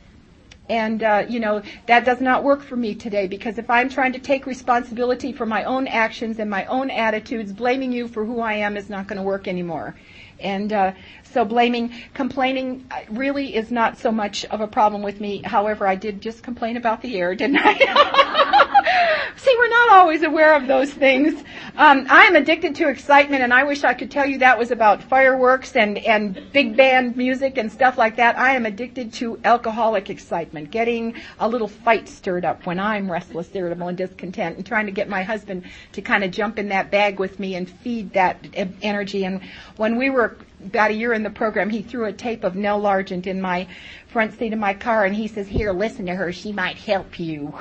And, 0.70 1.02
uh, 1.02 1.24
you 1.28 1.40
know, 1.40 1.62
that 1.86 2.04
does 2.04 2.20
not 2.20 2.44
work 2.44 2.62
for 2.62 2.76
me 2.76 2.94
today 2.94 3.26
because 3.26 3.58
if 3.58 3.68
I'm 3.68 3.88
trying 3.88 4.12
to 4.12 4.20
take 4.20 4.46
responsibility 4.46 5.32
for 5.32 5.44
my 5.44 5.64
own 5.64 5.88
actions 5.88 6.38
and 6.38 6.48
my 6.48 6.64
own 6.66 6.90
attitudes, 6.90 7.52
blaming 7.52 7.90
you 7.90 8.06
for 8.06 8.24
who 8.24 8.40
I 8.40 8.52
am 8.52 8.76
is 8.76 8.88
not 8.88 9.08
going 9.08 9.16
to 9.16 9.24
work 9.24 9.48
anymore. 9.48 9.96
And 10.38 10.72
uh, 10.72 10.92
so 11.24 11.44
blaming, 11.44 11.92
complaining 12.14 12.86
uh, 12.92 13.00
really 13.10 13.56
is 13.56 13.72
not 13.72 13.98
so 13.98 14.12
much 14.12 14.44
of 14.44 14.60
a 14.60 14.68
problem 14.68 15.02
with 15.02 15.20
me. 15.20 15.42
However, 15.42 15.88
I 15.88 15.96
did 15.96 16.20
just 16.20 16.44
complain 16.44 16.76
about 16.76 17.02
the 17.02 17.18
air, 17.18 17.34
didn't 17.34 17.58
I? 17.60 18.66
See, 19.36 19.54
we're 19.58 19.68
not 19.68 19.90
always 19.90 20.22
aware 20.22 20.54
of 20.54 20.66
those 20.66 20.92
things. 20.92 21.42
Um, 21.76 22.06
I 22.10 22.24
am 22.24 22.36
addicted 22.36 22.74
to 22.76 22.88
excitement, 22.88 23.42
and 23.42 23.54
I 23.54 23.64
wish 23.64 23.84
I 23.84 23.94
could 23.94 24.10
tell 24.10 24.26
you 24.26 24.38
that 24.38 24.58
was 24.58 24.70
about 24.70 25.02
fireworks 25.02 25.76
and 25.76 25.98
and 25.98 26.52
big 26.52 26.76
band 26.76 27.16
music 27.16 27.56
and 27.56 27.70
stuff 27.70 27.96
like 27.96 28.16
that. 28.16 28.38
I 28.38 28.54
am 28.54 28.66
addicted 28.66 29.12
to 29.14 29.40
alcoholic 29.44 30.10
excitement, 30.10 30.70
getting 30.70 31.14
a 31.38 31.48
little 31.48 31.68
fight 31.68 32.08
stirred 32.08 32.44
up 32.44 32.66
when 32.66 32.78
I'm 32.78 33.10
restless, 33.10 33.48
irritable, 33.54 33.88
and 33.88 33.96
discontent, 33.96 34.56
and 34.56 34.66
trying 34.66 34.86
to 34.86 34.92
get 34.92 35.08
my 35.08 35.22
husband 35.22 35.64
to 35.92 36.02
kind 36.02 36.24
of 36.24 36.30
jump 36.30 36.58
in 36.58 36.68
that 36.68 36.90
bag 36.90 37.18
with 37.18 37.38
me 37.38 37.54
and 37.54 37.68
feed 37.68 38.12
that 38.12 38.46
energy. 38.82 39.24
And 39.24 39.42
when 39.76 39.96
we 39.96 40.10
were 40.10 40.36
about 40.64 40.90
a 40.90 40.94
year 40.94 41.12
in 41.12 41.22
the 41.22 41.30
program, 41.30 41.70
he 41.70 41.82
threw 41.82 42.06
a 42.06 42.12
tape 42.12 42.44
of 42.44 42.54
Nell 42.56 42.80
Largent 42.80 43.26
in 43.26 43.40
my 43.40 43.66
front 44.08 44.38
seat 44.38 44.52
of 44.52 44.58
my 44.58 44.74
car, 44.74 45.04
and 45.04 45.14
he 45.14 45.28
says, 45.28 45.48
"Here, 45.48 45.72
listen 45.72 46.06
to 46.06 46.14
her. 46.14 46.32
She 46.32 46.52
might 46.52 46.76
help 46.76 47.18
you." 47.18 47.52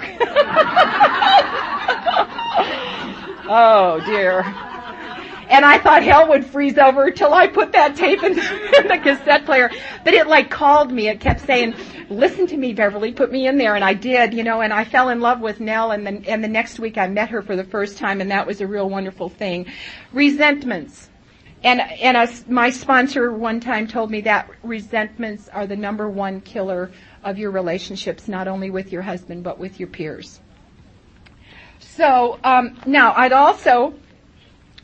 oh 3.50 4.02
dear. 4.06 4.44
And 5.50 5.66
I 5.66 5.80
thought 5.80 6.04
hell 6.04 6.30
would 6.30 6.46
freeze 6.46 6.78
over 6.78 7.10
till 7.10 7.34
I 7.34 7.48
put 7.48 7.72
that 7.72 7.96
tape 7.96 8.22
in, 8.22 8.34
in 8.34 8.88
the 8.88 9.00
cassette 9.02 9.46
player. 9.46 9.72
But 10.04 10.14
it 10.14 10.28
like 10.28 10.52
called 10.52 10.92
me. 10.92 11.08
It 11.08 11.20
kept 11.20 11.42
saying, 11.42 11.74
listen 12.10 12.46
to 12.48 12.58
me, 12.58 12.74
Beverly, 12.74 13.12
put 13.12 13.32
me 13.32 13.48
in 13.48 13.58
there. 13.58 13.76
And 13.76 13.84
I 13.84 13.96
did, 13.96 14.34
you 14.34 14.44
know, 14.44 14.62
and 14.62 14.72
I 14.72 14.86
fell 14.86 15.10
in 15.10 15.22
love 15.22 15.42
with 15.42 15.60
Nell 15.60 15.92
and 15.92 16.06
then, 16.06 16.24
and 16.28 16.44
the 16.44 16.48
next 16.48 16.80
week 16.80 17.00
I 17.00 17.08
met 17.08 17.30
her 17.30 17.42
for 17.42 17.56
the 17.56 17.64
first 17.64 17.98
time 17.98 18.22
and 18.22 18.30
that 18.30 18.46
was 18.46 18.62
a 18.62 18.68
real 18.68 18.88
wonderful 18.90 19.28
thing. 19.28 19.66
Resentments. 20.14 21.10
And, 21.64 21.82
and 21.82 22.16
a, 22.16 22.30
my 22.48 22.70
sponsor 22.70 23.34
one 23.34 23.60
time 23.60 23.88
told 23.88 24.12
me 24.12 24.22
that 24.22 24.50
resentments 24.64 25.50
are 25.50 25.68
the 25.68 25.76
number 25.76 26.10
one 26.10 26.40
killer 26.42 26.92
of 27.24 27.38
your 27.38 27.52
relationships, 27.52 28.28
not 28.28 28.48
only 28.48 28.70
with 28.70 28.94
your 28.94 29.02
husband, 29.02 29.44
but 29.44 29.60
with 29.60 29.80
your 29.80 29.90
peers. 29.90 30.40
So 31.80 32.40
um, 32.44 32.80
now 32.86 33.14
I'd 33.16 33.34
also 33.34 33.94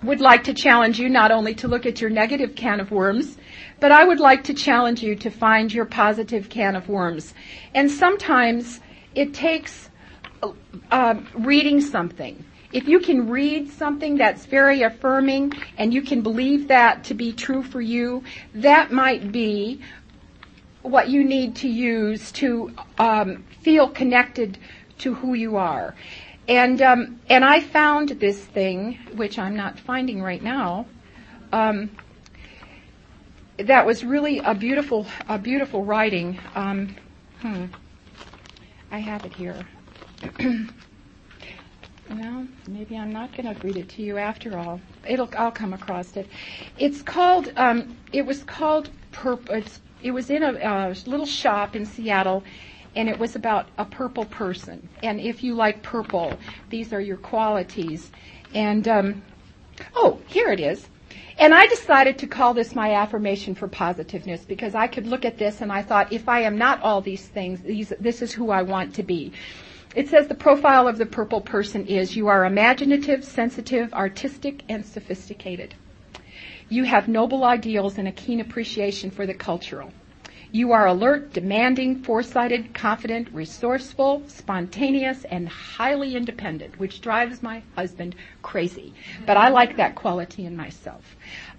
would 0.04 0.20
like 0.20 0.44
to 0.44 0.54
challenge 0.54 1.00
you 1.00 1.10
not 1.10 1.32
only 1.32 1.56
to 1.56 1.68
look 1.68 1.86
at 1.86 2.02
your 2.02 2.10
negative 2.10 2.56
can 2.56 2.80
of 2.80 2.92
worms, 2.92 3.38
but 3.80 3.92
I 3.92 4.04
would 4.04 4.20
like 4.20 4.44
to 4.46 4.54
challenge 4.54 5.02
you 5.02 5.16
to 5.16 5.30
find 5.30 5.74
your 5.74 5.86
positive 5.86 6.50
can 6.50 6.76
of 6.76 6.90
worms. 6.90 7.34
And 7.74 7.90
sometimes 7.90 8.82
it 9.16 9.34
takes 9.34 9.90
uh, 10.92 11.16
reading 11.34 11.82
something. 11.82 12.44
If 12.76 12.90
you 12.90 13.00
can 13.00 13.30
read 13.30 13.72
something 13.72 14.18
that's 14.18 14.46
very 14.46 14.82
affirming 14.82 15.54
and 15.78 15.94
you 15.94 16.02
can 16.02 16.22
believe 16.22 16.68
that 16.68 17.06
to 17.06 17.14
be 17.14 17.32
true 17.32 17.64
for 17.64 17.80
you, 17.80 18.26
that 18.54 18.92
might 18.92 19.32
be 19.32 19.80
what 20.82 21.08
you 21.08 21.24
need 21.24 21.56
to 21.56 21.70
use 21.70 22.34
to 22.34 22.76
um, 22.98 23.46
feel 23.62 23.88
connected 23.88 24.58
to 24.98 25.14
who 25.14 25.36
you 25.36 25.56
are. 25.56 25.96
And 26.50 26.82
um, 26.82 27.22
and 27.30 27.46
I 27.46 27.62
found 27.62 28.10
this 28.10 28.44
thing, 28.44 29.00
which 29.16 29.40
I'm 29.40 29.56
not 29.56 29.80
finding 29.80 30.22
right 30.22 30.44
now. 30.44 30.86
Um, 31.54 31.92
that 33.56 33.86
was 33.86 34.04
really 34.04 34.40
a 34.40 34.54
beautiful, 34.54 35.08
a 35.30 35.40
beautiful 35.40 35.86
writing. 35.86 36.42
Um, 36.56 36.94
hmm. 37.40 37.68
I 38.92 39.00
have 39.00 39.24
it 39.24 39.34
here. 39.34 39.66
well, 42.10 42.48
maybe 42.68 42.98
I'm 42.98 43.12
not 43.12 43.36
going 43.36 43.54
to 43.54 43.62
read 43.66 43.78
it 43.78 43.90
to 43.90 44.02
you 44.02 44.18
after 44.18 44.58
all. 44.58 44.80
It'll, 45.08 45.30
I'll 45.38 45.52
come 45.52 45.74
across 45.74 46.16
it. 46.18 46.28
It's 46.78 47.02
called. 47.02 47.52
Um, 47.56 47.98
it 48.14 48.26
was 48.26 48.44
called. 48.44 48.90
Purp- 49.12 49.50
it 50.04 50.12
was 50.12 50.30
in 50.30 50.44
a, 50.44 50.54
a 50.54 50.96
little 51.10 51.26
shop 51.26 51.76
in 51.76 51.86
Seattle 51.86 52.44
and 52.96 53.10
it 53.10 53.20
was 53.20 53.36
about 53.36 53.68
a 53.78 53.86
purple 53.86 54.26
person. 54.26 54.88
And 55.04 55.20
if 55.20 55.44
you 55.44 55.54
like 55.56 55.84
purple, 55.84 56.38
these 56.70 56.94
are 56.94 57.02
your 57.02 57.18
qualities. 57.18 58.12
And 58.54 58.88
um, 58.88 59.24
oh, 59.96 60.20
here 60.28 60.50
it 60.50 60.60
is. 60.60 60.88
And 61.38 61.54
I 61.54 61.68
decided 61.68 62.18
to 62.20 62.28
call 62.28 62.54
this 62.54 62.76
my 62.76 62.94
affirmation 62.94 63.56
for 63.56 63.68
positiveness 63.68 64.46
because 64.46 64.74
I 64.74 64.88
could 64.88 65.06
look 65.06 65.26
at 65.26 65.38
this 65.38 65.60
and 65.60 65.72
I 65.72 65.82
thought, 65.82 66.14
if 66.14 66.30
I 66.30 66.42
am 66.42 66.58
not 66.58 66.82
all 66.82 67.02
these 67.02 67.28
things, 67.28 67.62
these, 67.62 67.92
this 68.00 68.22
is 68.22 68.32
who 68.32 68.52
I 68.52 68.62
want 68.62 68.96
to 68.96 69.04
be. 69.04 69.34
It 69.96 70.10
says 70.10 70.28
the 70.28 70.36
profile 70.36 70.90
of 70.90 70.98
the 70.98 71.06
purple 71.06 71.40
person 71.40 71.88
is 71.88 72.18
you 72.18 72.28
are 72.28 72.44
imaginative, 72.44 73.24
sensitive, 73.24 73.94
artistic, 73.94 74.64
and 74.68 74.86
sophisticated. 74.86 75.74
You 76.68 76.84
have 76.84 77.08
noble 77.08 77.46
ideals 77.46 77.98
and 77.98 78.08
a 78.08 78.12
keen 78.12 78.42
appreciation 78.42 79.10
for 79.10 79.26
the 79.26 79.34
cultural. 79.34 79.94
You 80.52 80.74
are 80.74 80.88
alert, 80.88 81.32
demanding, 81.34 82.04
foresighted, 82.04 82.74
confident, 82.74 83.30
resourceful, 83.32 84.24
spontaneous, 84.28 85.24
and 85.26 85.48
highly 85.48 86.16
independent, 86.16 86.78
which 86.78 87.02
drives 87.02 87.42
my 87.42 87.62
husband 87.76 88.16
crazy. 88.42 88.94
But 89.26 89.38
I 89.38 89.50
like 89.50 89.78
that 89.78 89.96
quality 89.96 90.46
in 90.46 90.58
myself. 90.58 91.16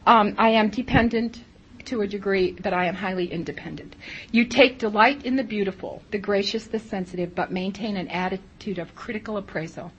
Um, 0.07 0.35
I 0.37 0.51
am 0.51 0.68
dependent 0.68 1.40
to 1.87 2.03
a 2.03 2.07
degree, 2.07 2.53
but 2.53 2.72
I 2.72 2.87
am 2.87 2.94
highly 2.94 3.33
independent. 3.33 3.96
You 4.33 4.44
take 4.44 4.79
delight 4.79 5.25
in 5.25 5.37
the 5.37 5.44
beautiful, 5.44 6.03
the 6.11 6.18
gracious, 6.18 6.66
the 6.66 6.79
sensitive, 6.79 7.35
but 7.35 7.51
maintain 7.51 7.96
an 7.96 8.09
attitude 8.09 8.79
of 8.79 8.94
critical 8.94 9.37
appraisal. 9.37 9.92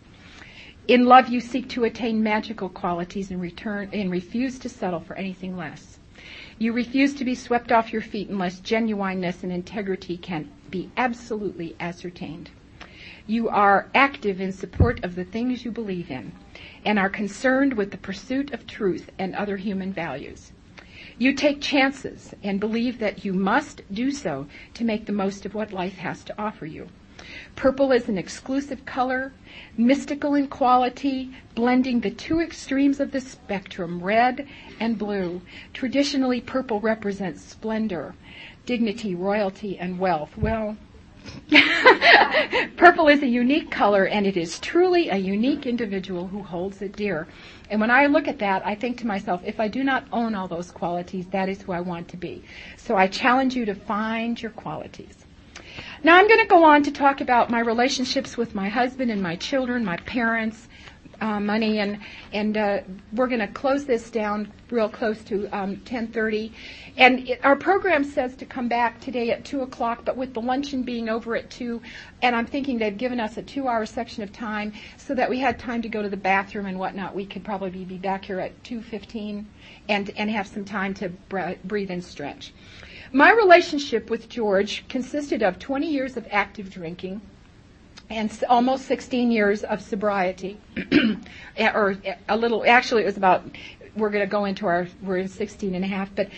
In 0.87 1.05
love, 1.05 1.27
you 1.27 1.41
seek 1.41 1.67
to 1.69 1.83
attain 1.83 2.23
magical 2.23 2.69
qualities 2.69 3.31
and 3.31 3.41
return 3.41 3.89
and 3.91 4.09
refuse 4.09 4.57
to 4.59 4.69
settle 4.69 5.01
for 5.01 5.15
anything 5.15 5.57
less. 5.57 5.99
You 6.57 6.73
refuse 6.73 7.13
to 7.15 7.25
be 7.25 7.35
swept 7.35 7.71
off 7.71 7.93
your 7.93 8.01
feet 8.01 8.29
unless 8.29 8.59
genuineness 8.59 9.43
and 9.43 9.51
integrity 9.51 10.17
can 10.17 10.49
be 10.69 10.89
absolutely 10.97 11.75
ascertained. 11.79 12.49
You 13.27 13.49
are 13.49 13.89
active 13.93 14.39
in 14.39 14.53
support 14.53 15.03
of 15.03 15.15
the 15.15 15.25
things 15.25 15.65
you 15.65 15.71
believe 15.71 16.09
in 16.09 16.31
and 16.85 16.97
are 16.97 17.09
concerned 17.09 17.73
with 17.73 17.91
the 17.91 17.97
pursuit 17.97 18.53
of 18.53 18.65
truth 18.65 19.11
and 19.19 19.35
other 19.35 19.57
human 19.57 19.91
values. 19.91 20.53
You 21.19 21.33
take 21.33 21.61
chances 21.61 22.35
and 22.43 22.59
believe 22.59 22.99
that 22.99 23.25
you 23.25 23.33
must 23.33 23.81
do 23.91 24.11
so 24.11 24.45
to 24.75 24.83
make 24.83 25.05
the 25.05 25.11
most 25.11 25.45
of 25.45 25.55
what 25.55 25.73
life 25.73 25.97
has 25.97 26.23
to 26.25 26.35
offer 26.39 26.67
you. 26.67 26.89
Purple 27.55 27.91
is 27.91 28.07
an 28.07 28.19
exclusive 28.19 28.85
color, 28.85 29.33
mystical 29.75 30.35
in 30.35 30.47
quality, 30.47 31.31
blending 31.55 32.01
the 32.01 32.11
two 32.11 32.39
extremes 32.39 32.99
of 32.99 33.11
the 33.11 33.19
spectrum, 33.19 34.03
red 34.03 34.47
and 34.79 34.99
blue. 34.99 35.41
Traditionally, 35.73 36.39
purple 36.39 36.79
represents 36.79 37.41
splendor, 37.41 38.13
dignity, 38.67 39.15
royalty, 39.15 39.75
and 39.79 39.97
wealth. 39.97 40.37
Well, 40.37 40.77
purple 42.77 43.07
is 43.07 43.21
a 43.21 43.27
unique 43.27 43.71
color 43.71 44.05
and 44.05 44.25
it 44.25 44.37
is 44.37 44.59
truly 44.59 45.09
a 45.09 45.17
unique 45.17 45.65
individual 45.65 46.27
who 46.27 46.43
holds 46.43 46.81
it 46.81 46.95
dear. 46.95 47.27
And 47.69 47.81
when 47.81 47.91
I 47.91 48.05
look 48.05 48.27
at 48.27 48.39
that, 48.39 48.65
I 48.65 48.75
think 48.75 48.97
to 48.99 49.07
myself, 49.07 49.41
if 49.45 49.59
I 49.59 49.67
do 49.67 49.83
not 49.83 50.05
own 50.11 50.35
all 50.35 50.47
those 50.47 50.71
qualities, 50.71 51.27
that 51.27 51.49
is 51.49 51.61
who 51.61 51.71
I 51.71 51.81
want 51.81 52.07
to 52.09 52.17
be. 52.17 52.43
So 52.77 52.95
I 52.95 53.07
challenge 53.07 53.55
you 53.55 53.65
to 53.65 53.75
find 53.75 54.41
your 54.41 54.51
qualities. 54.51 55.25
Now 56.03 56.17
I'm 56.17 56.27
going 56.27 56.39
to 56.41 56.47
go 56.47 56.63
on 56.63 56.83
to 56.83 56.91
talk 56.91 57.21
about 57.21 57.49
my 57.49 57.59
relationships 57.59 58.37
with 58.37 58.55
my 58.55 58.69
husband 58.69 59.11
and 59.11 59.21
my 59.21 59.35
children, 59.35 59.83
my 59.83 59.97
parents, 59.97 60.67
uh, 61.21 61.39
money, 61.39 61.79
and 61.79 61.99
and 62.33 62.57
uh, 62.57 62.79
we're 63.13 63.27
going 63.27 63.39
to 63.39 63.47
close 63.47 63.85
this 63.85 64.09
down 64.09 64.51
real 64.69 64.89
close 64.89 65.23
to 65.25 65.47
um, 65.55 65.77
10:30. 65.77 66.51
And 66.97 67.29
it, 67.29 67.39
our 67.43 67.55
program 67.55 68.03
says 68.03 68.35
to 68.37 68.45
come 68.45 68.67
back 68.67 68.99
today 68.99 69.31
at 69.31 69.45
two 69.45 69.61
o'clock, 69.61 70.03
but 70.05 70.17
with 70.17 70.33
the 70.33 70.41
luncheon 70.41 70.83
being 70.83 71.09
over 71.09 71.35
at 71.35 71.49
two, 71.49 71.81
and 72.21 72.35
I'm 72.35 72.45
thinking 72.45 72.77
they've 72.77 72.97
given 72.97 73.19
us 73.19 73.37
a 73.37 73.41
two-hour 73.41 73.85
section 73.85 74.23
of 74.23 74.31
time 74.31 74.73
so 74.97 75.13
that 75.15 75.29
we 75.29 75.39
had 75.39 75.59
time 75.59 75.81
to 75.81 75.89
go 75.89 76.01
to 76.01 76.09
the 76.09 76.17
bathroom 76.17 76.65
and 76.65 76.79
whatnot. 76.79 77.15
We 77.15 77.25
could 77.25 77.43
probably 77.43 77.85
be 77.85 77.97
back 77.97 78.25
here 78.25 78.39
at 78.39 78.63
2:15 78.63 79.45
and 79.89 80.11
and 80.17 80.29
have 80.29 80.47
some 80.47 80.65
time 80.65 80.93
to 80.95 81.09
breathe 81.63 81.91
and 81.91 82.03
stretch. 82.03 82.53
My 83.13 83.31
relationship 83.31 84.09
with 84.09 84.27
George 84.27 84.85
consisted 84.89 85.41
of 85.41 85.59
20 85.59 85.89
years 85.89 86.17
of 86.17 86.27
active 86.29 86.69
drinking 86.69 87.21
and 88.09 88.43
almost 88.47 88.85
16 88.85 89.31
years 89.31 89.63
of 89.63 89.81
sobriety. 89.81 90.59
or 91.59 91.97
a 92.29 92.37
little, 92.37 92.65
actually 92.65 93.03
it 93.03 93.05
was 93.05 93.17
about, 93.17 93.43
we're 93.95 94.09
going 94.09 94.23
to 94.23 94.31
go 94.31 94.45
into 94.45 94.65
our, 94.67 94.87
we're 95.01 95.17
in 95.17 95.27
16 95.27 95.75
and 95.75 95.83
a 95.83 95.87
half, 95.87 96.13
but, 96.15 96.29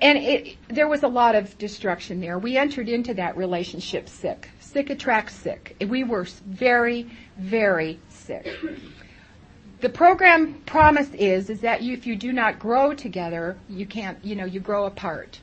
and 0.00 0.18
it, 0.18 0.56
there 0.68 0.88
was 0.88 1.02
a 1.02 1.08
lot 1.08 1.34
of 1.34 1.56
destruction 1.58 2.20
there. 2.20 2.38
We 2.38 2.56
entered 2.56 2.88
into 2.88 3.14
that 3.14 3.36
relationship 3.36 4.08
sick. 4.08 4.50
Sick 4.60 4.90
attracts 4.90 5.34
sick. 5.34 5.76
We 5.88 6.04
were 6.04 6.26
very, 6.46 7.10
very 7.38 7.98
sick. 8.08 8.48
The 9.80 9.88
program 9.88 10.54
promise 10.66 11.10
is, 11.14 11.50
is 11.50 11.60
that 11.60 11.82
you, 11.82 11.92
if 11.94 12.06
you 12.06 12.14
do 12.14 12.32
not 12.32 12.58
grow 12.58 12.94
together, 12.94 13.56
you 13.68 13.84
can't, 13.84 14.24
you 14.24 14.36
know, 14.36 14.44
you 14.44 14.60
grow 14.60 14.86
apart. 14.86 15.40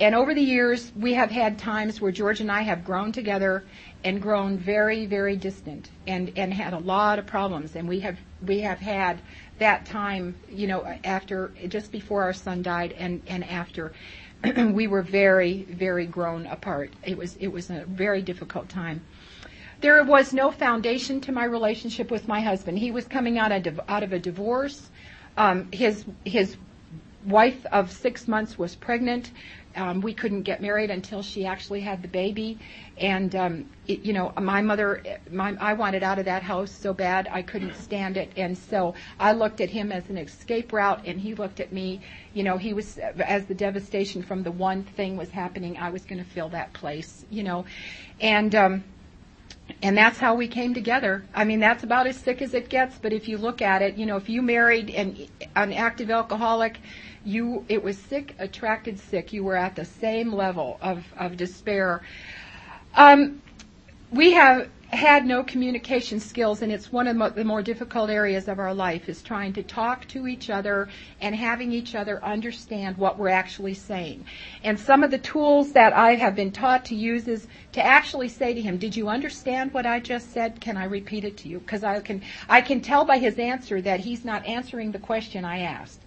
And 0.00 0.14
over 0.14 0.34
the 0.34 0.42
years, 0.42 0.92
we 0.96 1.14
have 1.14 1.30
had 1.30 1.58
times 1.58 2.00
where 2.00 2.10
George 2.10 2.40
and 2.40 2.50
I 2.50 2.62
have 2.62 2.84
grown 2.84 3.12
together 3.12 3.64
and 4.04 4.20
grown 4.20 4.58
very, 4.58 5.06
very 5.06 5.34
distant 5.34 5.90
and, 6.06 6.30
and 6.36 6.52
had 6.52 6.74
a 6.74 6.78
lot 6.78 7.18
of 7.18 7.26
problems. 7.26 7.74
And 7.74 7.88
we 7.88 8.00
have, 8.00 8.18
we 8.46 8.60
have 8.60 8.78
had 8.78 9.20
that 9.58 9.86
time, 9.86 10.36
you 10.50 10.66
know, 10.66 10.84
after, 11.04 11.52
just 11.68 11.90
before 11.90 12.22
our 12.22 12.34
son 12.34 12.62
died 12.62 12.92
and, 12.98 13.22
and 13.26 13.42
after. 13.44 13.92
we 14.56 14.86
were 14.86 15.02
very, 15.02 15.62
very 15.70 16.06
grown 16.06 16.46
apart. 16.46 16.92
It 17.02 17.16
was, 17.16 17.36
it 17.36 17.48
was 17.48 17.70
a 17.70 17.84
very 17.86 18.20
difficult 18.20 18.68
time. 18.68 19.00
There 19.80 20.02
was 20.04 20.32
no 20.32 20.50
foundation 20.50 21.20
to 21.22 21.32
my 21.32 21.44
relationship 21.44 22.10
with 22.10 22.28
my 22.28 22.40
husband. 22.40 22.78
He 22.78 22.90
was 22.90 23.06
coming 23.06 23.38
out 23.38 23.52
of, 23.52 23.80
out 23.88 24.02
of 24.02 24.12
a 24.12 24.18
divorce. 24.18 24.90
Um, 25.36 25.68
his, 25.72 26.04
his 26.24 26.56
wife 27.24 27.64
of 27.72 27.90
six 27.90 28.28
months 28.28 28.58
was 28.58 28.74
pregnant. 28.74 29.30
Um, 29.76 30.00
we 30.00 30.14
couldn't 30.14 30.42
get 30.42 30.62
married 30.62 30.90
until 30.90 31.22
she 31.22 31.46
actually 31.46 31.80
had 31.80 32.02
the 32.02 32.08
baby, 32.08 32.58
and 32.96 33.34
um, 33.34 33.70
it, 33.86 34.00
you 34.00 34.12
know, 34.12 34.32
my 34.40 34.60
mother, 34.60 35.02
my, 35.30 35.56
I 35.60 35.72
wanted 35.72 36.02
out 36.02 36.18
of 36.18 36.26
that 36.26 36.42
house 36.42 36.70
so 36.70 36.92
bad 36.92 37.28
I 37.30 37.42
couldn't 37.42 37.74
stand 37.74 38.16
it, 38.16 38.30
and 38.36 38.56
so 38.56 38.94
I 39.18 39.32
looked 39.32 39.60
at 39.60 39.70
him 39.70 39.90
as 39.90 40.08
an 40.10 40.18
escape 40.18 40.72
route, 40.72 41.02
and 41.06 41.20
he 41.20 41.34
looked 41.34 41.60
at 41.60 41.72
me. 41.72 42.00
You 42.34 42.44
know, 42.44 42.56
he 42.56 42.72
was 42.72 42.98
as 42.98 43.46
the 43.46 43.54
devastation 43.54 44.22
from 44.22 44.42
the 44.42 44.52
one 44.52 44.84
thing 44.84 45.16
was 45.16 45.30
happening. 45.30 45.76
I 45.76 45.90
was 45.90 46.04
going 46.04 46.22
to 46.22 46.30
fill 46.30 46.50
that 46.50 46.72
place, 46.72 47.24
you 47.30 47.42
know, 47.42 47.64
and. 48.20 48.54
Um, 48.54 48.84
and 49.82 49.96
that's 49.96 50.18
how 50.18 50.34
we 50.34 50.48
came 50.48 50.74
together. 50.74 51.24
I 51.34 51.44
mean, 51.44 51.60
that's 51.60 51.84
about 51.84 52.06
as 52.06 52.16
sick 52.16 52.42
as 52.42 52.52
it 52.54 52.68
gets. 52.68 52.98
But 52.98 53.12
if 53.12 53.28
you 53.28 53.38
look 53.38 53.62
at 53.62 53.82
it, 53.82 53.96
you 53.96 54.04
know, 54.04 54.16
if 54.16 54.28
you 54.28 54.42
married 54.42 54.90
an, 54.90 55.26
an 55.56 55.72
active 55.72 56.10
alcoholic, 56.10 56.78
you 57.24 57.64
it 57.68 57.82
was 57.82 57.98
sick 57.98 58.34
attracted 58.38 58.98
sick. 58.98 59.32
You 59.32 59.44
were 59.44 59.56
at 59.56 59.76
the 59.76 59.84
same 59.84 60.32
level 60.32 60.78
of 60.80 61.04
of 61.16 61.36
despair. 61.36 62.02
Um, 62.96 63.42
we 64.10 64.32
have 64.32 64.68
had 64.94 65.26
no 65.26 65.42
communication 65.42 66.20
skills 66.20 66.62
and 66.62 66.70
it's 66.70 66.92
one 66.92 67.08
of 67.08 67.34
the 67.34 67.44
more 67.44 67.62
difficult 67.62 68.10
areas 68.10 68.46
of 68.48 68.58
our 68.58 68.72
life 68.72 69.08
is 69.08 69.22
trying 69.22 69.52
to 69.52 69.62
talk 69.62 70.06
to 70.06 70.28
each 70.28 70.50
other 70.50 70.88
and 71.20 71.34
having 71.34 71.72
each 71.72 71.94
other 71.94 72.22
understand 72.24 72.96
what 72.96 73.18
we're 73.18 73.28
actually 73.28 73.74
saying. 73.74 74.24
And 74.62 74.78
some 74.78 75.02
of 75.02 75.10
the 75.10 75.18
tools 75.18 75.72
that 75.72 75.92
i 75.94 76.14
have 76.14 76.36
been 76.36 76.52
taught 76.52 76.84
to 76.86 76.94
use 76.94 77.26
is 77.26 77.48
to 77.72 77.84
actually 77.84 78.28
say 78.28 78.54
to 78.54 78.60
him 78.60 78.78
did 78.78 78.94
you 78.94 79.08
understand 79.08 79.72
what 79.74 79.86
i 79.86 79.98
just 79.98 80.32
said? 80.32 80.60
Can 80.60 80.76
i 80.76 80.84
repeat 80.84 81.24
it 81.24 81.36
to 81.38 81.48
you? 81.48 81.58
Because 81.58 81.82
i 81.82 81.98
can 82.00 82.22
i 82.48 82.60
can 82.60 82.80
tell 82.80 83.04
by 83.04 83.18
his 83.18 83.38
answer 83.38 83.80
that 83.80 84.00
he's 84.00 84.24
not 84.24 84.46
answering 84.46 84.92
the 84.92 85.00
question 85.00 85.44
i 85.44 85.60
asked 85.60 86.03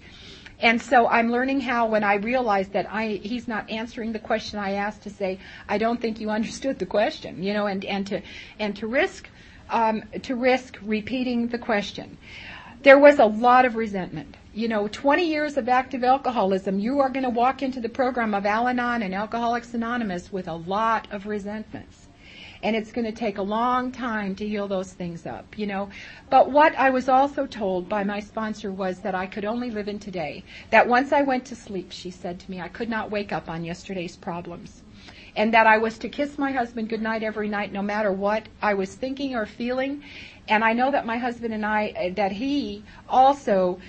and 0.59 0.81
so 0.81 1.07
I'm 1.07 1.31
learning 1.31 1.61
how 1.61 1.87
when 1.87 2.03
I 2.03 2.15
realize 2.15 2.69
that 2.69 2.91
I, 2.91 3.19
he's 3.21 3.47
not 3.47 3.69
answering 3.69 4.11
the 4.11 4.19
question 4.19 4.57
I 4.57 4.73
asked 4.73 5.03
to 5.03 5.09
say, 5.11 5.39
I 5.69 5.77
don't 5.77 6.01
think 6.01 6.19
you 6.19 6.31
understood 6.31 6.79
the 6.79 6.85
question, 6.85 7.43
you 7.43 7.53
know, 7.53 7.67
and, 7.67 7.85
and 7.85 8.07
to, 8.07 8.21
and 8.57 8.75
to 8.77 8.87
risk, 8.87 9.29
um, 9.69 10.03
to 10.23 10.35
risk 10.35 10.77
repeating 10.81 11.47
the 11.47 11.59
question. 11.59 12.17
There 12.81 12.97
was 12.97 13.19
a 13.19 13.25
lot 13.25 13.65
of 13.65 13.75
resentment. 13.75 14.35
You 14.53 14.67
know, 14.67 14.87
20 14.87 15.25
years 15.27 15.57
of 15.57 15.69
active 15.69 16.03
alcoholism, 16.03 16.79
you 16.79 17.01
are 17.01 17.09
going 17.09 17.23
to 17.23 17.29
walk 17.29 17.61
into 17.61 17.79
the 17.79 17.89
program 17.89 18.33
of 18.33 18.45
Al-Anon 18.45 19.03
and 19.03 19.13
Alcoholics 19.13 19.75
Anonymous 19.75 20.31
with 20.31 20.47
a 20.47 20.55
lot 20.55 21.07
of 21.11 21.27
resentments 21.27 22.06
and 22.63 22.75
it's 22.75 22.91
going 22.91 23.05
to 23.05 23.11
take 23.11 23.37
a 23.37 23.41
long 23.41 23.91
time 23.91 24.35
to 24.35 24.47
heal 24.47 24.67
those 24.67 24.93
things 24.93 25.25
up, 25.25 25.57
you 25.57 25.67
know. 25.67 25.89
But 26.29 26.51
what 26.51 26.75
I 26.75 26.89
was 26.89 27.09
also 27.09 27.45
told 27.45 27.87
by 27.89 28.03
my 28.03 28.19
sponsor 28.19 28.71
was 28.71 28.99
that 28.99 29.15
I 29.15 29.27
could 29.27 29.45
only 29.45 29.71
live 29.71 29.87
in 29.87 29.99
today. 29.99 30.43
That 30.71 30.87
once 30.87 31.11
I 31.11 31.21
went 31.21 31.45
to 31.45 31.55
sleep, 31.55 31.91
she 31.91 32.11
said 32.11 32.39
to 32.39 32.51
me, 32.51 32.61
I 32.61 32.67
could 32.67 32.89
not 32.89 33.11
wake 33.11 33.31
up 33.31 33.49
on 33.49 33.63
yesterday's 33.63 34.15
problems. 34.15 34.83
And 35.35 35.53
that 35.53 35.67
I 35.67 35.77
was 35.77 35.99
to 35.99 36.09
kiss 36.09 36.39
my 36.39 36.51
husband 36.51 36.89
goodnight 36.89 37.21
every 37.21 37.47
night, 37.47 37.71
no 37.71 37.83
matter 37.83 38.11
what 38.11 38.47
I 38.61 38.73
was 38.73 38.95
thinking 38.95 39.35
or 39.35 39.45
feeling. 39.45 40.03
And 40.47 40.63
I 40.63 40.73
know 40.73 40.89
that 40.91 41.05
my 41.05 41.17
husband 41.17 41.53
and 41.53 41.65
I, 41.65 42.13
that 42.15 42.31
he 42.31 42.83
also 43.07 43.79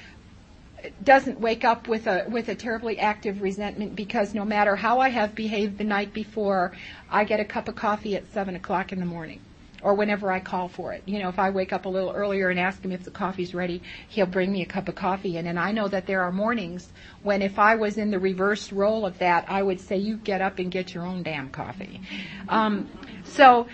doesn't 1.03 1.41
wake 1.41 1.65
up 1.65 1.89
with 1.89 2.07
a 2.07 2.25
with 2.29 2.49
a 2.49 2.55
terribly 2.55 2.99
active 2.99 3.43
resentment 3.43 3.97
because 3.97 4.35
no 4.35 4.45
matter 4.45 4.77
how 4.77 5.01
I 5.01 5.09
have 5.09 5.35
behaved 5.35 5.79
the 5.79 5.85
night 5.85 6.13
before, 6.13 6.73
I 7.11 7.25
get 7.25 7.41
a 7.41 7.45
cup 7.45 7.69
of 7.69 7.77
coffee 7.77 8.17
at 8.17 8.33
seven 8.33 8.55
o'clock 8.55 8.93
in 8.93 9.01
the 9.01 9.07
morning, 9.07 9.41
or 9.83 9.95
whenever 9.95 10.31
I 10.31 10.41
call 10.41 10.69
for 10.69 10.93
it. 10.93 11.03
You 11.07 11.19
know, 11.19 11.29
if 11.29 11.39
I 11.39 11.51
wake 11.51 11.73
up 11.73 11.87
a 11.87 11.89
little 11.89 12.13
earlier 12.13 12.51
and 12.51 12.61
ask 12.61 12.83
him 12.83 12.93
if 12.93 13.05
the 13.05 13.11
coffee's 13.11 13.55
ready, 13.55 13.83
he'll 14.09 14.27
bring 14.27 14.53
me 14.53 14.63
a 14.63 14.67
cup 14.67 14.89
of 14.89 14.95
coffee. 14.95 15.37
And 15.37 15.49
and 15.49 15.59
I 15.59 15.73
know 15.73 15.89
that 15.89 16.07
there 16.07 16.23
are 16.23 16.33
mornings 16.33 16.93
when 17.23 17.43
if 17.43 17.59
I 17.59 17.75
was 17.75 17.99
in 17.99 18.11
the 18.11 18.19
reverse 18.19 18.73
role 18.73 19.05
of 19.05 19.19
that, 19.19 19.47
I 19.49 19.63
would 19.63 19.81
say, 19.81 19.97
"You 19.97 20.17
get 20.17 20.41
up 20.41 20.59
and 20.59 20.71
get 20.71 20.95
your 20.95 21.05
own 21.05 21.23
damn 21.23 21.51
coffee." 21.51 22.01
Um, 22.49 22.89
so 23.25 23.67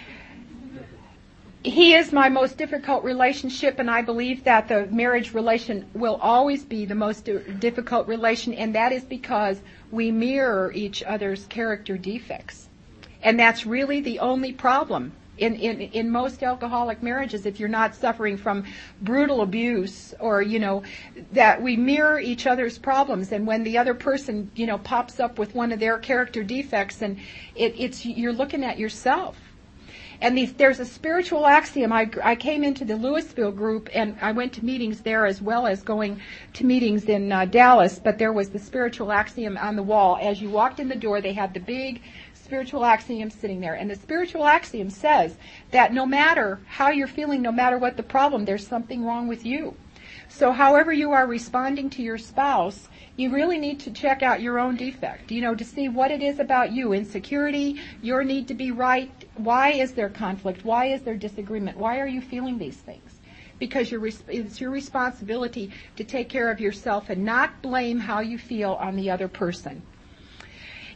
he 1.64 1.94
is 1.94 2.12
my 2.12 2.28
most 2.28 2.58
difficult 2.58 3.04
relationship, 3.04 3.78
and 3.78 3.90
I 3.90 4.02
believe 4.02 4.44
that 4.44 4.68
the 4.68 4.86
marriage 4.86 5.32
relation 5.32 5.86
will 5.94 6.16
always 6.16 6.62
be 6.62 6.84
the 6.84 6.94
most 6.94 7.24
difficult 7.58 8.06
relation, 8.06 8.52
and 8.52 8.74
that 8.74 8.92
is 8.92 9.02
because 9.02 9.62
we 9.90 10.12
mirror 10.12 10.70
each 10.74 11.02
other's 11.02 11.46
character 11.46 11.96
defects. 11.96 12.68
And 13.22 13.40
that's 13.40 13.64
really 13.64 14.02
the 14.02 14.18
only 14.18 14.52
problem 14.52 15.12
in, 15.38 15.54
in, 15.56 15.80
in 15.80 16.10
most 16.10 16.42
alcoholic 16.42 17.02
marriages, 17.02 17.46
if 17.46 17.58
you're 17.58 17.68
not 17.70 17.94
suffering 17.94 18.36
from 18.36 18.64
brutal 19.00 19.40
abuse 19.40 20.12
or, 20.20 20.42
you 20.42 20.58
know, 20.58 20.82
that 21.32 21.62
we 21.62 21.76
mirror 21.76 22.20
each 22.20 22.46
other's 22.46 22.76
problems. 22.76 23.32
And 23.32 23.46
when 23.46 23.64
the 23.64 23.78
other 23.78 23.94
person, 23.94 24.50
you 24.54 24.66
know, 24.66 24.78
pops 24.78 25.18
up 25.18 25.38
with 25.38 25.54
one 25.54 25.72
of 25.72 25.80
their 25.80 25.98
character 25.98 26.44
defects 26.44 27.00
and 27.00 27.18
it, 27.56 27.74
it's, 27.78 28.04
you're 28.04 28.34
looking 28.34 28.62
at 28.62 28.78
yourself 28.78 29.36
and 30.24 30.38
these, 30.38 30.54
there's 30.54 30.80
a 30.80 30.86
spiritual 30.86 31.46
axiom. 31.46 31.92
I, 31.92 32.10
I 32.22 32.34
came 32.34 32.64
into 32.64 32.86
the 32.86 32.96
Louisville 32.96 33.52
group 33.52 33.90
and 33.92 34.16
I 34.22 34.32
went 34.32 34.54
to 34.54 34.64
meetings 34.64 35.02
there 35.02 35.26
as 35.26 35.42
well 35.42 35.66
as 35.66 35.82
going 35.82 36.18
to 36.54 36.64
meetings 36.64 37.04
in 37.04 37.30
uh, 37.30 37.44
Dallas, 37.44 38.00
but 38.02 38.16
there 38.16 38.32
was 38.32 38.48
the 38.48 38.58
spiritual 38.58 39.12
axiom 39.12 39.58
on 39.58 39.76
the 39.76 39.82
wall. 39.82 40.16
As 40.18 40.40
you 40.40 40.48
walked 40.48 40.80
in 40.80 40.88
the 40.88 40.96
door, 40.96 41.20
they 41.20 41.34
had 41.34 41.52
the 41.52 41.60
big 41.60 42.00
spiritual 42.32 42.86
axiom 42.86 43.28
sitting 43.28 43.60
there. 43.60 43.74
And 43.74 43.90
the 43.90 43.96
spiritual 43.96 44.46
axiom 44.46 44.88
says 44.88 45.36
that 45.72 45.92
no 45.92 46.06
matter 46.06 46.58
how 46.68 46.88
you're 46.88 47.06
feeling, 47.06 47.42
no 47.42 47.52
matter 47.52 47.76
what 47.76 47.98
the 47.98 48.02
problem, 48.02 48.46
there's 48.46 48.66
something 48.66 49.04
wrong 49.04 49.28
with 49.28 49.44
you. 49.44 49.76
So 50.28 50.52
however 50.52 50.90
you 50.90 51.12
are 51.12 51.26
responding 51.26 51.90
to 51.90 52.02
your 52.02 52.16
spouse, 52.16 52.88
you 53.16 53.30
really 53.30 53.58
need 53.58 53.78
to 53.80 53.92
check 53.92 54.22
out 54.22 54.42
your 54.42 54.58
own 54.58 54.76
defect, 54.76 55.30
you 55.30 55.40
know, 55.40 55.54
to 55.54 55.64
see 55.64 55.88
what 55.88 56.10
it 56.10 56.20
is 56.20 56.40
about 56.40 56.72
you. 56.72 56.92
Insecurity, 56.92 57.80
your 58.02 58.24
need 58.24 58.48
to 58.48 58.54
be 58.54 58.72
right. 58.72 59.12
Why 59.36 59.70
is 59.70 59.92
there 59.92 60.08
conflict? 60.08 60.64
Why 60.64 60.86
is 60.86 61.02
there 61.02 61.16
disagreement? 61.16 61.78
Why 61.78 62.00
are 62.00 62.08
you 62.08 62.20
feeling 62.20 62.58
these 62.58 62.76
things? 62.76 63.20
Because 63.60 63.92
it's 64.28 64.60
your 64.60 64.70
responsibility 64.70 65.70
to 65.94 66.02
take 66.02 66.28
care 66.28 66.50
of 66.50 66.58
yourself 66.58 67.08
and 67.08 67.24
not 67.24 67.62
blame 67.62 68.00
how 68.00 68.18
you 68.18 68.36
feel 68.36 68.72
on 68.72 68.96
the 68.96 69.10
other 69.10 69.28
person. 69.28 69.82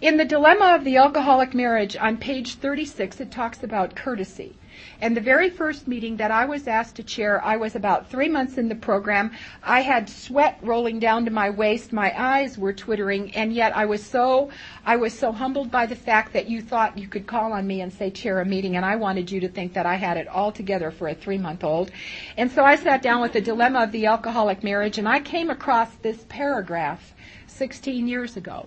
In 0.01 0.17
the 0.17 0.25
dilemma 0.25 0.75
of 0.75 0.85
the 0.85 0.97
alcoholic 0.97 1.55
marriage 1.55 1.97
on 1.97 2.17
page 2.17 2.55
36, 2.55 3.21
it 3.21 3.31
talks 3.31 3.63
about 3.63 3.95
courtesy. 3.95 4.57
And 5.01 5.17
the 5.17 5.21
very 5.21 5.51
first 5.51 5.87
meeting 5.87 6.17
that 6.17 6.31
I 6.31 6.45
was 6.45 6.67
asked 6.67 6.97
to 6.97 7.03
chair, 7.03 7.45
I 7.45 7.57
was 7.57 7.77
about 7.77 8.11
three 8.11 8.29
months 8.29 8.59
in 8.59 8.69
the 8.69 8.75
program. 8.75 9.31
I 9.63 9.83
had 9.83 10.09
sweat 10.09 10.59
rolling 10.63 10.99
down 10.99 11.25
to 11.25 11.31
my 11.31 11.51
waist. 11.51 11.93
My 11.93 12.13
eyes 12.21 12.59
were 12.59 12.73
twittering. 12.73 13.35
And 13.35 13.53
yet 13.53 13.77
I 13.77 13.87
was 13.87 14.05
so, 14.05 14.51
I 14.85 14.97
was 14.97 15.17
so 15.17 15.33
humbled 15.33 15.71
by 15.71 15.87
the 15.87 15.97
fact 15.97 16.33
that 16.33 16.49
you 16.49 16.61
thought 16.61 16.99
you 16.99 17.09
could 17.09 17.27
call 17.27 17.53
on 17.53 17.67
me 17.67 17.81
and 17.81 17.93
say 17.93 18.11
chair 18.11 18.41
a 18.41 18.45
meeting. 18.45 18.77
And 18.77 18.85
I 18.85 18.97
wanted 18.97 19.31
you 19.31 19.41
to 19.41 19.49
think 19.49 19.75
that 19.75 19.87
I 19.87 19.95
had 19.95 20.17
it 20.17 20.29
all 20.29 20.53
together 20.53 20.91
for 20.91 21.09
a 21.09 21.15
three 21.15 21.39
month 21.39 21.65
old. 21.65 21.91
And 22.37 22.51
so 22.51 22.65
I 22.65 22.77
sat 22.77 23.03
down 23.03 23.21
with 23.21 23.33
the 23.33 23.41
dilemma 23.41 23.85
of 23.85 23.93
the 23.93 24.07
alcoholic 24.07 24.65
marriage 24.65 24.99
and 24.99 25.09
I 25.09 25.21
came 25.21 25.51
across 25.51 25.95
this 26.03 26.25
paragraph 26.29 27.15
16 27.47 28.07
years 28.07 28.37
ago. 28.37 28.67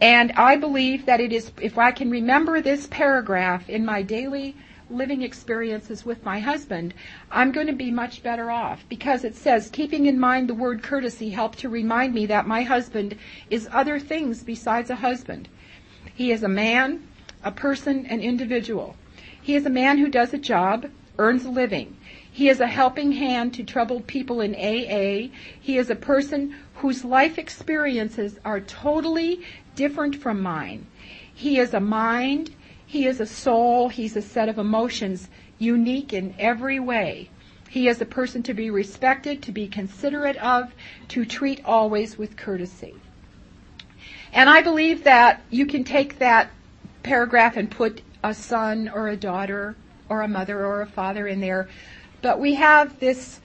And 0.00 0.32
I 0.32 0.56
believe 0.56 1.06
that 1.06 1.20
it 1.20 1.32
is, 1.32 1.52
if 1.60 1.76
I 1.76 1.92
can 1.92 2.10
remember 2.10 2.62
this 2.62 2.86
paragraph 2.86 3.68
in 3.68 3.84
my 3.84 4.02
daily 4.02 4.56
living 4.90 5.22
experiences 5.22 6.04
with 6.04 6.24
my 6.24 6.40
husband, 6.40 6.94
I'm 7.30 7.52
going 7.52 7.66
to 7.66 7.72
be 7.72 7.90
much 7.90 8.22
better 8.22 8.50
off 8.50 8.84
because 8.88 9.24
it 9.24 9.36
says, 9.36 9.70
keeping 9.70 10.06
in 10.06 10.18
mind 10.18 10.48
the 10.48 10.54
word 10.54 10.82
courtesy 10.82 11.30
helped 11.30 11.58
to 11.60 11.68
remind 11.68 12.14
me 12.14 12.26
that 12.26 12.46
my 12.46 12.62
husband 12.62 13.16
is 13.48 13.68
other 13.72 13.98
things 13.98 14.42
besides 14.42 14.90
a 14.90 14.96
husband. 14.96 15.48
He 16.14 16.32
is 16.32 16.42
a 16.42 16.48
man, 16.48 17.06
a 17.42 17.52
person, 17.52 18.06
an 18.06 18.20
individual. 18.20 18.96
He 19.40 19.54
is 19.54 19.64
a 19.64 19.70
man 19.70 19.98
who 19.98 20.08
does 20.08 20.34
a 20.34 20.38
job, 20.38 20.90
earns 21.18 21.44
a 21.44 21.50
living. 21.50 21.96
He 22.32 22.48
is 22.48 22.60
a 22.60 22.66
helping 22.66 23.12
hand 23.12 23.54
to 23.54 23.64
troubled 23.64 24.06
people 24.06 24.40
in 24.40 24.54
AA. 24.54 25.30
He 25.60 25.78
is 25.78 25.90
a 25.90 25.96
person 25.96 26.54
whose 26.76 27.04
life 27.04 27.38
experiences 27.38 28.38
are 28.44 28.60
totally 28.60 29.42
different 29.74 30.16
from 30.16 30.40
mine. 30.40 30.86
He 31.34 31.58
is 31.58 31.74
a 31.74 31.80
mind, 31.80 32.54
he 32.90 33.06
is 33.06 33.20
a 33.20 33.26
soul, 33.26 33.88
he's 33.88 34.16
a 34.16 34.20
set 34.20 34.48
of 34.48 34.58
emotions, 34.58 35.28
unique 35.60 36.12
in 36.12 36.34
every 36.40 36.80
way. 36.80 37.30
He 37.68 37.86
is 37.86 38.00
a 38.00 38.04
person 38.04 38.42
to 38.42 38.52
be 38.52 38.68
respected, 38.68 39.42
to 39.42 39.52
be 39.52 39.68
considerate 39.68 40.36
of, 40.38 40.74
to 41.10 41.24
treat 41.24 41.64
always 41.64 42.18
with 42.18 42.36
courtesy. 42.36 42.96
And 44.32 44.50
I 44.50 44.60
believe 44.62 45.04
that 45.04 45.40
you 45.50 45.66
can 45.66 45.84
take 45.84 46.18
that 46.18 46.50
paragraph 47.04 47.56
and 47.56 47.70
put 47.70 48.02
a 48.24 48.34
son 48.34 48.90
or 48.92 49.06
a 49.06 49.16
daughter 49.16 49.76
or 50.08 50.22
a 50.22 50.28
mother 50.28 50.66
or 50.66 50.80
a 50.80 50.86
father 50.86 51.28
in 51.28 51.40
there. 51.40 51.68
But 52.22 52.40
we 52.40 52.54
have 52.54 52.98
this, 52.98 53.38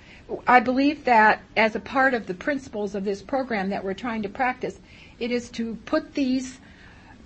I 0.47 0.59
believe 0.59 1.05
that 1.05 1.43
as 1.55 1.75
a 1.75 1.79
part 1.79 2.15
of 2.15 2.25
the 2.25 2.33
principles 2.33 2.95
of 2.95 3.05
this 3.05 3.21
program 3.21 3.69
that 3.69 3.83
we're 3.83 3.93
trying 3.93 4.23
to 4.23 4.29
practice, 4.29 4.79
it 5.19 5.29
is 5.29 5.51
to 5.51 5.75
put 5.85 6.15
these, 6.15 6.59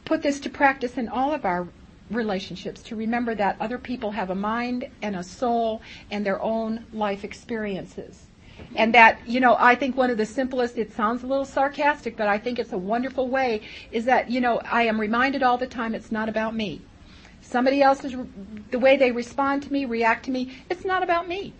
put 0.03 0.21
this 0.21 0.41
to 0.41 0.49
practice 0.49 0.97
in 0.97 1.07
all 1.07 1.33
of 1.33 1.45
our 1.45 1.69
relationships, 2.09 2.81
to 2.83 2.95
remember 2.95 3.35
that 3.35 3.57
other 3.59 3.77
people 3.77 4.11
have 4.11 4.29
a 4.29 4.35
mind 4.35 4.89
and 5.01 5.15
a 5.15 5.23
soul 5.23 5.81
and 6.11 6.25
their 6.25 6.41
own 6.41 6.85
life 6.91 7.23
experiences. 7.23 8.25
And 8.75 8.93
that, 8.93 9.19
you 9.25 9.39
know, 9.39 9.55
I 9.57 9.75
think 9.75 9.95
one 9.95 10.09
of 10.09 10.17
the 10.17 10.25
simplest, 10.25 10.77
it 10.77 10.93
sounds 10.93 11.23
a 11.23 11.27
little 11.27 11.45
sarcastic, 11.45 12.17
but 12.17 12.27
I 12.27 12.37
think 12.37 12.59
it's 12.59 12.73
a 12.73 12.77
wonderful 12.77 13.27
way, 13.27 13.61
is 13.91 14.05
that, 14.05 14.29
you 14.29 14.41
know, 14.41 14.59
I 14.59 14.83
am 14.83 14.99
reminded 14.99 15.43
all 15.43 15.57
the 15.57 15.67
time 15.67 15.95
it's 15.95 16.11
not 16.11 16.29
about 16.29 16.55
me. 16.55 16.81
Somebody 17.41 17.81
else's, 17.81 18.15
the 18.69 18.79
way 18.79 18.97
they 18.97 19.11
respond 19.11 19.63
to 19.63 19.73
me, 19.73 19.85
react 19.85 20.25
to 20.25 20.31
me, 20.31 20.51
it's 20.69 20.85
not 20.85 21.03
about 21.03 21.27
me. 21.27 21.53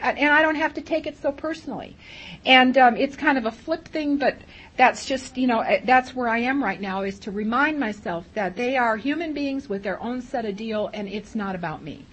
And 0.00 0.32
I 0.32 0.42
don't 0.42 0.56
have 0.56 0.74
to 0.74 0.80
take 0.80 1.06
it 1.06 1.16
so 1.22 1.30
personally. 1.30 1.96
And 2.44 2.76
um, 2.76 2.96
it's 2.96 3.14
kind 3.14 3.38
of 3.38 3.46
a 3.46 3.52
flip 3.52 3.86
thing, 3.86 4.16
but 4.16 4.36
that's 4.76 5.06
just, 5.06 5.36
you 5.36 5.46
know, 5.46 5.60
eh, 5.60 5.80
that's 5.84 6.14
where 6.14 6.28
I 6.28 6.38
am 6.38 6.62
right 6.62 6.80
now, 6.80 7.02
is 7.02 7.18
to 7.20 7.30
remind 7.30 7.78
myself 7.78 8.24
that 8.34 8.56
they 8.56 8.76
are 8.76 8.96
human 8.96 9.32
beings 9.32 9.68
with 9.68 9.82
their 9.82 10.02
own 10.02 10.22
set 10.22 10.44
of 10.44 10.56
deal, 10.56 10.90
and 10.94 11.08
it's 11.08 11.34
not 11.34 11.54
about 11.54 11.82
me. 11.82 12.06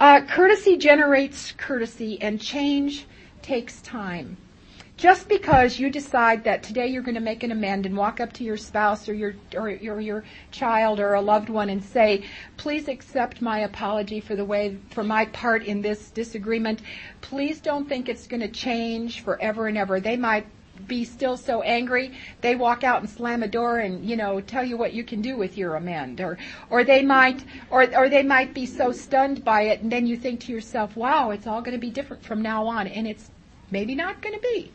Uh, 0.00 0.22
courtesy 0.22 0.76
generates 0.76 1.52
courtesy, 1.52 2.20
and 2.20 2.40
change 2.40 3.06
takes 3.42 3.80
time. 3.82 4.36
Just 4.96 5.28
because 5.28 5.78
you 5.78 5.90
decide 5.90 6.44
that 6.44 6.62
today 6.62 6.86
you're 6.86 7.02
going 7.02 7.16
to 7.16 7.20
make 7.20 7.42
an 7.42 7.52
amend 7.52 7.84
and 7.84 7.94
walk 7.94 8.18
up 8.18 8.32
to 8.32 8.44
your 8.44 8.56
spouse 8.56 9.10
or 9.10 9.12
your 9.12 9.34
or 9.54 9.68
your, 9.68 10.00
your 10.00 10.24
child 10.50 11.00
or 11.00 11.12
a 11.12 11.20
loved 11.20 11.50
one 11.50 11.68
and 11.68 11.84
say, 11.84 12.24
"Please 12.56 12.88
accept 12.88 13.42
my 13.42 13.58
apology 13.58 14.20
for 14.20 14.34
the 14.36 14.44
way 14.44 14.78
for 14.90 15.04
my 15.04 15.26
part 15.26 15.64
in 15.64 15.82
this 15.82 16.10
disagreement. 16.12 16.80
Please 17.20 17.60
don't 17.60 17.86
think 17.86 18.08
it's 18.08 18.26
going 18.26 18.40
to 18.40 18.48
change 18.48 19.20
forever 19.20 19.66
and 19.68 19.76
ever." 19.76 20.00
They 20.00 20.16
might 20.16 20.46
be 20.86 21.04
still 21.04 21.36
so 21.36 21.62
angry 21.62 22.12
they 22.40 22.54
walk 22.54 22.84
out 22.84 23.00
and 23.00 23.10
slam 23.10 23.42
a 23.42 23.48
door 23.48 23.78
and 23.78 24.04
you 24.04 24.16
know 24.16 24.40
tell 24.40 24.64
you 24.64 24.76
what 24.76 24.92
you 24.92 25.04
can 25.04 25.20
do 25.20 25.36
with 25.36 25.56
your 25.56 25.76
amend. 25.76 26.20
Or 26.20 26.38
or 26.70 26.84
they 26.84 27.02
might 27.02 27.44
or 27.70 27.82
or 27.96 28.08
they 28.08 28.22
might 28.22 28.54
be 28.54 28.66
so 28.66 28.92
stunned 28.92 29.44
by 29.44 29.62
it 29.62 29.80
and 29.80 29.90
then 29.90 30.06
you 30.06 30.16
think 30.16 30.40
to 30.40 30.52
yourself 30.52 30.96
wow 30.96 31.30
it's 31.30 31.46
all 31.46 31.60
going 31.60 31.76
to 31.76 31.86
be 31.86 31.90
different 31.90 32.22
from 32.24 32.42
now 32.42 32.66
on 32.66 32.86
and 32.86 33.06
it's 33.06 33.30
maybe 33.70 33.94
not 33.94 34.22
going 34.22 34.34
to 34.34 34.40
be. 34.40 34.72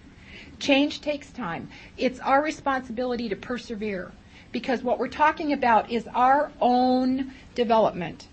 Change 0.60 1.02
takes 1.02 1.32
time. 1.32 1.70
It's 1.97 2.20
our 2.20 2.43
responsibility 2.43 3.30
to 3.30 3.36
persevere 3.36 4.12
because 4.52 4.84
what 4.84 4.99
we're 4.99 5.08
talking 5.08 5.54
about 5.54 5.89
is 5.89 6.08
our 6.14 6.52
own 6.60 7.32
development 7.56 8.28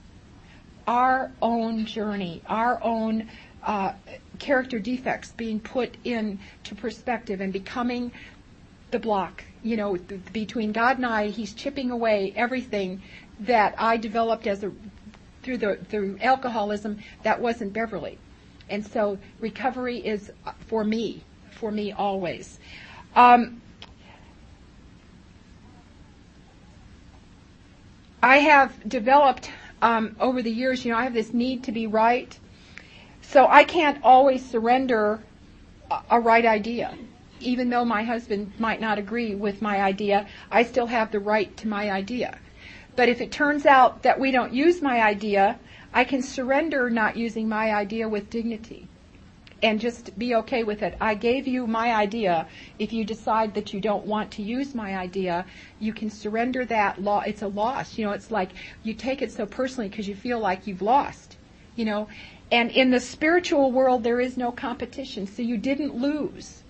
our 0.87 1.31
own 1.43 1.85
journey 1.85 2.43
our 2.47 2.83
own 2.83 3.29
uh, 3.63 3.93
character 4.39 4.79
defects 4.79 5.31
being 5.33 5.61
put 5.61 5.97
into 6.05 6.75
perspective 6.77 7.41
and 7.41 7.53
becoming 7.53 8.13
the 8.91 8.99
block. 8.99 9.45
You 9.63 9.77
know, 9.77 9.97
th- 9.97 10.21
between 10.33 10.73
God 10.73 10.97
and 10.97 11.07
I, 11.07 11.29
He's 11.29 11.53
chipping 11.53 11.91
away 11.91 12.33
everything 12.37 13.03
that 13.41 13.75
I 13.79 13.97
developed 13.97 14.47
as 14.47 14.65
a 14.65 14.73
through 15.43 15.59
the 15.59 15.77
through 15.77 16.19
alcoholism 16.21 16.99
that 17.23 17.41
wasn't 17.41 17.73
Beverly, 17.73 18.19
and 18.69 18.87
so 18.87 19.19
recovery 19.41 19.99
is 19.99 20.31
uh, 20.47 20.53
for 20.67 20.85
me, 20.85 21.23
for 21.51 21.71
me 21.71 21.93
always. 21.93 22.59
Um, 23.15 23.61
I 28.23 28.39
have 28.39 28.89
developed 28.89 29.51
um, 29.81 30.17
over 30.21 30.43
the 30.43 30.51
years. 30.51 30.85
You 30.85 30.93
know, 30.93 30.99
I 30.99 31.05
have 31.05 31.15
this 31.15 31.33
need 31.33 31.65
to 31.65 31.73
be 31.73 31.87
right 31.87 32.37
so 33.29 33.47
I 33.47 33.65
can't 33.65 34.03
always 34.03 34.49
surrender 34.49 35.21
a, 36.11 36.19
right 36.19 36.47
idea. 36.47 36.97
Even 37.41 37.69
though 37.69 37.85
my 37.85 38.03
husband 38.03 38.53
might 38.59 38.81
not 38.81 38.99
agree 38.99 39.35
with 39.35 39.61
my 39.61 39.83
idea, 39.83 40.27
I 40.51 40.63
still 40.63 40.87
have 40.87 41.13
the 41.13 41.21
right 41.21 41.55
to 41.59 41.69
my 41.69 41.91
idea. 41.91 42.39
But 42.97 43.11
if 43.11 43.21
it 43.21 43.31
turns 43.31 43.67
out 43.67 44.03
that 44.03 44.19
we 44.19 44.31
don't 44.31 44.55
use 44.55 44.81
my 44.81 45.03
idea, 45.03 45.59
I 45.93 46.05
can 46.05 46.23
surrender 46.23 46.89
not 46.89 47.17
using 47.17 47.49
my 47.49 47.73
idea 47.73 48.09
with 48.09 48.31
dignity 48.31 48.89
and 49.63 49.79
just 49.79 50.19
be 50.19 50.35
okay 50.37 50.65
with 50.65 50.83
it. 50.83 50.97
I 50.99 51.15
gave 51.15 51.47
you 51.47 51.67
my 51.67 51.95
idea. 51.95 52.47
If 52.79 52.95
you 52.95 53.05
decide 53.05 53.55
that 53.55 53.75
you 53.75 53.81
don't 53.81 54.07
want 54.07 54.31
to 54.33 54.43
use 54.43 54.75
my 54.75 54.97
idea, 54.97 55.45
you 55.81 55.93
can 55.93 56.11
surrender 56.11 56.65
that 56.65 57.03
law. 57.03 57.21
It's 57.27 57.43
a 57.43 57.49
loss. 57.49 57.99
You 57.99 58.07
know, 58.07 58.13
it's 58.13 58.31
like 58.31 58.51
you 58.85 58.95
take 58.95 59.21
it 59.21 59.33
so 59.33 59.45
personally 59.45 59.91
because 59.91 60.09
you 60.09 60.15
feel 60.15 60.39
like 60.39 60.67
you've 60.67 60.83
lost. 60.83 61.37
You 61.77 61.85
know, 61.85 62.09
and 62.51 62.71
in 62.71 62.91
the 62.91 63.01
spiritual 63.01 63.73
world, 63.73 64.03
there 64.03 64.21
is 64.21 64.37
no 64.37 64.51
competition, 64.51 65.27
so 65.27 65.43
you 65.43 65.59
didn't 65.59 65.95
lose. 65.95 66.63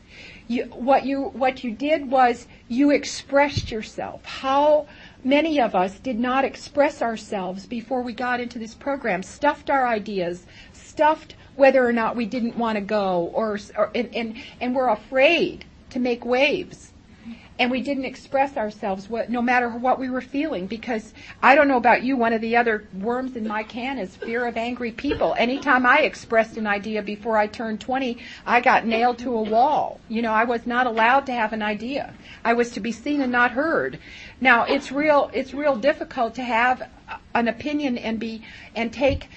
You, 0.48 0.64
what 0.64 1.04
you 1.04 1.24
what 1.24 1.62
you 1.62 1.70
did 1.70 2.10
was 2.10 2.46
you 2.68 2.90
expressed 2.90 3.70
yourself. 3.70 4.24
How 4.24 4.86
many 5.22 5.60
of 5.60 5.74
us 5.74 5.98
did 5.98 6.18
not 6.18 6.44
express 6.44 7.02
ourselves 7.02 7.66
before 7.66 8.02
we 8.02 8.14
got 8.14 8.40
into 8.40 8.58
this 8.58 8.74
program? 8.74 9.22
Stuffed 9.22 9.68
our 9.68 9.86
ideas, 9.86 10.46
stuffed 10.72 11.34
whether 11.54 11.86
or 11.86 11.92
not 11.92 12.16
we 12.16 12.24
didn't 12.24 12.56
want 12.56 12.76
to 12.76 12.80
go, 12.80 13.30
or, 13.34 13.58
or 13.76 13.90
and, 13.94 14.14
and 14.14 14.36
and 14.60 14.74
we're 14.74 14.88
afraid 14.88 15.66
to 15.90 15.98
make 15.98 16.24
waves 16.24 16.92
and 17.58 17.70
we 17.70 17.80
didn't 17.80 18.04
express 18.04 18.56
ourselves 18.56 19.08
what, 19.08 19.30
no 19.30 19.42
matter 19.42 19.68
what 19.68 19.98
we 19.98 20.08
were 20.08 20.20
feeling 20.20 20.66
because 20.66 21.12
I 21.42 21.54
don't 21.54 21.66
know 21.66 21.76
about 21.76 22.02
you, 22.02 22.16
one 22.16 22.32
of 22.32 22.40
the 22.40 22.56
other 22.56 22.86
worms 22.94 23.34
in 23.34 23.46
my 23.48 23.64
can 23.64 23.98
is 23.98 24.14
fear 24.14 24.46
of 24.46 24.56
angry 24.56 24.92
people. 24.92 25.34
Anytime 25.36 25.84
I 25.84 25.98
expressed 25.98 26.56
an 26.56 26.66
idea 26.66 27.02
before 27.02 27.36
I 27.36 27.48
turned 27.48 27.80
20, 27.80 28.18
I 28.46 28.60
got 28.60 28.86
nailed 28.86 29.18
to 29.18 29.34
a 29.34 29.42
wall. 29.42 30.00
You 30.08 30.22
know, 30.22 30.32
I 30.32 30.44
was 30.44 30.66
not 30.66 30.86
allowed 30.86 31.26
to 31.26 31.32
have 31.32 31.52
an 31.52 31.62
idea. 31.62 32.14
I 32.44 32.52
was 32.52 32.70
to 32.72 32.80
be 32.80 32.92
seen 32.92 33.20
and 33.20 33.32
not 33.32 33.50
heard. 33.50 33.98
Now, 34.40 34.64
it's 34.64 34.92
real, 34.92 35.30
it's 35.34 35.52
real 35.52 35.74
difficult 35.74 36.36
to 36.36 36.42
have 36.42 36.88
an 37.34 37.48
opinion 37.48 37.98
and 37.98 38.20
be, 38.20 38.42
and 38.76 38.92
take 38.92 39.28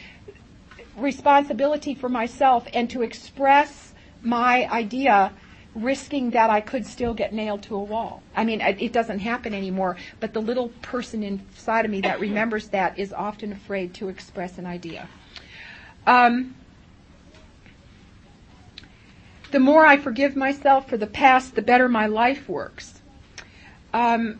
responsibility 0.95 1.95
for 1.95 2.09
myself 2.09 2.67
and 2.73 2.89
to 2.91 3.01
express 3.01 3.93
my 4.21 4.69
idea 4.69 5.31
risking 5.73 6.31
that 6.31 6.49
I 6.49 6.61
could 6.61 6.85
still 6.85 7.13
get 7.13 7.33
nailed 7.33 7.63
to 7.63 7.75
a 7.75 7.83
wall. 7.83 8.21
I 8.35 8.43
mean, 8.43 8.61
it 8.61 8.91
doesn't 8.91 9.19
happen 9.19 9.53
anymore, 9.53 9.97
but 10.19 10.33
the 10.33 10.41
little 10.41 10.69
person 10.81 11.23
inside 11.23 11.85
of 11.85 11.91
me 11.91 12.01
that 12.01 12.19
remembers 12.19 12.69
that 12.69 12.99
is 12.99 13.13
often 13.13 13.51
afraid 13.53 13.93
to 13.95 14.09
express 14.09 14.57
an 14.57 14.65
idea. 14.65 15.07
Um, 16.05 16.55
the 19.51 19.59
more 19.59 19.85
I 19.85 19.97
forgive 19.97 20.35
myself 20.35 20.89
for 20.89 20.97
the 20.97 21.07
past, 21.07 21.55
the 21.55 21.61
better 21.61 21.87
my 21.87 22.07
life 22.07 22.49
works. 22.49 23.01
Um, 23.93 24.39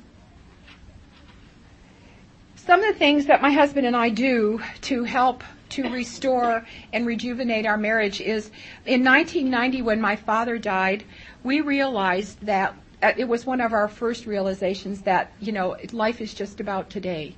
some 2.56 2.82
of 2.82 2.94
the 2.94 2.98
things 2.98 3.26
that 3.26 3.42
my 3.42 3.52
husband 3.52 3.86
and 3.88 3.96
I 3.96 4.10
do 4.10 4.62
to 4.82 5.04
help 5.04 5.44
to 5.72 5.90
restore 5.90 6.66
and 6.94 7.06
rejuvenate 7.06 7.66
our 7.66 7.78
marriage 7.78 8.22
is 8.22 8.52
in 8.86 9.04
1990 9.04 9.82
when 9.82 10.00
my 10.00 10.16
father 10.16 10.58
died, 10.58 11.04
we 11.44 11.62
realized 11.62 12.40
that 12.46 12.76
uh, 13.02 13.14
it 13.18 13.28
was 13.28 13.46
one 13.46 13.62
of 13.62 13.74
our 13.74 13.88
first 13.88 14.26
realizations 14.26 15.02
that, 15.02 15.32
you 15.40 15.52
know, 15.52 15.76
life 15.92 16.22
is 16.22 16.34
just 16.34 16.60
about 16.60 16.90
today. 16.90 17.36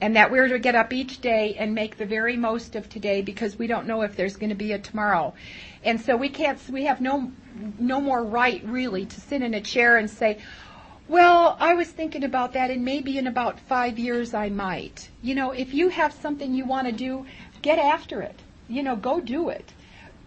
And 0.00 0.16
that 0.16 0.30
we're 0.30 0.48
to 0.48 0.58
get 0.58 0.74
up 0.74 0.92
each 0.92 1.20
day 1.20 1.54
and 1.58 1.74
make 1.74 1.96
the 1.96 2.04
very 2.04 2.36
most 2.36 2.76
of 2.76 2.88
today 2.88 3.22
because 3.22 3.58
we 3.58 3.66
don't 3.66 3.86
know 3.86 4.02
if 4.02 4.16
there's 4.16 4.36
going 4.36 4.50
to 4.50 4.56
be 4.56 4.72
a 4.72 4.78
tomorrow. 4.78 5.34
And 5.82 6.00
so 6.00 6.16
we 6.16 6.28
can't, 6.28 6.60
we 6.68 6.84
have 6.84 7.00
no, 7.00 7.32
no 7.78 8.00
more 8.00 8.22
right 8.22 8.62
really 8.64 9.06
to 9.06 9.20
sit 9.20 9.40
in 9.40 9.54
a 9.54 9.60
chair 9.60 9.96
and 9.96 10.10
say, 10.10 10.38
well, 11.06 11.56
I 11.60 11.74
was 11.74 11.88
thinking 11.88 12.24
about 12.24 12.54
that 12.54 12.70
and 12.70 12.84
maybe 12.84 13.18
in 13.18 13.26
about 13.26 13.60
five 13.60 13.98
years 13.98 14.32
I 14.32 14.48
might. 14.48 15.10
You 15.20 15.34
know, 15.34 15.50
if 15.50 15.74
you 15.74 15.90
have 15.90 16.14
something 16.14 16.54
you 16.54 16.64
want 16.64 16.86
to 16.86 16.92
do, 16.92 17.26
Get 17.64 17.78
after 17.78 18.20
it. 18.20 18.40
You 18.68 18.82
know, 18.82 18.94
go 18.94 19.20
do 19.20 19.48
it. 19.48 19.72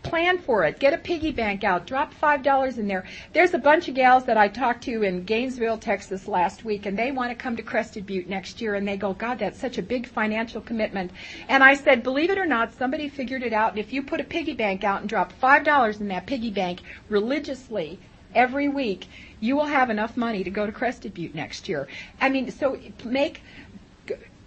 Plan 0.02 0.40
for 0.40 0.64
it. 0.64 0.80
Get 0.80 0.96
a 0.96 0.98
piggy 0.98 1.32
bank 1.32 1.64
out. 1.64 1.86
Drop 1.86 2.12
five 2.12 2.42
dollars 2.42 2.80
in 2.80 2.88
there. 2.88 3.06
There's 3.32 3.54
a 3.54 3.60
bunch 3.60 3.88
of 3.88 3.94
gals 3.94 4.26
that 4.26 4.38
I 4.38 4.48
talked 4.48 4.84
to 4.86 5.04
in 5.04 5.24
Gainesville, 5.24 5.78
Texas 5.78 6.28
last 6.28 6.66
week, 6.66 6.88
and 6.88 6.98
they 6.98 7.12
want 7.12 7.30
to 7.30 7.36
come 7.36 7.56
to 7.56 7.62
Crested 7.62 8.08
Butte 8.08 8.28
next 8.28 8.60
year, 8.60 8.74
and 8.74 8.88
they 8.88 8.98
go, 8.98 9.14
God, 9.14 9.38
that's 9.38 9.60
such 9.60 9.78
a 9.78 9.84
big 9.84 10.08
financial 10.08 10.62
commitment. 10.62 11.12
And 11.48 11.64
I 11.64 11.76
said, 11.76 12.02
believe 12.02 12.32
it 12.32 12.40
or 12.40 12.48
not, 12.48 12.74
somebody 12.74 13.08
figured 13.08 13.44
it 13.44 13.54
out. 13.54 13.70
And 13.70 13.80
if 13.80 13.94
you 13.94 14.02
put 14.02 14.20
a 14.20 14.24
piggy 14.24 14.54
bank 14.54 14.84
out 14.84 15.02
and 15.02 15.10
drop 15.10 15.32
five 15.32 15.64
dollars 15.64 16.02
in 16.02 16.08
that 16.08 16.26
piggy 16.26 16.50
bank 16.50 16.80
religiously 17.08 18.00
every 18.34 18.68
week, 18.68 19.06
you 19.40 19.56
will 19.56 19.66
have 19.66 19.92
enough 19.92 20.18
money 20.18 20.44
to 20.44 20.50
go 20.50 20.66
to 20.66 20.72
Crested 20.72 21.14
Butte 21.14 21.36
next 21.36 21.70
year. 21.70 21.88
I 22.20 22.30
mean, 22.30 22.50
so 22.52 22.80
make 23.06 23.42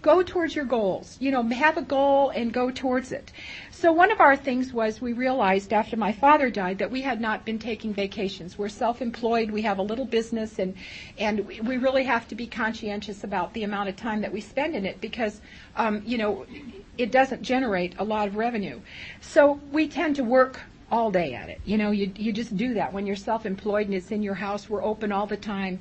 go 0.02 0.22
towards 0.22 0.54
your 0.54 0.64
goals. 0.64 1.16
You 1.20 1.30
know, 1.30 1.42
have 1.42 1.76
a 1.76 1.82
goal 1.82 2.30
and 2.30 2.52
go 2.52 2.70
towards 2.70 3.12
it. 3.12 3.32
So 3.70 3.92
one 3.92 4.10
of 4.10 4.20
our 4.20 4.36
things 4.36 4.72
was 4.72 5.00
we 5.00 5.12
realized 5.12 5.72
after 5.72 5.96
my 5.96 6.12
father 6.12 6.50
died 6.50 6.78
that 6.78 6.90
we 6.90 7.02
had 7.02 7.20
not 7.20 7.44
been 7.44 7.58
taking 7.58 7.92
vacations. 7.92 8.58
We're 8.58 8.68
self-employed. 8.68 9.50
We 9.50 9.62
have 9.62 9.78
a 9.78 9.82
little 9.82 10.04
business 10.04 10.58
and, 10.58 10.74
and 11.18 11.46
we 11.46 11.76
really 11.76 12.04
have 12.04 12.28
to 12.28 12.34
be 12.34 12.46
conscientious 12.46 13.24
about 13.24 13.52
the 13.54 13.62
amount 13.64 13.88
of 13.88 13.96
time 13.96 14.20
that 14.22 14.32
we 14.32 14.40
spend 14.40 14.74
in 14.74 14.86
it 14.86 15.00
because, 15.00 15.40
um, 15.76 16.02
you 16.04 16.18
know, 16.18 16.46
it 16.98 17.12
doesn't 17.12 17.42
generate 17.42 17.94
a 17.98 18.04
lot 18.04 18.28
of 18.28 18.36
revenue. 18.36 18.80
So 19.20 19.60
we 19.72 19.88
tend 19.88 20.16
to 20.16 20.24
work 20.24 20.60
all 20.90 21.10
day 21.10 21.34
at 21.34 21.48
it. 21.48 21.60
You 21.64 21.78
know, 21.78 21.90
you, 21.92 22.12
you 22.16 22.32
just 22.32 22.56
do 22.56 22.74
that 22.74 22.92
when 22.92 23.06
you're 23.06 23.16
self-employed 23.16 23.86
and 23.86 23.94
it's 23.94 24.10
in 24.10 24.22
your 24.22 24.34
house. 24.34 24.68
We're 24.68 24.82
open 24.82 25.12
all 25.12 25.26
the 25.26 25.36
time. 25.36 25.80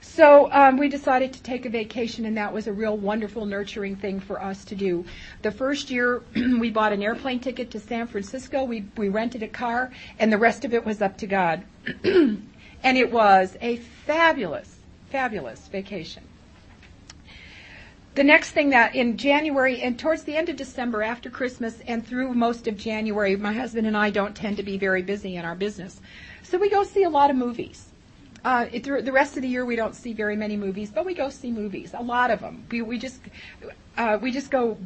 So 0.00 0.50
um, 0.52 0.76
we 0.76 0.88
decided 0.88 1.32
to 1.34 1.42
take 1.42 1.66
a 1.66 1.70
vacation, 1.70 2.24
and 2.24 2.36
that 2.36 2.52
was 2.52 2.66
a 2.66 2.72
real 2.72 2.96
wonderful, 2.96 3.46
nurturing 3.46 3.96
thing 3.96 4.20
for 4.20 4.42
us 4.42 4.64
to 4.66 4.74
do. 4.74 5.04
The 5.42 5.50
first 5.50 5.90
year, 5.90 6.22
we 6.34 6.70
bought 6.70 6.92
an 6.92 7.02
airplane 7.02 7.40
ticket 7.40 7.70
to 7.72 7.80
San 7.80 8.06
Francisco. 8.06 8.64
We 8.64 8.84
we 8.96 9.08
rented 9.08 9.42
a 9.42 9.48
car, 9.48 9.92
and 10.18 10.32
the 10.32 10.38
rest 10.38 10.64
of 10.64 10.74
it 10.74 10.84
was 10.84 11.02
up 11.02 11.18
to 11.18 11.26
God. 11.26 11.64
and 12.04 12.42
it 12.82 13.12
was 13.12 13.56
a 13.60 13.76
fabulous, 13.76 14.76
fabulous 15.10 15.68
vacation. 15.68 16.22
The 18.14 18.24
next 18.24 18.50
thing 18.50 18.70
that 18.70 18.96
in 18.96 19.16
January 19.16 19.80
and 19.80 19.96
towards 19.96 20.24
the 20.24 20.36
end 20.36 20.48
of 20.48 20.56
December 20.56 21.04
after 21.04 21.30
Christmas 21.30 21.80
and 21.86 22.04
through 22.04 22.34
most 22.34 22.66
of 22.66 22.76
January, 22.76 23.36
my 23.36 23.52
husband 23.52 23.86
and 23.86 23.96
I 23.96 24.10
don't 24.10 24.34
tend 24.34 24.56
to 24.56 24.64
be 24.64 24.76
very 24.76 25.02
busy 25.02 25.36
in 25.36 25.44
our 25.44 25.54
business. 25.54 26.00
So 26.42 26.58
we 26.58 26.68
go 26.68 26.82
see 26.82 27.04
a 27.04 27.10
lot 27.10 27.30
of 27.30 27.36
movies. 27.36 27.87
Uh, 28.44 28.66
it, 28.72 28.84
the 28.84 29.12
rest 29.12 29.36
of 29.36 29.42
the 29.42 29.48
year 29.48 29.64
we 29.64 29.76
don't 29.76 29.94
see 29.94 30.12
very 30.12 30.36
many 30.36 30.56
movies, 30.56 30.90
but 30.90 31.04
we 31.04 31.14
go 31.14 31.28
see 31.28 31.50
movies, 31.50 31.92
a 31.94 32.02
lot 32.02 32.30
of 32.30 32.40
them. 32.40 32.64
We, 32.70 32.82
we 32.82 32.98
just 32.98 33.20
uh, 33.96 34.18
we 34.20 34.30
just 34.30 34.50
go 34.50 34.78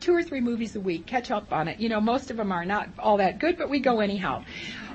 two 0.00 0.14
or 0.14 0.22
three 0.22 0.40
movies 0.40 0.76
a 0.76 0.80
week, 0.80 1.06
catch 1.06 1.30
up 1.30 1.52
on 1.52 1.68
it. 1.68 1.78
You 1.78 1.88
know, 1.88 2.00
most 2.00 2.30
of 2.30 2.36
them 2.36 2.52
are 2.52 2.64
not 2.64 2.88
all 2.98 3.18
that 3.18 3.38
good, 3.38 3.58
but 3.58 3.68
we 3.68 3.80
go 3.80 4.00
anyhow. 4.00 4.44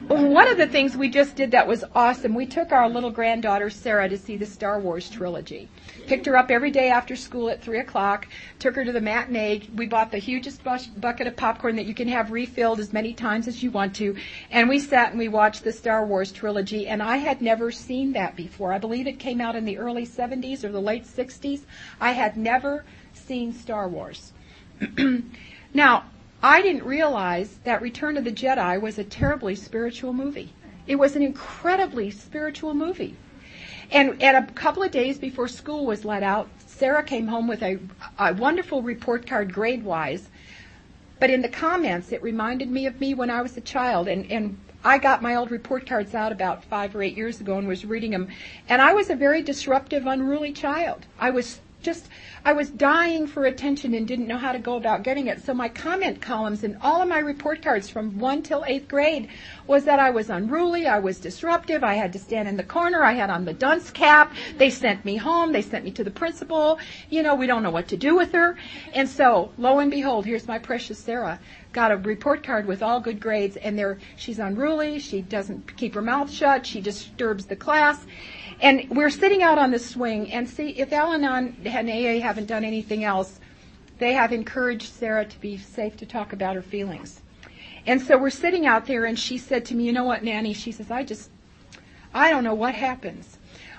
One 0.08 0.48
of 0.48 0.58
the 0.58 0.68
things 0.68 0.98
we 0.98 1.10
just 1.10 1.36
did 1.36 1.52
that 1.52 1.68
was 1.68 1.84
awesome, 1.96 2.34
we 2.34 2.46
took 2.46 2.72
our 2.72 2.90
little 2.90 3.12
granddaughter 3.12 3.70
Sarah 3.70 4.10
to 4.10 4.18
see 4.18 4.38
the 4.38 4.46
Star 4.46 4.80
Wars 4.80 5.10
trilogy. 5.10 5.70
Picked 6.08 6.28
her 6.28 6.38
up 6.38 6.52
every 6.52 6.70
day 6.70 6.90
after 6.90 7.16
school 7.16 7.50
at 7.50 7.64
3 7.64 7.80
o'clock, 7.80 8.28
took 8.60 8.76
her 8.76 8.86
to 8.86 8.92
the 8.92 9.02
matinee. 9.02 9.68
We 9.76 9.88
bought 9.88 10.12
the 10.12 10.20
hugest 10.20 10.62
bucket 10.64 11.26
of 11.26 11.36
popcorn 11.36 11.76
that 11.78 11.88
you 11.88 11.96
can 11.96 12.08
have 12.10 12.32
refilled 12.32 12.80
as 12.80 12.94
many 12.94 13.14
times 13.14 13.48
as 13.48 13.64
you 13.64 13.72
want 13.72 13.96
to. 13.96 14.16
And 14.52 14.70
we 14.70 14.80
sat 14.80 15.10
and 15.10 15.20
we 15.20 15.28
watched 15.28 15.64
the 15.64 15.72
Star 15.72 16.06
Wars 16.06 16.32
trilogy, 16.32 16.88
and 16.88 17.02
I 17.02 17.18
had 17.18 17.42
never 17.42 17.72
seen 17.72 18.14
that 18.14 18.36
before. 18.36 18.72
I 18.72 18.78
believe 18.78 19.08
it 19.08 19.18
came 19.18 19.42
out 19.42 19.56
in 19.56 19.66
the 19.66 19.80
early 19.80 20.06
70s 20.06 20.64
or 20.64 20.72
the 20.72 20.82
late 20.82 21.06
60s. 21.06 21.62
I 22.00 22.12
had 22.12 22.38
never 22.38 22.86
seen 23.14 23.52
Star 23.52 23.90
Wars. 23.90 24.32
now, 25.74 26.06
I 26.44 26.62
didn't 26.62 26.84
realize 26.84 27.58
that 27.64 27.82
Return 27.82 28.18
of 28.18 28.24
the 28.24 28.32
Jedi 28.32 28.80
was 28.80 29.00
a 29.00 29.04
terribly 29.04 29.56
spiritual 29.56 30.14
movie. 30.14 30.54
It 30.86 30.98
was 30.98 31.16
an 31.16 31.24
incredibly 31.24 32.12
spiritual 32.12 32.76
movie. 32.76 33.16
And, 33.92 34.22
and 34.22 34.38
a 34.38 34.52
couple 34.54 34.84
of 34.84 34.92
days 34.92 35.18
before 35.18 35.48
school 35.48 35.86
was 35.86 36.06
let 36.06 36.24
out, 36.24 36.50
Sarah 36.66 37.04
came 37.04 37.28
home 37.28 37.48
with 37.48 37.62
a, 37.64 37.80
a 38.20 38.34
wonderful 38.34 38.82
report 38.82 39.28
card 39.28 39.54
grade 39.54 39.84
wise. 39.84 40.30
But 41.20 41.30
in 41.30 41.42
the 41.42 41.50
comments, 41.50 42.12
it 42.12 42.22
reminded 42.22 42.70
me 42.70 42.86
of 42.86 43.00
me 43.00 43.14
when 43.14 43.30
I 43.30 43.42
was 43.42 43.56
a 43.56 43.62
child. 43.62 44.08
And, 44.08 44.30
and 44.32 44.60
I 44.84 44.98
got 44.98 45.22
my 45.22 45.36
old 45.36 45.52
report 45.52 45.88
cards 45.88 46.14
out 46.14 46.32
about 46.32 46.64
five 46.66 46.96
or 46.96 47.02
eight 47.02 47.16
years 47.16 47.40
ago 47.40 47.58
and 47.58 47.68
was 47.68 47.86
reading 47.86 48.12
them. 48.12 48.28
And 48.68 48.82
I 48.82 48.94
was 48.94 49.10
a 49.10 49.16
very 49.16 49.42
disruptive, 49.42 50.06
unruly 50.06 50.52
child. 50.52 51.06
I 51.18 51.30
was 51.30 51.60
just, 51.82 52.08
I 52.46 52.54
was 52.54 52.70
dying 52.70 53.26
for 53.26 53.46
attention 53.46 53.96
and 53.96 54.08
didn't 54.08 54.28
know 54.28 54.38
how 54.38 54.52
to 54.52 54.60
go 54.60 54.76
about 54.76 55.02
getting 55.02 55.26
it. 55.26 55.44
So 55.44 55.56
my 55.56 55.68
comment 55.68 56.22
columns 56.22 56.64
in 56.64 56.78
all 56.80 57.02
of 57.02 57.10
my 57.10 57.18
report 57.18 57.64
cards 57.64 57.90
from 57.90 58.20
1 58.20 58.44
till 58.44 58.62
8th 58.62 58.88
grade 58.88 59.30
was 59.66 59.86
that 59.86 59.98
I 59.98 60.12
was 60.12 60.30
unruly, 60.30 60.86
I 60.86 61.00
was 61.00 61.18
disruptive, 61.18 61.84
I 61.84 61.96
had 61.96 62.14
to 62.14 62.20
stand 62.20 62.48
in 62.48 62.56
the 62.56 62.64
corner, 62.64 63.04
I 63.04 63.14
had 63.14 63.32
on 63.32 63.46
the 63.46 63.54
dunce 63.54 63.90
cap, 63.90 64.32
they 64.58 64.70
sent 64.70 65.04
me 65.04 65.18
home, 65.18 65.54
they 65.54 65.64
sent 65.64 65.86
me 65.86 65.90
to 65.94 66.04
the 66.04 66.12
principal, 66.12 66.78
you 67.10 67.24
know, 67.24 67.34
we 67.34 67.48
don't 67.48 67.64
know 67.64 67.72
what 67.72 67.88
to 67.88 67.98
do 67.98 68.16
with 68.16 68.32
her. 68.34 68.56
And 68.94 69.10
so, 69.10 69.52
lo 69.58 69.80
and 69.80 69.90
behold, 69.90 70.28
here's 70.28 70.48
my 70.48 70.60
precious 70.60 71.00
Sarah 71.00 71.40
got 71.76 71.92
a 71.92 71.98
report 71.98 72.42
card 72.42 72.66
with 72.66 72.82
all 72.82 73.02
good 73.02 73.20
grades 73.20 73.58
and 73.58 73.78
there 73.78 73.98
she's 74.16 74.40
unruly, 74.40 74.98
she 74.98 75.22
doesn't 75.22 75.76
keep 75.76 75.94
her 75.94 76.02
mouth 76.02 76.32
shut, 76.32 76.66
she 76.66 76.80
disturbs 76.80 77.46
the 77.48 77.56
class. 77.56 78.06
And 78.62 78.90
we're 78.90 79.10
sitting 79.10 79.44
out 79.44 79.58
on 79.58 79.72
the 79.72 79.80
swing, 79.80 80.32
and 80.32 80.48
see, 80.48 80.70
if 80.70 80.94
Al-Anon 80.94 81.58
and 81.66 81.90
AA 81.90 82.26
haven't 82.26 82.46
done 82.46 82.64
anything 82.64 83.04
else, 83.04 83.40
they 83.98 84.14
have 84.14 84.32
encouraged 84.32 84.94
Sarah 84.94 85.26
to 85.26 85.40
be 85.40 85.58
safe 85.58 85.98
to 85.98 86.06
talk 86.06 86.34
about 86.34 86.56
her 86.56 86.62
feelings. 86.62 87.22
And 87.86 88.02
so 88.02 88.18
we're 88.18 88.30
sitting 88.30 88.66
out 88.66 88.86
there, 88.86 89.06
and 89.06 89.18
she 89.20 89.38
said 89.38 89.66
to 89.66 89.76
me, 89.76 89.86
You 89.86 89.94
know 89.94 90.04
what, 90.04 90.24
Nanny? 90.24 90.54
She 90.54 90.72
says, 90.72 90.90
I 90.90 91.04
just, 91.04 91.30
I 92.14 92.30
don't 92.32 92.44
know 92.44 92.54
what 92.54 92.76
happens. 92.76 93.38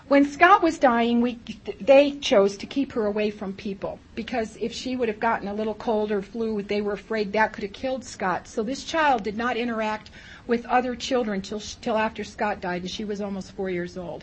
When 0.09 0.25
Scott 0.25 0.63
was 0.63 0.79
dying, 0.79 1.21
we, 1.21 1.41
they 1.81 2.13
chose 2.13 2.57
to 2.59 2.67
keep 2.67 2.93
her 2.93 3.07
away 3.07 3.33
from 3.33 3.53
people 3.53 3.99
because 4.15 4.57
if 4.61 4.73
she 4.73 4.95
would 4.95 5.09
have 5.09 5.19
gotten 5.19 5.49
a 5.49 5.55
little 5.55 5.75
cold 5.75 6.13
or 6.13 6.23
flu, 6.23 6.63
they 6.63 6.81
were 6.81 6.93
afraid 6.93 7.33
that 7.33 7.53
could 7.53 7.65
have 7.65 7.73
killed 7.73 8.05
Scott. 8.05 8.47
So 8.47 8.63
this 8.63 8.85
child 8.85 9.25
did 9.25 9.37
not 9.37 9.57
interact 9.57 10.13
with 10.47 10.65
other 10.67 10.95
children 10.95 11.43
till, 11.43 11.59
till 11.59 11.99
after 11.99 12.23
Scott 12.23 12.61
died, 12.61 12.83
and 12.83 12.91
she 12.91 13.05
was 13.05 13.21
almost 13.21 13.51
four 13.53 13.69
years 13.69 13.99
old. 13.99 14.23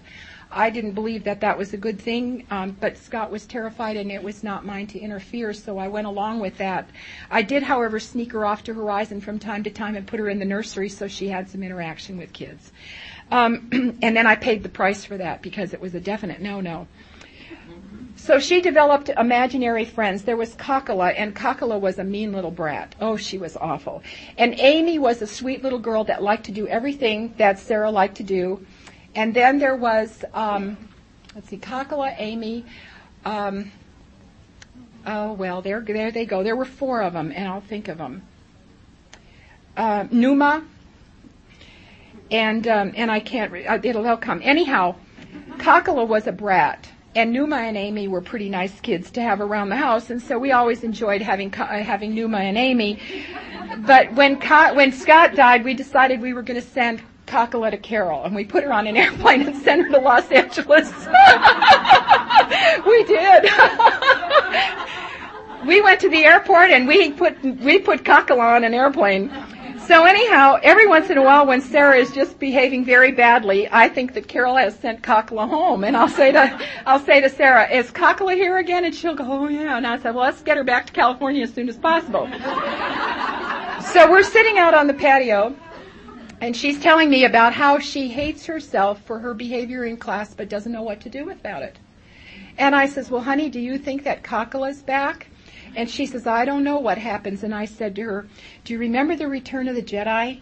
I 0.53 0.69
didn't 0.69 0.91
believe 0.91 1.23
that 1.23 1.41
that 1.41 1.57
was 1.57 1.73
a 1.73 1.77
good 1.77 1.99
thing, 1.99 2.45
um, 2.51 2.77
but 2.79 2.97
Scott 2.97 3.31
was 3.31 3.45
terrified 3.45 3.97
and 3.97 4.11
it 4.11 4.21
was 4.21 4.43
not 4.43 4.65
mine 4.65 4.87
to 4.87 4.99
interfere, 4.99 5.53
so 5.53 5.77
I 5.77 5.87
went 5.87 6.07
along 6.07 6.39
with 6.39 6.57
that. 6.57 6.89
I 7.31 7.41
did, 7.41 7.63
however, 7.63 7.99
sneak 7.99 8.31
her 8.33 8.45
off 8.45 8.63
to 8.65 8.73
Horizon 8.73 9.21
from 9.21 9.39
time 9.39 9.63
to 9.63 9.69
time 9.69 9.95
and 9.95 10.05
put 10.05 10.19
her 10.19 10.29
in 10.29 10.39
the 10.39 10.45
nursery 10.45 10.89
so 10.89 11.07
she 11.07 11.27
had 11.27 11.49
some 11.49 11.63
interaction 11.63 12.17
with 12.17 12.33
kids. 12.33 12.71
Um, 13.31 13.69
and 14.01 14.15
then 14.15 14.27
I 14.27 14.35
paid 14.35 14.63
the 14.63 14.69
price 14.69 15.03
for 15.03 15.17
that 15.17 15.41
because 15.41 15.73
it 15.73 15.81
was 15.81 15.95
a 15.95 15.99
definite 15.99 16.41
no-no. 16.41 16.87
So 18.15 18.39
she 18.39 18.61
developed 18.61 19.09
imaginary 19.09 19.85
friends. 19.85 20.23
There 20.23 20.37
was 20.37 20.55
Kakala, 20.55 21.13
and 21.17 21.35
Kakala 21.35 21.79
was 21.79 21.99
a 21.99 22.03
mean 22.03 22.31
little 22.31 22.51
brat. 22.51 22.95
Oh, 23.01 23.17
she 23.17 23.37
was 23.37 23.57
awful. 23.57 24.03
And 24.37 24.55
Amy 24.59 24.99
was 24.99 25.21
a 25.21 25.27
sweet 25.27 25.63
little 25.63 25.79
girl 25.79 26.03
that 26.05 26.21
liked 26.21 26.45
to 26.45 26.51
do 26.51 26.67
everything 26.67 27.33
that 27.37 27.59
Sarah 27.59 27.91
liked 27.91 28.15
to 28.17 28.23
do. 28.23 28.65
And 29.15 29.33
then 29.33 29.59
there 29.59 29.75
was, 29.75 30.25
um, 30.33 30.77
let's 31.35 31.49
see, 31.49 31.57
Kakala, 31.57 32.15
Amy. 32.17 32.65
Um, 33.25 33.71
oh 35.05 35.33
well, 35.33 35.61
there, 35.61 35.81
there 35.81 36.11
they 36.11 36.25
go. 36.25 36.43
There 36.43 36.55
were 36.55 36.65
four 36.65 37.01
of 37.01 37.13
them, 37.13 37.31
and 37.33 37.47
I'll 37.47 37.61
think 37.61 37.87
of 37.87 37.97
them. 37.97 38.23
Uh, 39.77 40.07
Numa, 40.11 40.63
and 42.31 42.67
um, 42.67 42.93
and 42.95 43.11
I 43.11 43.19
can't. 43.19 43.51
Re- 43.51 43.65
uh, 43.65 43.79
it'll 43.83 44.03
they'll 44.03 44.17
come 44.17 44.41
anyhow. 44.43 44.95
Kakala 45.57 46.07
was 46.07 46.27
a 46.27 46.31
brat, 46.31 46.89
and 47.15 47.31
Numa 47.31 47.57
and 47.57 47.77
Amy 47.77 48.07
were 48.07 48.21
pretty 48.21 48.49
nice 48.49 48.79
kids 48.81 49.11
to 49.11 49.21
have 49.21 49.41
around 49.41 49.69
the 49.69 49.75
house, 49.75 50.09
and 50.09 50.21
so 50.21 50.37
we 50.39 50.51
always 50.51 50.83
enjoyed 50.83 51.21
having 51.21 51.53
uh, 51.53 51.65
having 51.83 52.15
Numa 52.15 52.39
and 52.39 52.57
Amy. 52.57 52.99
But 53.85 54.13
when 54.13 54.39
Ka- 54.39 54.73
when 54.73 54.91
Scott 54.91 55.35
died, 55.35 55.63
we 55.63 55.73
decided 55.73 56.21
we 56.21 56.33
were 56.33 56.43
going 56.43 56.59
to 56.59 56.67
send 56.67 57.01
Kakaletta 57.25 57.81
Carol, 57.81 58.23
and 58.23 58.35
we 58.35 58.45
put 58.45 58.63
her 58.63 58.73
on 58.73 58.87
an 58.87 58.97
airplane 59.03 59.43
and 59.43 59.55
sent 59.63 59.83
her 59.83 59.89
to 59.89 59.99
Los 59.99 60.29
Angeles. 60.31 60.89
we 62.85 63.03
did. 63.05 63.43
we 65.65 65.81
went 65.81 65.99
to 66.01 66.09
the 66.09 66.25
airport 66.25 66.71
and 66.71 66.87
we 66.87 67.11
put 67.11 67.41
we 67.43 67.79
put 67.79 68.03
Kakala 68.03 68.55
on 68.55 68.63
an 68.63 68.73
airplane. 68.73 69.31
So 69.87 70.05
anyhow, 70.05 70.59
every 70.63 70.87
once 70.87 71.09
in 71.09 71.17
a 71.17 71.21
while 71.21 71.45
when 71.45 71.59
Sarah 71.59 71.97
is 71.97 72.11
just 72.11 72.39
behaving 72.39 72.85
very 72.85 73.11
badly, 73.11 73.67
I 73.69 73.89
think 73.89 74.13
that 74.13 74.29
Carol 74.29 74.55
has 74.55 74.75
sent 74.75 75.01
Kakala 75.01 75.49
home. 75.49 75.83
And 75.83 75.97
I'll 75.97 76.07
say 76.07 76.31
to, 76.31 76.59
I'll 76.85 77.01
say 77.01 77.19
to 77.19 77.29
Sarah, 77.29 77.69
is 77.69 77.91
Kakala 77.91 78.33
here 78.33 78.57
again? 78.57 78.85
And 78.85 78.95
she'll 78.95 79.13
go, 79.13 79.25
oh 79.27 79.47
yeah. 79.49 79.75
And 79.75 79.85
I 79.85 79.99
said, 79.99 80.15
well, 80.15 80.23
let's 80.23 80.41
get 80.41 80.55
her 80.55 80.63
back 80.63 80.85
to 80.85 80.93
California 80.93 81.43
as 81.43 81.53
soon 81.53 81.67
as 81.67 81.75
possible. 81.75 82.29
so 83.91 84.09
we're 84.09 84.23
sitting 84.23 84.57
out 84.57 84.73
on 84.73 84.87
the 84.87 84.93
patio 84.93 85.53
and 86.43 86.57
she's 86.57 86.77
telling 86.77 87.09
me 87.09 87.23
about 87.23 87.53
how 87.53 87.79
she 87.79 88.09
hates 88.09 88.45
herself 88.45 89.01
for 89.05 89.17
her 89.17 89.33
behavior 89.33 89.85
in 89.85 89.95
class 89.95 90.33
but 90.33 90.49
doesn't 90.49 90.73
know 90.73 90.81
what 90.81 90.99
to 90.99 91.09
do 91.09 91.29
about 91.29 91.63
it. 91.63 91.77
And 92.57 92.75
I 92.75 92.85
says, 92.85 93.09
well, 93.09 93.21
honey, 93.21 93.49
do 93.49 93.61
you 93.61 93.77
think 93.77 94.03
that 94.03 94.23
Kakala's 94.23 94.81
back? 94.81 95.27
And 95.77 95.89
she 95.89 96.05
says, 96.05 96.27
I 96.27 96.43
don't 96.43 96.65
know 96.65 96.79
what 96.79 96.97
happens. 96.97 97.43
And 97.43 97.55
I 97.55 97.63
said 97.63 97.95
to 97.95 98.01
her, 98.01 98.27
do 98.65 98.73
you 98.73 98.79
remember 98.79 99.15
the 99.15 99.29
Return 99.29 99.69
of 99.69 99.75
the 99.75 99.81
Jedi? 99.81 100.41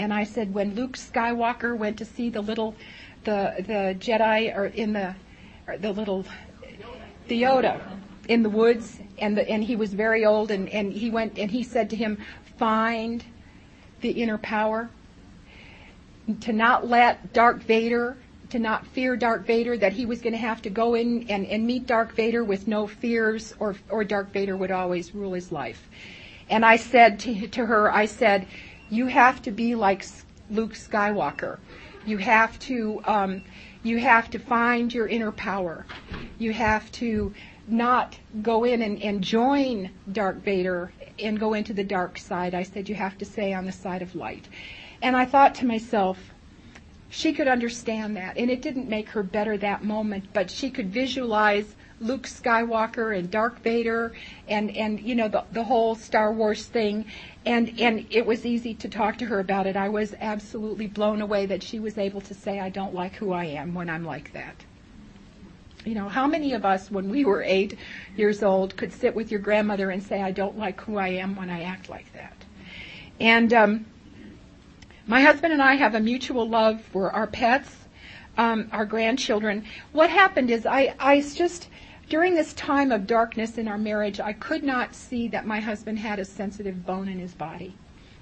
And 0.00 0.12
I 0.12 0.24
said, 0.24 0.52
when 0.52 0.74
Luke 0.74 0.96
Skywalker 0.96 1.78
went 1.78 1.96
to 1.98 2.04
see 2.04 2.28
the 2.28 2.40
little, 2.40 2.74
the, 3.22 3.54
the 3.58 3.96
Jedi 4.00 4.52
or 4.52 4.66
in 4.66 4.94
the, 4.94 5.14
or 5.68 5.78
the 5.78 5.92
little, 5.92 6.24
the 7.28 7.40
Yoda 7.40 7.80
in 8.26 8.42
the 8.42 8.50
woods 8.50 8.98
and 9.18 9.36
the, 9.36 9.48
and 9.48 9.62
he 9.62 9.76
was 9.76 9.94
very 9.94 10.24
old 10.24 10.50
and, 10.50 10.68
and 10.70 10.92
he 10.92 11.08
went 11.08 11.38
and 11.38 11.52
he 11.52 11.62
said 11.62 11.88
to 11.90 11.94
him, 11.96 12.18
find 12.58 13.22
the 14.00 14.10
inner 14.10 14.36
power 14.36 14.90
to 16.38 16.52
not 16.52 16.86
let 16.86 17.32
Dark 17.32 17.62
Vader 17.62 18.16
to 18.50 18.58
not 18.58 18.86
fear 18.88 19.16
Dark 19.16 19.46
Vader, 19.46 19.76
that 19.78 19.92
he 19.92 20.06
was 20.06 20.20
going 20.20 20.32
to 20.32 20.38
have 20.38 20.60
to 20.62 20.70
go 20.70 20.94
in 20.94 21.28
and, 21.28 21.46
and 21.46 21.66
meet 21.66 21.86
Dark 21.86 22.14
Vader 22.14 22.44
with 22.44 22.66
no 22.68 22.86
fears, 22.86 23.54
or, 23.58 23.76
or 23.88 24.04
Darth 24.04 24.32
Vader 24.32 24.56
would 24.56 24.70
always 24.70 25.14
rule 25.14 25.32
his 25.32 25.50
life. 25.50 25.88
And 26.48 26.64
I 26.64 26.76
said 26.76 27.20
to, 27.20 27.46
to 27.48 27.66
her, 27.66 27.92
I 27.92 28.06
said, 28.06 28.46
you 28.90 29.06
have 29.06 29.40
to 29.42 29.52
be 29.52 29.74
like 29.74 30.04
Luke 30.50 30.74
Skywalker. 30.74 31.58
You 32.04 32.18
have 32.18 32.58
to, 32.60 33.00
um, 33.04 33.42
you 33.82 33.98
have 33.98 34.30
to 34.30 34.38
find 34.38 34.92
your 34.92 35.06
inner 35.06 35.32
power. 35.32 35.86
You 36.38 36.52
have 36.52 36.90
to 36.92 37.32
not 37.68 38.18
go 38.42 38.64
in 38.64 38.82
and, 38.82 39.00
and 39.00 39.22
join 39.22 39.90
Dark 40.10 40.42
Vader 40.42 40.92
and 41.20 41.38
go 41.38 41.54
into 41.54 41.72
the 41.72 41.84
dark 41.84 42.18
side. 42.18 42.54
I 42.54 42.64
said, 42.64 42.88
you 42.88 42.96
have 42.96 43.16
to 43.18 43.24
stay 43.24 43.52
on 43.52 43.64
the 43.64 43.72
side 43.72 44.02
of 44.02 44.16
light. 44.16 44.48
And 45.02 45.16
I 45.16 45.24
thought 45.24 45.54
to 45.56 45.66
myself, 45.66 46.18
she 47.08 47.32
could 47.32 47.48
understand 47.48 48.16
that. 48.16 48.36
And 48.36 48.50
it 48.50 48.62
didn't 48.62 48.88
make 48.88 49.10
her 49.10 49.22
better 49.22 49.56
that 49.58 49.82
moment, 49.82 50.32
but 50.32 50.50
she 50.50 50.70
could 50.70 50.90
visualize 50.92 51.74
Luke 52.00 52.22
Skywalker 52.22 53.16
and 53.16 53.30
Darth 53.30 53.58
Vader 53.58 54.12
and, 54.48 54.74
and 54.76 55.00
you 55.00 55.14
know, 55.14 55.28
the, 55.28 55.44
the 55.52 55.64
whole 55.64 55.94
Star 55.94 56.32
Wars 56.32 56.64
thing. 56.64 57.04
And, 57.44 57.80
and 57.80 58.06
it 58.10 58.24
was 58.26 58.46
easy 58.46 58.74
to 58.74 58.88
talk 58.88 59.18
to 59.18 59.26
her 59.26 59.40
about 59.40 59.66
it. 59.66 59.76
I 59.76 59.88
was 59.88 60.14
absolutely 60.20 60.86
blown 60.86 61.20
away 61.20 61.46
that 61.46 61.62
she 61.62 61.78
was 61.78 61.98
able 61.98 62.20
to 62.22 62.34
say, 62.34 62.60
I 62.60 62.68
don't 62.70 62.94
like 62.94 63.16
who 63.16 63.32
I 63.32 63.46
am 63.46 63.74
when 63.74 63.90
I'm 63.90 64.04
like 64.04 64.32
that. 64.32 64.54
You 65.84 65.94
know, 65.94 66.08
how 66.08 66.26
many 66.26 66.52
of 66.52 66.64
us, 66.66 66.90
when 66.90 67.08
we 67.08 67.24
were 67.24 67.42
eight 67.42 67.78
years 68.14 68.42
old, 68.42 68.76
could 68.76 68.92
sit 68.92 69.14
with 69.14 69.30
your 69.30 69.40
grandmother 69.40 69.90
and 69.90 70.02
say, 70.02 70.22
I 70.22 70.30
don't 70.30 70.58
like 70.58 70.80
who 70.82 70.98
I 70.98 71.08
am 71.08 71.36
when 71.36 71.48
I 71.48 71.62
act 71.62 71.88
like 71.88 72.12
that? 72.12 72.36
And 73.18 73.52
um, 73.52 73.86
my 75.10 75.20
husband 75.20 75.52
and 75.52 75.60
I 75.60 75.74
have 75.74 75.96
a 75.96 76.00
mutual 76.00 76.48
love 76.48 76.80
for 76.80 77.10
our 77.10 77.26
pets, 77.26 77.68
um, 78.38 78.68
our 78.70 78.84
grandchildren. 78.86 79.64
What 79.90 80.08
happened 80.08 80.52
is 80.52 80.66
I, 80.66 80.94
I 81.00 81.20
just, 81.20 81.66
during 82.08 82.36
this 82.36 82.52
time 82.52 82.92
of 82.92 83.08
darkness 83.08 83.58
in 83.58 83.66
our 83.66 83.76
marriage, 83.76 84.20
I 84.20 84.32
could 84.34 84.62
not 84.62 84.94
see 84.94 85.26
that 85.26 85.48
my 85.48 85.58
husband 85.58 85.98
had 85.98 86.20
a 86.20 86.24
sensitive 86.24 86.86
bone 86.86 87.08
in 87.08 87.18
his 87.18 87.34
body. 87.34 87.74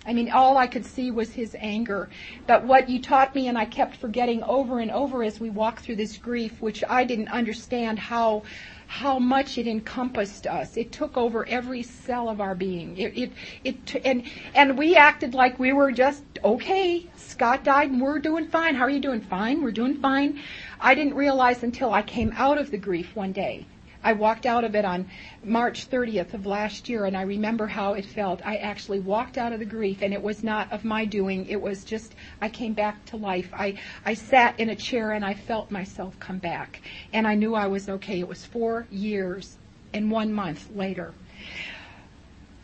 I 0.07 0.15
mean, 0.15 0.31
all 0.31 0.57
I 0.57 0.67
could 0.67 0.87
see 0.87 1.11
was 1.11 1.35
his 1.35 1.55
anger. 1.61 2.09
But 2.47 2.65
what 2.65 2.89
you 2.89 3.03
taught 3.03 3.35
me 3.35 3.49
and 3.49 3.59
I 3.59 3.67
kept 3.67 3.99
forgetting 3.99 4.43
over 4.45 4.79
and 4.79 4.91
over 4.91 5.23
as 5.23 5.39
we 5.39 5.51
walked 5.51 5.81
through 5.81 5.97
this 5.97 6.17
grief, 6.17 6.63
which 6.63 6.83
I 6.89 7.05
didn't 7.05 7.29
understand 7.29 7.99
how, 7.99 8.45
how 8.89 9.19
much 9.19 9.59
it 9.59 9.67
encompassed 9.67 10.47
us. 10.47 10.79
It 10.79 10.93
took 10.93 11.19
over 11.19 11.47
every 11.47 11.83
cell 11.83 12.31
of 12.31 12.41
our 12.41 12.55
being. 12.55 12.97
It, 12.97 13.19
it, 13.19 13.33
it, 13.63 14.03
and, 14.05 14.25
and 14.55 14.79
we 14.79 14.97
acted 14.97 15.35
like 15.35 15.59
we 15.59 15.75
were 15.75 15.93
just, 15.93 16.25
okay, 16.43 17.07
Scott 17.15 17.63
died 17.65 17.91
and 17.91 18.01
we're 18.01 18.19
doing 18.19 18.49
fine. 18.49 18.75
How 18.75 18.85
are 18.85 18.91
you 18.91 18.99
doing? 18.99 19.21
Fine. 19.21 19.63
We're 19.63 19.73
doing 19.73 19.99
fine. 19.99 20.41
I 20.81 20.95
didn't 20.95 21.15
realize 21.15 21.63
until 21.63 21.93
I 21.93 22.01
came 22.01 22.33
out 22.35 22.57
of 22.57 22.71
the 22.71 22.79
grief 22.79 23.15
one 23.15 23.33
day 23.33 23.67
I 24.03 24.13
walked 24.13 24.47
out 24.47 24.65
of 24.65 24.75
it 24.75 24.85
on 24.85 25.11
March 25.43 25.91
30th 25.91 26.33
of 26.35 26.47
last 26.47 26.89
year, 26.89 27.05
and 27.05 27.17
I 27.17 27.23
remember 27.23 27.67
how 27.67 27.95
it 27.95 28.05
felt. 28.05 28.41
I 28.47 28.57
actually 28.57 29.01
walked 29.01 29.37
out 29.37 29.53
of 29.53 29.59
the 29.59 29.65
grief, 29.65 30.03
and 30.03 30.15
it 30.15 30.23
was 30.23 30.45
not 30.45 30.73
of 30.73 30.85
my 30.85 31.05
doing. 31.05 31.47
It 31.47 31.61
was 31.61 31.85
just, 31.85 32.15
I 32.41 32.49
came 32.49 32.75
back 32.75 33.05
to 33.07 33.17
life. 33.17 33.51
I, 33.53 33.79
I 34.07 34.15
sat 34.15 34.59
in 34.61 34.71
a 34.71 34.77
chair 34.77 35.13
and 35.13 35.25
I 35.25 35.35
felt 35.35 35.71
myself 35.71 36.19
come 36.21 36.39
back, 36.39 36.81
and 37.13 37.27
I 37.27 37.35
knew 37.35 37.55
I 37.55 37.67
was 37.67 37.89
okay. 37.89 38.21
It 38.21 38.29
was 38.29 38.45
four 38.45 38.87
years 38.91 39.57
and 39.93 40.11
one 40.11 40.33
month 40.33 40.69
later. 40.75 41.13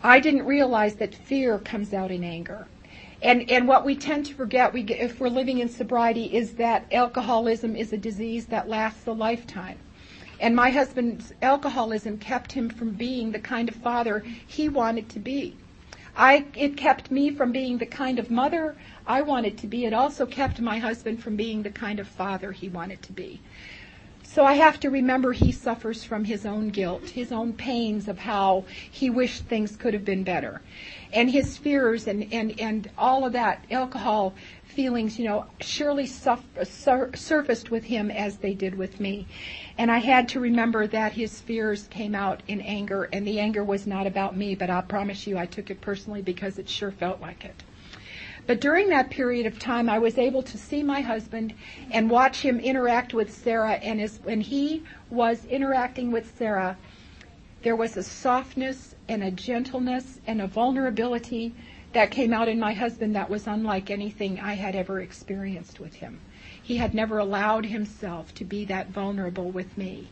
I 0.02 0.20
didn't 0.20 0.44
realize 0.44 0.96
that 0.96 1.14
fear 1.14 1.58
comes 1.58 1.94
out 1.94 2.10
in 2.10 2.22
anger. 2.22 2.66
And, 3.22 3.50
and 3.50 3.66
what 3.66 3.86
we 3.86 3.96
tend 3.96 4.26
to 4.26 4.34
forget, 4.34 4.72
we, 4.74 4.82
if 4.82 5.18
we're 5.18 5.30
living 5.30 5.58
in 5.58 5.68
sobriety, 5.68 6.26
is 6.36 6.52
that 6.54 6.84
alcoholism 6.92 7.74
is 7.74 7.92
a 7.92 7.96
disease 7.96 8.46
that 8.46 8.68
lasts 8.68 9.06
a 9.06 9.12
lifetime. 9.12 9.78
And 10.44 10.54
my 10.54 10.68
husband's 10.68 11.32
alcoholism 11.40 12.18
kept 12.18 12.52
him 12.52 12.68
from 12.68 12.90
being 12.90 13.32
the 13.32 13.38
kind 13.38 13.66
of 13.66 13.76
father 13.76 14.22
he 14.46 14.68
wanted 14.68 15.08
to 15.08 15.18
be. 15.18 15.56
I, 16.14 16.44
it 16.54 16.76
kept 16.76 17.10
me 17.10 17.30
from 17.30 17.50
being 17.50 17.78
the 17.78 17.86
kind 17.86 18.18
of 18.18 18.30
mother 18.30 18.76
I 19.06 19.22
wanted 19.22 19.56
to 19.56 19.66
be. 19.66 19.86
It 19.86 19.94
also 19.94 20.26
kept 20.26 20.60
my 20.60 20.76
husband 20.80 21.22
from 21.22 21.34
being 21.34 21.62
the 21.62 21.70
kind 21.70 21.98
of 21.98 22.06
father 22.06 22.52
he 22.52 22.68
wanted 22.68 23.00
to 23.04 23.12
be. 23.14 23.40
So 24.22 24.44
I 24.44 24.52
have 24.54 24.78
to 24.80 24.90
remember 24.90 25.32
he 25.32 25.50
suffers 25.50 26.04
from 26.04 26.24
his 26.24 26.44
own 26.44 26.68
guilt, 26.68 27.08
his 27.08 27.32
own 27.32 27.54
pains 27.54 28.06
of 28.06 28.18
how 28.18 28.66
he 28.90 29.08
wished 29.08 29.44
things 29.44 29.76
could 29.76 29.94
have 29.94 30.04
been 30.04 30.24
better. 30.24 30.60
And 31.14 31.30
his 31.30 31.56
fears 31.56 32.06
and, 32.06 32.30
and, 32.34 32.60
and 32.60 32.90
all 32.98 33.24
of 33.24 33.32
that 33.32 33.64
alcohol 33.70 34.34
feelings, 34.74 35.18
you 35.18 35.24
know, 35.24 35.46
surely 35.60 36.06
sur- 36.06 37.10
surfaced 37.14 37.70
with 37.70 37.84
him 37.84 38.10
as 38.10 38.38
they 38.38 38.54
did 38.54 38.74
with 38.74 39.00
me. 39.00 39.26
And 39.78 39.90
I 39.90 39.98
had 39.98 40.28
to 40.30 40.40
remember 40.40 40.86
that 40.86 41.12
his 41.12 41.40
fears 41.40 41.86
came 41.88 42.14
out 42.14 42.42
in 42.46 42.60
anger, 42.60 43.08
and 43.12 43.26
the 43.26 43.40
anger 43.40 43.64
was 43.64 43.86
not 43.86 44.06
about 44.06 44.36
me, 44.36 44.54
but 44.54 44.70
I 44.70 44.80
promise 44.82 45.26
you 45.26 45.38
I 45.38 45.46
took 45.46 45.70
it 45.70 45.80
personally 45.80 46.22
because 46.22 46.58
it 46.58 46.68
sure 46.68 46.90
felt 46.90 47.20
like 47.20 47.44
it. 47.44 47.62
But 48.46 48.60
during 48.60 48.90
that 48.90 49.08
period 49.08 49.46
of 49.46 49.58
time, 49.58 49.88
I 49.88 49.98
was 49.98 50.18
able 50.18 50.42
to 50.42 50.58
see 50.58 50.82
my 50.82 51.00
husband 51.00 51.54
and 51.90 52.10
watch 52.10 52.42
him 52.42 52.60
interact 52.60 53.14
with 53.14 53.32
Sarah. 53.32 53.74
And 53.74 54.00
as, 54.00 54.20
when 54.22 54.42
he 54.42 54.82
was 55.08 55.46
interacting 55.46 56.12
with 56.12 56.36
Sarah, 56.36 56.76
there 57.62 57.76
was 57.76 57.96
a 57.96 58.02
softness 58.02 58.94
and 59.08 59.22
a 59.22 59.30
gentleness 59.30 60.18
and 60.26 60.42
a 60.42 60.46
vulnerability 60.46 61.54
that 61.94 62.10
came 62.10 62.32
out 62.32 62.48
in 62.48 62.58
my 62.58 62.72
husband 62.72 63.14
that 63.14 63.30
was 63.30 63.46
unlike 63.46 63.90
anything 63.90 64.40
I 64.40 64.54
had 64.54 64.74
ever 64.76 65.00
experienced 65.00 65.80
with 65.80 65.94
him. 65.94 66.20
He 66.62 66.76
had 66.76 66.92
never 66.92 67.18
allowed 67.18 67.66
himself 67.66 68.34
to 68.34 68.44
be 68.44 68.64
that 68.66 68.90
vulnerable 68.90 69.50
with 69.50 69.78
me 69.78 70.08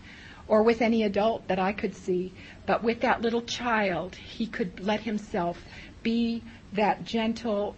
or 0.47 0.63
with 0.63 0.81
any 0.81 1.03
adult 1.03 1.49
that 1.49 1.59
I 1.59 1.73
could 1.73 1.95
see, 1.95 2.33
but 2.67 2.83
with 2.83 3.01
that 3.01 3.21
little 3.21 3.43
child, 3.43 4.15
he 4.15 4.47
could 4.47 4.81
let 4.81 5.01
himself 5.01 5.65
be 6.03 6.43
that 6.73 7.05
gentle, 7.05 7.75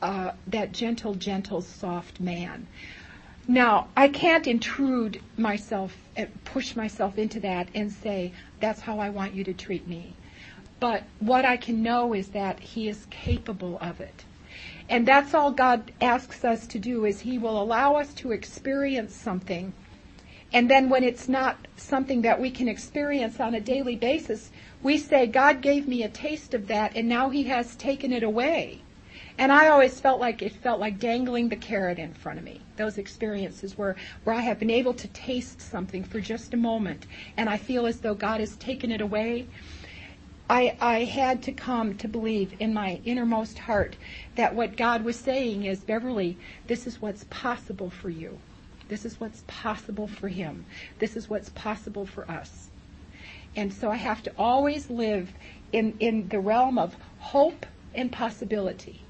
uh, 0.00 0.32
that 0.46 0.72
gentle, 0.72 1.14
gentle, 1.14 1.60
soft 1.60 2.20
man. 2.20 2.66
Now, 3.48 3.88
I 3.96 4.08
can't 4.08 4.46
intrude 4.46 5.20
myself, 5.36 5.96
uh, 6.16 6.26
push 6.44 6.76
myself 6.76 7.16
into 7.18 7.40
that 7.40 7.68
and 7.74 7.90
say, 7.90 8.32
that's 8.60 8.80
how 8.80 8.98
I 8.98 9.08
want 9.10 9.34
you 9.34 9.42
to 9.44 9.54
treat 9.54 9.88
me. 9.88 10.14
But 10.80 11.04
what 11.18 11.44
I 11.44 11.56
can 11.56 11.82
know 11.82 12.14
is 12.14 12.28
that 12.28 12.60
he 12.60 12.88
is 12.88 13.06
capable 13.10 13.78
of 13.80 14.00
it. 14.00 14.24
And 14.88 15.06
that's 15.06 15.34
all 15.34 15.50
God 15.50 15.92
asks 16.00 16.44
us 16.44 16.66
to 16.68 16.78
do 16.78 17.04
is 17.04 17.20
he 17.20 17.36
will 17.36 17.60
allow 17.60 17.96
us 17.96 18.14
to 18.14 18.32
experience 18.32 19.14
something. 19.14 19.72
And 20.52 20.70
then 20.70 20.88
when 20.88 21.04
it's 21.04 21.28
not 21.28 21.68
something 21.76 22.22
that 22.22 22.40
we 22.40 22.50
can 22.50 22.68
experience 22.68 23.38
on 23.38 23.54
a 23.54 23.60
daily 23.60 23.96
basis, 23.96 24.50
we 24.82 24.96
say, 24.96 25.26
God 25.26 25.60
gave 25.60 25.86
me 25.86 26.02
a 26.02 26.08
taste 26.08 26.54
of 26.54 26.68
that 26.68 26.96
and 26.96 27.08
now 27.08 27.28
he 27.28 27.42
has 27.44 27.76
taken 27.76 28.12
it 28.12 28.22
away. 28.22 28.80
And 29.36 29.52
I 29.52 29.68
always 29.68 30.00
felt 30.00 30.20
like 30.20 30.42
it 30.42 30.52
felt 30.52 30.80
like 30.80 30.98
dangling 30.98 31.48
the 31.48 31.56
carrot 31.56 31.98
in 31.98 32.14
front 32.14 32.38
of 32.38 32.44
me. 32.44 32.62
Those 32.76 32.98
experiences 32.98 33.76
where, 33.76 33.94
where 34.24 34.34
I 34.34 34.40
have 34.40 34.58
been 34.58 34.70
able 34.70 34.94
to 34.94 35.08
taste 35.08 35.60
something 35.60 36.02
for 36.02 36.20
just 36.20 36.54
a 36.54 36.56
moment 36.56 37.06
and 37.36 37.48
I 37.50 37.58
feel 37.58 37.86
as 37.86 38.00
though 38.00 38.14
God 38.14 38.40
has 38.40 38.56
taken 38.56 38.90
it 38.90 39.02
away. 39.02 39.46
I, 40.48 40.76
I 40.80 41.04
had 41.04 41.42
to 41.44 41.52
come 41.52 41.96
to 41.98 42.08
believe 42.08 42.54
in 42.60 42.74
my 42.74 43.00
innermost 43.04 43.60
heart 43.60 43.96
that 44.36 44.54
what 44.54 44.76
God 44.76 45.04
was 45.04 45.18
saying 45.18 45.64
is, 45.64 45.84
Beverly, 45.84 46.38
this 46.68 46.86
is 46.86 47.02
what's 47.02 47.24
possible 47.30 47.90
for 47.90 48.10
you. 48.10 48.40
This 48.88 49.04
is 49.04 49.20
what's 49.20 49.44
possible 49.46 50.08
for 50.08 50.28
him. 50.28 50.66
This 51.00 51.16
is 51.16 51.28
what's 51.28 51.50
possible 51.50 52.06
for 52.06 52.30
us. 52.30 52.70
And 53.56 53.74
so 53.74 53.90
I 53.90 53.96
have 53.96 54.22
to 54.24 54.32
always 54.38 54.90
live 54.90 55.34
in, 55.72 55.96
in 56.00 56.28
the 56.28 56.40
realm 56.40 56.78
of 56.78 56.96
hope 57.18 57.66
and 57.94 58.12
possibility. 58.12 59.07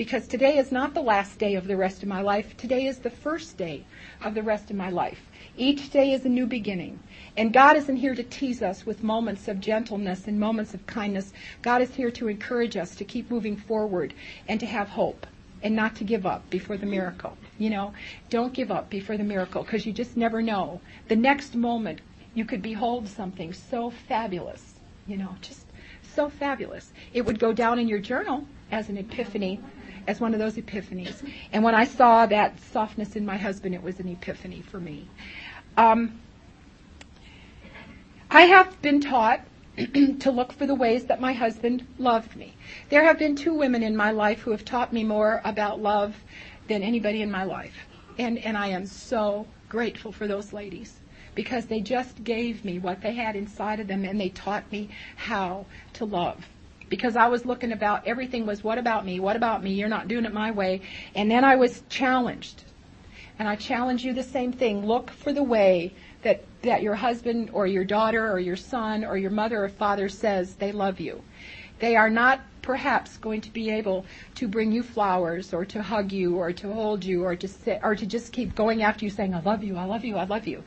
Because 0.00 0.26
today 0.26 0.56
is 0.56 0.72
not 0.72 0.94
the 0.94 1.02
last 1.02 1.38
day 1.38 1.56
of 1.56 1.66
the 1.66 1.76
rest 1.76 2.02
of 2.02 2.08
my 2.08 2.22
life. 2.22 2.56
Today 2.56 2.86
is 2.86 3.00
the 3.00 3.10
first 3.10 3.58
day 3.58 3.84
of 4.22 4.34
the 4.34 4.42
rest 4.42 4.70
of 4.70 4.76
my 4.76 4.88
life. 4.88 5.20
Each 5.58 5.90
day 5.90 6.14
is 6.14 6.24
a 6.24 6.28
new 6.30 6.46
beginning. 6.46 6.98
And 7.36 7.52
God 7.52 7.76
isn't 7.76 7.96
here 7.96 8.14
to 8.14 8.22
tease 8.22 8.62
us 8.62 8.86
with 8.86 9.02
moments 9.02 9.46
of 9.46 9.60
gentleness 9.60 10.26
and 10.26 10.40
moments 10.40 10.72
of 10.72 10.86
kindness. 10.86 11.34
God 11.60 11.82
is 11.82 11.94
here 11.94 12.10
to 12.12 12.28
encourage 12.28 12.78
us 12.78 12.96
to 12.96 13.04
keep 13.04 13.30
moving 13.30 13.58
forward 13.58 14.14
and 14.48 14.58
to 14.60 14.64
have 14.64 14.88
hope 14.88 15.26
and 15.62 15.76
not 15.76 15.96
to 15.96 16.04
give 16.04 16.24
up 16.24 16.48
before 16.48 16.78
the 16.78 16.86
miracle. 16.86 17.36
You 17.58 17.68
know, 17.68 17.92
don't 18.30 18.54
give 18.54 18.70
up 18.70 18.88
before 18.88 19.18
the 19.18 19.22
miracle 19.22 19.64
because 19.64 19.84
you 19.84 19.92
just 19.92 20.16
never 20.16 20.40
know. 20.40 20.80
The 21.08 21.16
next 21.16 21.54
moment 21.54 22.00
you 22.32 22.46
could 22.46 22.62
behold 22.62 23.06
something 23.06 23.52
so 23.52 23.90
fabulous, 23.90 24.76
you 25.06 25.18
know, 25.18 25.36
just 25.42 25.66
so 26.14 26.30
fabulous. 26.30 26.90
It 27.12 27.26
would 27.26 27.38
go 27.38 27.52
down 27.52 27.78
in 27.78 27.86
your 27.86 27.98
journal 27.98 28.46
as 28.72 28.88
an 28.88 28.96
epiphany, 28.96 29.60
as 30.06 30.20
one 30.20 30.34
of 30.34 30.40
those 30.40 30.56
epiphanies. 30.56 31.28
And 31.52 31.62
when 31.62 31.74
I 31.74 31.84
saw 31.84 32.26
that 32.26 32.60
softness 32.60 33.16
in 33.16 33.24
my 33.24 33.36
husband, 33.36 33.74
it 33.74 33.82
was 33.82 34.00
an 34.00 34.08
epiphany 34.08 34.62
for 34.62 34.80
me. 34.80 35.08
Um, 35.76 36.20
I 38.30 38.42
have 38.42 38.80
been 38.82 39.00
taught 39.00 39.40
to 39.76 40.30
look 40.30 40.52
for 40.52 40.66
the 40.66 40.74
ways 40.74 41.04
that 41.06 41.20
my 41.20 41.32
husband 41.32 41.86
loved 41.98 42.36
me. 42.36 42.54
There 42.88 43.04
have 43.04 43.18
been 43.18 43.36
two 43.36 43.54
women 43.54 43.82
in 43.82 43.96
my 43.96 44.10
life 44.10 44.40
who 44.40 44.50
have 44.50 44.64
taught 44.64 44.92
me 44.92 45.04
more 45.04 45.40
about 45.44 45.80
love 45.80 46.14
than 46.68 46.82
anybody 46.82 47.22
in 47.22 47.30
my 47.30 47.44
life. 47.44 47.74
And, 48.18 48.38
and 48.38 48.56
I 48.56 48.68
am 48.68 48.86
so 48.86 49.46
grateful 49.68 50.12
for 50.12 50.26
those 50.26 50.52
ladies 50.52 51.00
because 51.34 51.66
they 51.66 51.80
just 51.80 52.22
gave 52.22 52.64
me 52.64 52.78
what 52.78 53.00
they 53.00 53.14
had 53.14 53.36
inside 53.36 53.80
of 53.80 53.86
them 53.86 54.04
and 54.04 54.20
they 54.20 54.28
taught 54.28 54.70
me 54.70 54.90
how 55.16 55.66
to 55.94 56.04
love. 56.04 56.46
Because 56.90 57.16
I 57.16 57.28
was 57.28 57.46
looking 57.46 57.72
about, 57.72 58.06
everything 58.06 58.44
was, 58.44 58.62
what 58.62 58.76
about 58.76 59.06
me? 59.06 59.18
What 59.18 59.36
about 59.36 59.62
me? 59.62 59.72
You're 59.72 59.88
not 59.88 60.08
doing 60.08 60.26
it 60.26 60.34
my 60.34 60.50
way. 60.50 60.82
And 61.14 61.30
then 61.30 61.44
I 61.44 61.56
was 61.56 61.82
challenged. 61.88 62.64
And 63.38 63.48
I 63.48 63.56
challenge 63.56 64.04
you 64.04 64.12
the 64.12 64.22
same 64.22 64.52
thing. 64.52 64.84
Look 64.84 65.10
for 65.10 65.32
the 65.32 65.42
way 65.42 65.94
that, 66.22 66.44
that 66.62 66.82
your 66.82 66.96
husband 66.96 67.50
or 67.54 67.66
your 67.66 67.84
daughter 67.84 68.30
or 68.30 68.38
your 68.38 68.56
son 68.56 69.04
or 69.04 69.16
your 69.16 69.30
mother 69.30 69.64
or 69.64 69.70
father 69.70 70.10
says 70.10 70.56
they 70.56 70.72
love 70.72 71.00
you. 71.00 71.22
They 71.78 71.96
are 71.96 72.10
not 72.10 72.40
perhaps 72.60 73.16
going 73.16 73.40
to 73.40 73.50
be 73.50 73.70
able 73.70 74.04
to 74.34 74.46
bring 74.46 74.70
you 74.72 74.82
flowers 74.82 75.54
or 75.54 75.64
to 75.64 75.82
hug 75.82 76.12
you 76.12 76.36
or 76.36 76.52
to 76.52 76.72
hold 76.72 77.04
you 77.04 77.24
or 77.24 77.34
to 77.34 77.48
sit, 77.48 77.80
or 77.82 77.94
to 77.94 78.04
just 78.06 78.32
keep 78.32 78.54
going 78.54 78.82
after 78.82 79.04
you 79.04 79.10
saying, 79.10 79.34
I 79.34 79.40
love 79.40 79.64
you, 79.64 79.76
I 79.76 79.84
love 79.84 80.04
you, 80.04 80.16
I 80.16 80.24
love 80.24 80.46
you. 80.46 80.62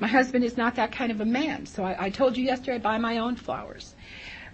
My 0.00 0.08
husband 0.08 0.44
is 0.44 0.56
not 0.56 0.76
that 0.76 0.92
kind 0.92 1.12
of 1.12 1.20
a 1.20 1.26
man. 1.26 1.66
So 1.66 1.84
I, 1.84 2.06
I 2.06 2.10
told 2.10 2.36
you 2.36 2.44
yesterday 2.44 2.78
buy 2.78 2.98
my 2.98 3.18
own 3.18 3.36
flowers. 3.36 3.94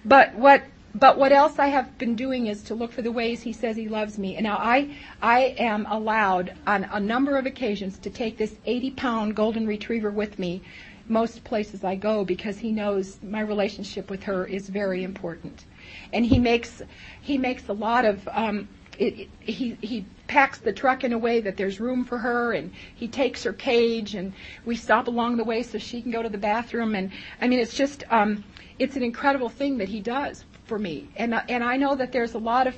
But 0.04 0.34
what 0.34 0.64
but 0.95 1.16
what 1.18 1.32
else 1.32 1.59
I 1.59 1.68
have 1.68 1.97
been 1.99 2.14
doing 2.14 2.47
is 2.49 2.62
to 2.64 2.74
look 2.74 2.93
for 2.93 3.03
the 3.03 3.12
ways 3.12 3.43
he 3.43 3.53
says 3.53 3.76
he 3.76 3.88
loves 3.88 4.18
me. 4.18 4.36
And 4.36 4.45
now 4.45 4.59
I, 4.59 4.95
I 5.22 5.55
am 5.59 5.86
allowed 5.86 6.55
on 6.66 6.84
a 6.84 7.01
number 7.01 7.36
of 7.36 7.47
occasions 7.47 7.99
to 8.01 8.11
take 8.11 8.36
this 8.36 8.55
80 8.66 8.90
pound 8.93 9.34
golden 9.34 9.66
retriever 9.66 10.11
with 10.11 10.38
me 10.38 10.62
most 11.09 11.43
places 11.45 11.82
I 11.82 11.97
go 11.97 12.24
because 12.24 12.59
he 12.59 12.72
knows 12.72 13.18
my 13.22 13.40
relationship 13.40 14.11
with 14.11 14.22
her 14.24 14.47
is 14.47 14.68
very 14.68 15.03
important. 15.03 15.64
And 16.12 16.24
he 16.24 16.38
makes, 16.38 16.82
he 17.20 17.38
makes 17.38 17.68
a 17.68 17.72
lot 17.72 18.05
of, 18.05 18.28
um, 18.30 18.68
it, 18.99 19.20
it, 19.20 19.28
he, 19.40 19.76
he 19.80 20.05
packs 20.28 20.59
the 20.59 20.72
truck 20.72 21.05
in 21.05 21.12
a 21.12 21.18
way 21.18 21.40
that 21.40 21.57
there's 21.57 21.80
room 21.80 22.05
for 22.05 22.18
her 22.18 22.53
and 22.53 22.72
he 22.95 23.09
takes 23.09 23.43
her 23.45 23.53
cage 23.53 24.14
and 24.14 24.32
we 24.64 24.76
stop 24.76 25.09
along 25.09 25.36
the 25.36 25.45
way 25.45 25.62
so 25.62 25.78
she 25.78 26.03
can 26.03 26.11
go 26.11 26.22
to 26.22 26.28
the 26.28 26.38
bathroom 26.38 26.95
and 26.95 27.11
I 27.40 27.49
mean 27.49 27.59
it's 27.59 27.74
just 27.74 28.05
um 28.11 28.45
it's 28.78 28.97
an 28.97 29.03
incredible 29.03 29.49
thing 29.49 29.78
that 29.78 29.88
he 29.88 30.01
does 30.01 30.45
for 30.64 30.78
me. 30.78 31.08
And 31.16 31.34
and 31.48 31.64
I 31.64 31.76
know 31.76 31.94
that 31.96 32.12
there's 32.12 32.34
a 32.34 32.38
lot 32.38 32.66
of 32.66 32.74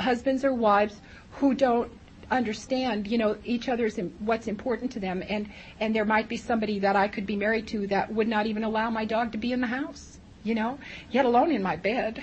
husbands 0.00 0.44
or 0.44 0.52
wives 0.52 1.00
who 1.32 1.54
don't 1.54 1.90
understand, 2.30 3.06
you 3.06 3.18
know, 3.18 3.36
each 3.44 3.68
other's 3.68 3.98
what's 4.20 4.46
important 4.46 4.90
to 4.92 5.00
them, 5.00 5.22
and 5.28 5.48
and 5.80 5.94
there 5.94 6.04
might 6.04 6.28
be 6.28 6.36
somebody 6.36 6.78
that 6.80 6.96
I 6.96 7.08
could 7.08 7.26
be 7.26 7.36
married 7.36 7.66
to 7.68 7.86
that 7.88 8.12
would 8.12 8.28
not 8.28 8.46
even 8.46 8.64
allow 8.64 8.90
my 8.90 9.04
dog 9.04 9.32
to 9.32 9.38
be 9.38 9.52
in 9.52 9.60
the 9.60 9.66
house, 9.66 10.18
you 10.42 10.54
know, 10.54 10.78
yet 11.10 11.24
alone 11.24 11.50
in 11.52 11.62
my 11.62 11.76
bed. 11.76 12.16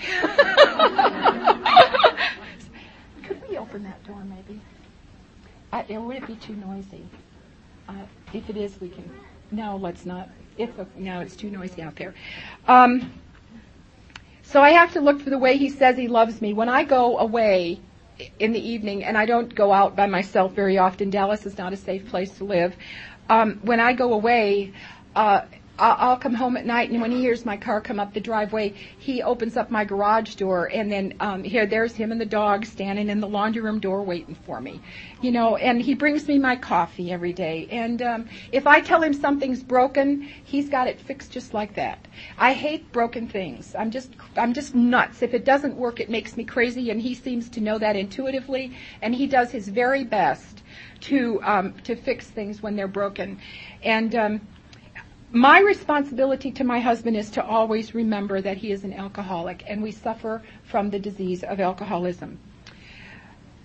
could 3.22 3.48
we 3.48 3.56
open 3.56 3.84
that 3.84 4.02
door, 4.04 4.22
maybe? 4.24 4.60
I, 5.72 5.84
would 5.98 6.16
it 6.16 6.26
be 6.26 6.36
too 6.36 6.54
noisy? 6.54 7.06
Uh, 7.88 7.94
if 8.32 8.50
it 8.50 8.56
is, 8.56 8.78
we 8.80 8.88
can. 8.88 9.10
No, 9.50 9.76
let's 9.76 10.04
not. 10.04 10.28
If 10.58 10.70
no, 10.96 11.20
it's 11.20 11.34
too 11.34 11.50
noisy 11.50 11.82
out 11.82 11.96
there. 11.96 12.14
Um, 12.68 13.10
so 14.52 14.60
I 14.60 14.70
have 14.70 14.92
to 14.92 15.00
look 15.00 15.22
for 15.22 15.30
the 15.30 15.38
way 15.38 15.56
he 15.56 15.70
says 15.70 15.96
he 15.96 16.08
loves 16.08 16.42
me. 16.42 16.52
When 16.52 16.68
I 16.68 16.84
go 16.84 17.16
away 17.16 17.80
in 18.38 18.52
the 18.52 18.60
evening, 18.60 19.02
and 19.02 19.16
I 19.16 19.24
don't 19.24 19.52
go 19.54 19.72
out 19.72 19.96
by 19.96 20.06
myself 20.06 20.52
very 20.52 20.76
often, 20.76 21.08
Dallas 21.08 21.46
is 21.46 21.56
not 21.56 21.72
a 21.72 21.76
safe 21.76 22.06
place 22.08 22.30
to 22.36 22.44
live. 22.44 22.76
Um, 23.30 23.60
when 23.62 23.80
I 23.80 23.94
go 23.94 24.12
away, 24.12 24.74
uh, 25.16 25.42
I'll 25.78 26.18
come 26.18 26.34
home 26.34 26.58
at 26.58 26.66
night, 26.66 26.90
and 26.90 27.00
when 27.00 27.10
he 27.10 27.20
hears 27.20 27.46
my 27.46 27.56
car 27.56 27.80
come 27.80 27.98
up 27.98 28.12
the 28.12 28.20
driveway, 28.20 28.74
he 28.98 29.22
opens 29.22 29.56
up 29.56 29.70
my 29.70 29.84
garage 29.86 30.34
door, 30.34 30.70
and 30.72 30.92
then 30.92 31.14
um, 31.18 31.42
here, 31.42 31.64
there's 31.64 31.96
him 31.96 32.12
and 32.12 32.20
the 32.20 32.26
dog 32.26 32.66
standing 32.66 33.08
in 33.08 33.20
the 33.20 33.28
laundry 33.28 33.62
room 33.62 33.80
door 33.80 34.02
waiting 34.02 34.34
for 34.34 34.60
me, 34.60 34.82
you 35.22 35.32
know. 35.32 35.56
And 35.56 35.80
he 35.80 35.94
brings 35.94 36.28
me 36.28 36.38
my 36.38 36.56
coffee 36.56 37.10
every 37.10 37.32
day. 37.32 37.68
And 37.70 38.02
um, 38.02 38.28
if 38.52 38.66
I 38.66 38.80
tell 38.80 39.02
him 39.02 39.14
something's 39.14 39.62
broken, 39.62 40.22
he's 40.44 40.68
got 40.68 40.88
it 40.88 41.00
fixed 41.00 41.32
just 41.32 41.54
like 41.54 41.74
that. 41.74 42.06
I 42.36 42.52
hate 42.52 42.92
broken 42.92 43.26
things. 43.26 43.74
I'm 43.76 43.90
just, 43.90 44.10
I'm 44.36 44.52
just 44.52 44.74
nuts. 44.74 45.22
If 45.22 45.32
it 45.32 45.46
doesn't 45.46 45.74
work, 45.74 46.00
it 46.00 46.10
makes 46.10 46.36
me 46.36 46.44
crazy, 46.44 46.90
and 46.90 47.00
he 47.00 47.14
seems 47.14 47.48
to 47.48 47.60
know 47.60 47.78
that 47.78 47.96
intuitively, 47.96 48.76
and 49.00 49.14
he 49.14 49.26
does 49.26 49.50
his 49.50 49.68
very 49.68 50.04
best 50.04 50.62
to 51.00 51.40
um, 51.42 51.72
to 51.84 51.96
fix 51.96 52.28
things 52.28 52.62
when 52.62 52.76
they're 52.76 52.86
broken, 52.86 53.40
and. 53.82 54.14
Um, 54.14 54.40
my 55.32 55.60
responsibility 55.60 56.50
to 56.52 56.64
my 56.64 56.78
husband 56.78 57.16
is 57.16 57.30
to 57.30 57.44
always 57.44 57.94
remember 57.94 58.42
that 58.42 58.58
he 58.58 58.70
is 58.70 58.84
an 58.84 58.92
alcoholic 58.92 59.64
and 59.66 59.82
we 59.82 59.90
suffer 59.90 60.42
from 60.64 60.90
the 60.90 60.98
disease 60.98 61.42
of 61.42 61.58
alcoholism. 61.58 62.38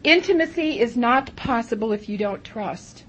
Intimacy 0.03 0.80
is 0.80 0.95
not 0.95 1.36
possible 1.36 1.91
if 1.91 2.07
you 2.07 2.18
don't 2.18 2.43
trust. 2.43 3.03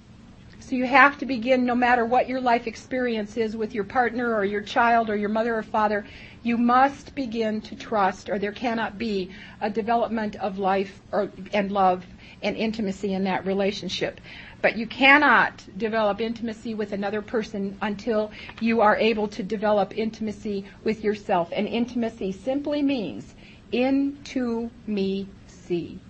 So 0.58 0.74
you 0.74 0.86
have 0.86 1.16
to 1.18 1.26
begin, 1.26 1.64
no 1.64 1.76
matter 1.76 2.04
what 2.04 2.28
your 2.28 2.40
life 2.40 2.66
experience 2.66 3.36
is 3.36 3.56
with 3.56 3.74
your 3.74 3.84
partner 3.84 4.34
or 4.34 4.44
your 4.44 4.60
child 4.60 5.08
or 5.08 5.16
your 5.16 5.28
mother 5.28 5.56
or 5.56 5.62
father, 5.62 6.04
you 6.42 6.58
must 6.58 7.14
begin 7.14 7.60
to 7.62 7.76
trust 7.76 8.28
or 8.28 8.38
there 8.38 8.52
cannot 8.52 8.98
be 8.98 9.30
a 9.60 9.70
development 9.70 10.34
of 10.36 10.58
life 10.58 11.00
or, 11.12 11.30
and 11.52 11.70
love 11.70 12.04
and 12.42 12.56
intimacy 12.56 13.14
in 13.14 13.24
that 13.24 13.46
relationship. 13.46 14.20
But 14.60 14.76
you 14.76 14.86
cannot 14.86 15.64
develop 15.76 16.20
intimacy 16.20 16.74
with 16.74 16.92
another 16.92 17.22
person 17.22 17.78
until 17.80 18.32
you 18.60 18.80
are 18.80 18.96
able 18.96 19.28
to 19.28 19.42
develop 19.42 19.96
intimacy 19.96 20.64
with 20.82 21.04
yourself. 21.04 21.50
And 21.54 21.68
intimacy 21.68 22.32
simply 22.32 22.82
means 22.82 23.34
into 23.70 24.70
me 24.86 25.28
see. 25.46 26.00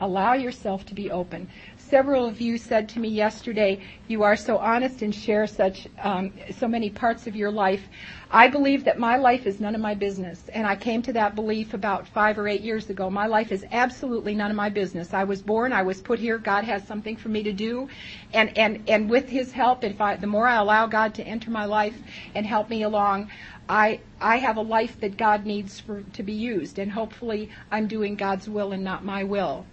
Allow 0.00 0.34
yourself 0.34 0.84
to 0.86 0.94
be 0.94 1.10
open. 1.10 1.48
Several 1.88 2.26
of 2.26 2.40
you 2.40 2.58
said 2.58 2.88
to 2.90 2.98
me 2.98 3.08
yesterday, 3.08 3.80
"You 4.08 4.24
are 4.24 4.34
so 4.34 4.58
honest 4.58 5.02
and 5.02 5.14
share 5.14 5.46
such 5.46 5.86
um, 6.02 6.32
so 6.50 6.66
many 6.66 6.90
parts 6.90 7.28
of 7.28 7.36
your 7.36 7.52
life." 7.52 7.88
I 8.28 8.48
believe 8.48 8.82
that 8.84 8.98
my 8.98 9.16
life 9.18 9.46
is 9.46 9.60
none 9.60 9.76
of 9.76 9.80
my 9.80 9.94
business, 9.94 10.48
and 10.52 10.66
I 10.66 10.74
came 10.74 11.00
to 11.02 11.12
that 11.12 11.36
belief 11.36 11.74
about 11.74 12.08
five 12.08 12.38
or 12.38 12.48
eight 12.48 12.62
years 12.62 12.90
ago. 12.90 13.08
My 13.08 13.28
life 13.28 13.52
is 13.52 13.64
absolutely 13.70 14.34
none 14.34 14.50
of 14.50 14.56
my 14.56 14.68
business. 14.68 15.14
I 15.14 15.22
was 15.22 15.42
born, 15.42 15.72
I 15.72 15.82
was 15.82 16.00
put 16.00 16.18
here. 16.18 16.38
God 16.38 16.64
has 16.64 16.84
something 16.84 17.14
for 17.16 17.28
me 17.28 17.44
to 17.44 17.52
do, 17.52 17.88
and 18.32 18.58
and 18.58 18.82
and 18.88 19.08
with 19.08 19.28
His 19.28 19.52
help, 19.52 19.84
if 19.84 20.00
I, 20.00 20.16
the 20.16 20.26
more 20.26 20.48
I 20.48 20.56
allow 20.56 20.88
God 20.88 21.14
to 21.14 21.22
enter 21.22 21.52
my 21.52 21.66
life 21.66 22.02
and 22.34 22.44
help 22.44 22.68
me 22.68 22.82
along, 22.82 23.30
I 23.68 24.00
I 24.20 24.38
have 24.38 24.56
a 24.56 24.62
life 24.62 24.98
that 25.02 25.16
God 25.16 25.46
needs 25.46 25.78
for 25.78 26.02
to 26.14 26.24
be 26.24 26.32
used, 26.32 26.80
and 26.80 26.90
hopefully 26.90 27.48
I'm 27.70 27.86
doing 27.86 28.16
God's 28.16 28.48
will 28.48 28.72
and 28.72 28.82
not 28.82 29.04
my 29.04 29.22
will 29.22 29.66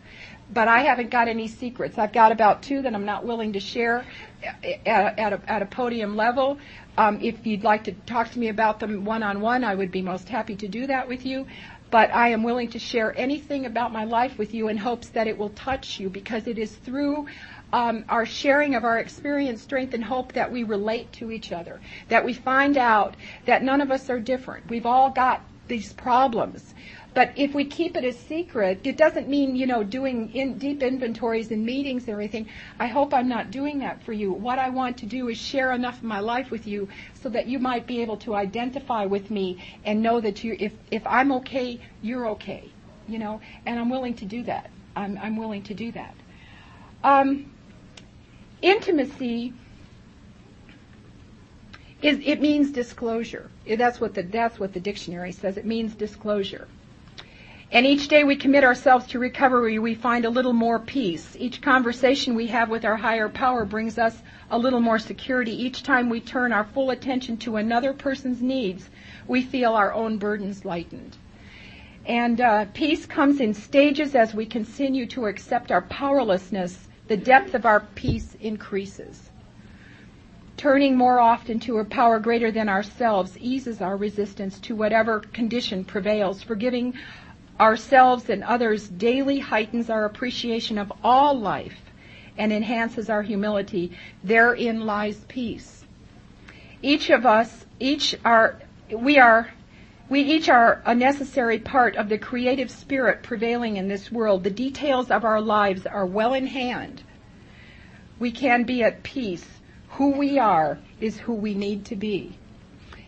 but 0.53 0.67
I 0.67 0.81
haven't 0.81 1.09
got 1.09 1.27
any 1.27 1.47
secrets. 1.47 1.97
I've 1.97 2.13
got 2.13 2.31
about 2.31 2.63
two 2.63 2.81
that 2.81 2.93
I'm 2.93 3.05
not 3.05 3.25
willing 3.25 3.53
to 3.53 3.59
share 3.59 4.05
at, 4.43 5.17
at, 5.17 5.33
a, 5.33 5.41
at 5.47 5.61
a 5.61 5.65
podium 5.65 6.15
level. 6.15 6.59
Um, 6.97 7.19
if 7.21 7.45
you'd 7.45 7.63
like 7.63 7.85
to 7.85 7.91
talk 7.91 8.31
to 8.31 8.39
me 8.39 8.49
about 8.49 8.79
them 8.79 9.03
one 9.05 9.23
on 9.23 9.41
one, 9.41 9.63
I 9.63 9.73
would 9.73 9.91
be 9.91 10.01
most 10.01 10.29
happy 10.29 10.55
to 10.57 10.67
do 10.67 10.87
that 10.87 11.07
with 11.07 11.25
you. 11.25 11.47
But 11.89 12.13
I 12.13 12.29
am 12.29 12.43
willing 12.43 12.69
to 12.71 12.79
share 12.79 13.17
anything 13.17 13.65
about 13.65 13.91
my 13.91 14.03
life 14.03 14.37
with 14.37 14.53
you 14.53 14.67
in 14.67 14.77
hopes 14.77 15.09
that 15.09 15.27
it 15.27 15.37
will 15.37 15.49
touch 15.49 15.99
you 15.99 16.09
because 16.09 16.47
it 16.47 16.57
is 16.57 16.75
through 16.75 17.27
um, 17.71 18.05
our 18.09 18.25
sharing 18.25 18.75
of 18.75 18.83
our 18.83 18.99
experience, 18.99 19.61
strength, 19.61 19.93
and 19.93 20.03
hope 20.03 20.33
that 20.33 20.51
we 20.51 20.63
relate 20.63 21.11
to 21.13 21.31
each 21.31 21.51
other. 21.51 21.79
That 22.09 22.25
we 22.25 22.33
find 22.33 22.77
out 22.77 23.15
that 23.45 23.63
none 23.63 23.81
of 23.81 23.91
us 23.91 24.09
are 24.09 24.19
different. 24.19 24.69
We've 24.69 24.85
all 24.85 25.09
got 25.09 25.41
these 25.67 25.93
problems. 25.93 26.73
But 27.13 27.33
if 27.35 27.53
we 27.53 27.65
keep 27.65 27.95
it 27.95 28.03
a 28.03 28.11
secret, 28.11 28.81
it 28.85 28.97
doesn't 28.97 29.27
mean, 29.29 29.55
you 29.55 29.67
know, 29.67 29.83
doing 29.83 30.33
in 30.33 30.57
deep 30.57 30.81
inventories 30.81 31.51
and 31.51 31.63
meetings 31.63 32.03
and 32.03 32.09
everything. 32.09 32.49
I 32.79 32.87
hope 32.87 33.13
I'm 33.13 33.29
not 33.29 33.51
doing 33.51 33.79
that 33.79 34.01
for 34.03 34.13
you. 34.13 34.31
What 34.31 34.57
I 34.57 34.69
want 34.69 34.97
to 34.97 35.05
do 35.05 35.27
is 35.29 35.37
share 35.37 35.71
enough 35.73 35.97
of 35.97 36.03
my 36.03 36.19
life 36.19 36.49
with 36.49 36.65
you 36.65 36.89
so 37.21 37.29
that 37.29 37.45
you 37.47 37.59
might 37.59 37.85
be 37.85 38.01
able 38.01 38.17
to 38.17 38.33
identify 38.33 39.05
with 39.05 39.29
me 39.29 39.63
and 39.85 40.01
know 40.01 40.21
that 40.21 40.43
you, 40.43 40.57
if, 40.59 40.73
if 40.89 41.05
I'm 41.05 41.31
okay, 41.33 41.79
you're 42.01 42.27
okay, 42.29 42.71
you 43.07 43.19
know, 43.19 43.41
and 43.65 43.79
I'm 43.79 43.89
willing 43.89 44.15
to 44.15 44.25
do 44.25 44.41
that. 44.43 44.71
I'm, 44.95 45.19
I'm 45.21 45.37
willing 45.37 45.63
to 45.63 45.75
do 45.75 45.91
that. 45.91 46.15
Um, 47.03 47.51
intimacy 48.61 49.53
is, 52.01 52.19
it 52.23 52.41
means 52.41 52.71
disclosure. 52.71 53.51
That's 53.67 54.01
what 54.01 54.15
the, 54.15 54.23
that's 54.23 54.59
what 54.59 54.73
the 54.73 54.79
dictionary 54.79 55.31
says. 55.31 55.57
It 55.57 55.65
means 55.65 55.93
disclosure. 55.93 56.67
And 57.73 57.87
each 57.87 58.07
day 58.07 58.23
we 58.23 58.35
commit 58.35 58.63
ourselves 58.63 59.07
to 59.07 59.19
recovery, 59.19 59.79
we 59.79 59.95
find 59.95 60.25
a 60.25 60.29
little 60.29 60.53
more 60.53 60.77
peace. 60.77 61.35
Each 61.39 61.59
conversation 61.59 62.35
we 62.35 62.45
have 62.47 62.69
with 62.69 62.85
our 62.85 62.97
higher 62.97 63.27
power 63.27 63.65
brings 63.65 63.97
us 63.97 64.21
a 64.51 64.59
little 64.59 64.79
more 64.79 64.99
security. 64.99 65.59
Each 65.59 65.81
time 65.81 66.07
we 66.07 66.19
turn 66.19 66.53
our 66.53 66.65
full 66.65 66.91
attention 66.91 67.35
to 67.37 67.55
another 67.55 67.91
person's 67.91 68.43
needs, 68.43 68.91
we 69.27 69.41
feel 69.41 69.73
our 69.73 69.91
own 69.91 70.19
burdens 70.19 70.65
lightened. 70.65 71.17
And 72.05 72.39
uh, 72.39 72.65
peace 72.75 73.07
comes 73.07 73.39
in 73.39 73.55
stages 73.55 74.13
as 74.13 74.35
we 74.35 74.45
continue 74.45 75.07
to 75.07 75.25
accept 75.25 75.71
our 75.71 75.81
powerlessness. 75.81 76.87
The 77.07 77.17
depth 77.17 77.55
of 77.55 77.65
our 77.65 77.79
peace 77.95 78.37
increases. 78.39 79.31
Turning 80.57 80.95
more 80.95 81.19
often 81.19 81.59
to 81.61 81.79
a 81.79 81.85
power 81.85 82.19
greater 82.19 82.51
than 82.51 82.69
ourselves 82.69 83.35
eases 83.39 83.81
our 83.81 83.97
resistance 83.97 84.59
to 84.59 84.75
whatever 84.75 85.21
condition 85.21 85.83
prevails. 85.83 86.43
Forgiving 86.43 86.93
ourselves 87.59 88.29
and 88.29 88.43
others 88.43 88.87
daily 88.87 89.39
heightens 89.39 89.89
our 89.89 90.05
appreciation 90.05 90.77
of 90.77 90.91
all 91.03 91.37
life 91.37 91.77
and 92.37 92.51
enhances 92.51 93.09
our 93.09 93.21
humility, 93.21 93.91
therein 94.23 94.85
lies 94.85 95.23
peace. 95.27 95.85
Each 96.81 97.09
of 97.09 97.25
us, 97.25 97.65
each 97.79 98.15
are, 98.25 98.59
we 98.91 99.17
are, 99.19 99.51
we 100.09 100.21
each 100.21 100.49
are 100.49 100.81
a 100.85 100.95
necessary 100.95 101.59
part 101.59 101.95
of 101.95 102.09
the 102.09 102.17
creative 102.17 102.69
spirit 102.69 103.23
prevailing 103.23 103.77
in 103.77 103.87
this 103.87 104.11
world. 104.11 104.43
The 104.43 104.49
details 104.49 105.11
of 105.11 105.23
our 105.23 105.41
lives 105.41 105.85
are 105.85 106.05
well 106.05 106.33
in 106.33 106.47
hand. 106.47 107.03
We 108.19 108.31
can 108.31 108.63
be 108.63 108.83
at 108.83 109.03
peace. 109.03 109.45
Who 109.91 110.11
we 110.11 110.39
are 110.39 110.79
is 110.99 111.19
who 111.19 111.33
we 111.33 111.53
need 111.53 111.85
to 111.85 111.95
be. 111.95 112.37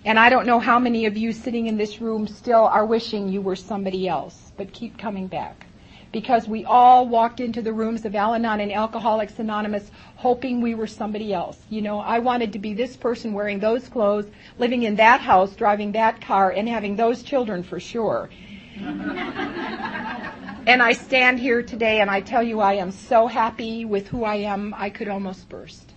And 0.06 0.18
I 0.20 0.30
don't 0.30 0.46
know 0.46 0.60
how 0.60 0.78
many 0.78 1.08
of 1.08 1.18
you 1.18 1.34
sitting 1.34 1.66
in 1.66 1.78
this 1.78 2.00
room 2.00 2.28
still 2.28 2.66
are 2.66 2.86
wishing 2.86 3.28
you 3.28 3.42
were 3.42 3.56
somebody 3.56 4.08
else, 4.08 4.52
but 4.56 4.72
keep 4.72 5.00
coming 5.00 5.26
back. 5.26 5.66
Because 6.12 6.48
we 6.48 6.64
all 6.64 7.08
walked 7.08 7.40
into 7.40 7.64
the 7.64 7.74
rooms 7.74 8.06
of 8.06 8.14
Al-Anon 8.14 8.60
and 8.60 8.72
Alcoholics 8.72 9.40
Anonymous 9.40 9.90
hoping 10.18 10.62
we 10.62 10.76
were 10.76 10.86
somebody 10.86 11.34
else. 11.34 11.58
You 11.72 11.82
know, 11.82 12.00
I 12.00 12.20
wanted 12.20 12.54
to 12.54 12.60
be 12.60 12.76
this 12.76 12.96
person 12.96 13.34
wearing 13.34 13.58
those 13.58 13.88
clothes, 13.88 14.28
living 14.60 14.84
in 14.84 14.96
that 14.98 15.22
house, 15.22 15.56
driving 15.56 15.92
that 15.94 16.22
car, 16.22 16.52
and 16.52 16.70
having 16.70 16.96
those 16.96 17.24
children 17.24 17.64
for 17.64 17.80
sure. 17.80 18.30
and 18.78 20.84
I 20.84 20.94
stand 20.94 21.40
here 21.40 21.64
today 21.64 22.02
and 22.02 22.12
I 22.12 22.22
tell 22.22 22.44
you 22.44 22.60
I 22.60 22.74
am 22.74 22.92
so 22.92 23.26
happy 23.26 23.86
with 23.86 24.10
who 24.10 24.24
I 24.24 24.36
am, 24.36 24.76
I 24.78 24.92
could 24.92 25.08
almost 25.08 25.50
burst. 25.50 25.94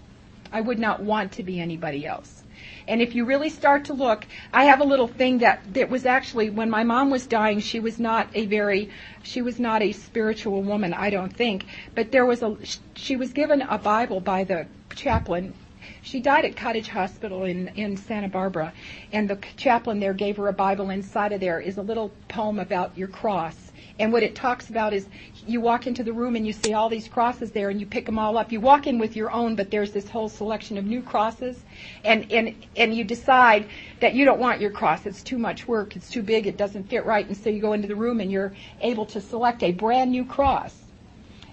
I 0.50 0.62
would 0.62 0.78
not 0.78 1.02
want 1.02 1.32
to 1.32 1.42
be 1.42 1.60
anybody 1.60 2.06
else. 2.06 2.44
And 2.88 3.02
if 3.02 3.14
you 3.14 3.26
really 3.26 3.50
start 3.50 3.84
to 3.84 3.92
look, 3.92 4.26
I 4.52 4.64
have 4.64 4.80
a 4.80 4.84
little 4.84 5.06
thing 5.06 5.38
that, 5.38 5.74
that 5.74 5.90
was 5.90 6.06
actually, 6.06 6.50
when 6.50 6.70
my 6.70 6.82
mom 6.82 7.10
was 7.10 7.26
dying, 7.26 7.60
she 7.60 7.78
was 7.78 8.00
not 8.00 8.28
a 8.34 8.46
very, 8.46 8.90
she 9.22 9.42
was 9.42 9.60
not 9.60 9.82
a 9.82 9.92
spiritual 9.92 10.62
woman, 10.62 10.94
I 10.94 11.10
don't 11.10 11.32
think. 11.32 11.66
But 11.94 12.10
there 12.10 12.24
was 12.24 12.42
a, 12.42 12.56
she 12.96 13.14
was 13.14 13.32
given 13.32 13.62
a 13.62 13.78
Bible 13.78 14.20
by 14.20 14.44
the 14.44 14.66
chaplain 14.96 15.54
she 16.02 16.20
died 16.20 16.44
at 16.44 16.56
Cottage 16.56 16.88
Hospital 16.88 17.44
in, 17.44 17.68
in 17.68 17.96
Santa 17.96 18.28
Barbara, 18.28 18.72
and 19.12 19.28
the 19.28 19.38
chaplain 19.56 20.00
there 20.00 20.12
gave 20.12 20.36
her 20.36 20.48
a 20.48 20.52
Bible. 20.52 20.90
Inside 20.90 21.32
of 21.32 21.40
there 21.40 21.60
is 21.60 21.78
a 21.78 21.82
little 21.82 22.10
poem 22.28 22.58
about 22.58 22.96
your 22.96 23.08
cross. 23.08 23.72
And 23.98 24.12
what 24.12 24.22
it 24.22 24.34
talks 24.34 24.70
about 24.70 24.92
is 24.92 25.08
you 25.48 25.60
walk 25.60 25.86
into 25.86 26.02
the 26.04 26.12
room 26.12 26.36
and 26.36 26.46
you 26.46 26.52
see 26.52 26.74
all 26.74 26.88
these 26.88 27.08
crosses 27.08 27.50
there 27.52 27.70
and 27.70 27.80
you 27.80 27.86
pick 27.86 28.06
them 28.06 28.18
all 28.18 28.36
up. 28.36 28.52
You 28.52 28.60
walk 28.60 28.86
in 28.86 28.98
with 28.98 29.16
your 29.16 29.30
own, 29.30 29.56
but 29.56 29.70
there's 29.70 29.92
this 29.92 30.08
whole 30.08 30.28
selection 30.28 30.76
of 30.76 30.84
new 30.84 31.02
crosses. 31.02 31.58
And, 32.04 32.30
and, 32.30 32.54
and 32.76 32.94
you 32.94 33.04
decide 33.04 33.66
that 34.00 34.14
you 34.14 34.24
don't 34.24 34.38
want 34.38 34.60
your 34.60 34.70
cross. 34.70 35.06
It's 35.06 35.22
too 35.22 35.38
much 35.38 35.66
work. 35.66 35.96
It's 35.96 36.10
too 36.10 36.22
big. 36.22 36.46
It 36.46 36.56
doesn't 36.56 36.84
fit 36.84 37.06
right. 37.06 37.26
And 37.26 37.36
so 37.36 37.50
you 37.50 37.60
go 37.60 37.72
into 37.72 37.88
the 37.88 37.96
room 37.96 38.20
and 38.20 38.30
you're 38.30 38.52
able 38.80 39.06
to 39.06 39.20
select 39.20 39.62
a 39.62 39.72
brand 39.72 40.10
new 40.10 40.24
cross. 40.24 40.74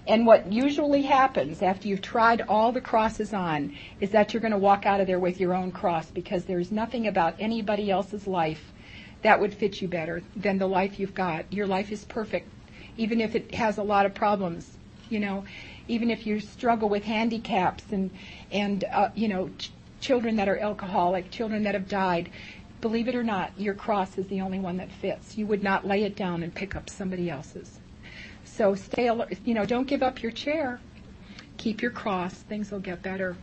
And 0.06 0.24
what 0.24 0.52
usually 0.52 1.02
happens 1.02 1.62
after 1.62 1.88
you've 1.88 2.02
tried 2.02 2.42
all 2.42 2.70
the 2.70 2.80
crosses 2.80 3.32
on 3.32 3.76
is 4.00 4.10
that 4.10 4.32
you're 4.32 4.40
going 4.40 4.52
to 4.52 4.58
walk 4.58 4.86
out 4.86 5.00
of 5.00 5.08
there 5.08 5.18
with 5.18 5.40
your 5.40 5.52
own 5.52 5.72
cross 5.72 6.10
because 6.10 6.44
there's 6.44 6.70
nothing 6.70 7.08
about 7.08 7.34
anybody 7.40 7.90
else's 7.90 8.26
life 8.26 8.72
that 9.22 9.40
would 9.40 9.52
fit 9.52 9.82
you 9.82 9.88
better 9.88 10.22
than 10.36 10.58
the 10.58 10.68
life 10.68 11.00
you've 11.00 11.14
got. 11.14 11.52
Your 11.52 11.66
life 11.66 11.90
is 11.90 12.04
perfect, 12.04 12.48
even 12.96 13.20
if 13.20 13.34
it 13.34 13.54
has 13.54 13.78
a 13.78 13.82
lot 13.82 14.06
of 14.06 14.14
problems. 14.14 14.76
You 15.08 15.20
know, 15.20 15.44
even 15.88 16.10
if 16.10 16.26
you 16.26 16.40
struggle 16.40 16.88
with 16.88 17.04
handicaps 17.04 17.84
and 17.90 18.10
and 18.50 18.84
uh, 18.84 19.10
you 19.14 19.28
know 19.28 19.50
ch- 19.58 19.70
children 20.00 20.36
that 20.36 20.48
are 20.48 20.58
alcoholic, 20.58 21.30
children 21.30 21.62
that 21.64 21.74
have 21.74 21.88
died. 21.88 22.30
Believe 22.80 23.08
it 23.08 23.14
or 23.14 23.24
not, 23.24 23.52
your 23.58 23.74
cross 23.74 24.18
is 24.18 24.26
the 24.28 24.40
only 24.40 24.58
one 24.58 24.76
that 24.76 24.92
fits. 24.92 25.38
You 25.38 25.46
would 25.46 25.62
not 25.62 25.86
lay 25.86 26.02
it 26.02 26.14
down 26.14 26.42
and 26.42 26.54
pick 26.54 26.76
up 26.76 26.90
somebody 26.90 27.30
else's. 27.30 27.78
So 28.44 28.74
stay, 28.74 29.08
alert, 29.08 29.34
you 29.44 29.54
know, 29.54 29.64
don't 29.64 29.86
give 29.86 30.02
up 30.02 30.22
your 30.22 30.32
chair. 30.32 30.80
Keep 31.56 31.82
your 31.82 31.90
cross. 31.90 32.34
Things 32.34 32.70
will 32.70 32.80
get 32.80 33.02
better. 33.02 33.36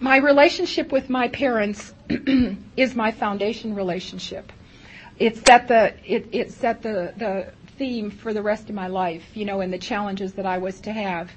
My 0.00 0.16
relationship 0.16 0.92
with 0.92 1.10
my 1.10 1.28
parents 1.28 1.94
is 2.76 2.94
my 2.94 3.10
foundation 3.12 3.74
relationship. 3.74 4.52
It 5.18 5.36
set 5.46 5.68
the 5.68 5.92
it, 6.04 6.28
it 6.32 6.52
set 6.52 6.82
the 6.82 7.12
the 7.16 7.52
theme 7.80 8.10
for 8.10 8.34
the 8.34 8.42
rest 8.42 8.68
of 8.68 8.74
my 8.74 8.88
life, 8.88 9.24
you 9.32 9.46
know, 9.46 9.62
and 9.62 9.72
the 9.72 9.78
challenges 9.78 10.34
that 10.34 10.44
I 10.44 10.58
was 10.58 10.82
to 10.82 10.92
have. 10.92 11.32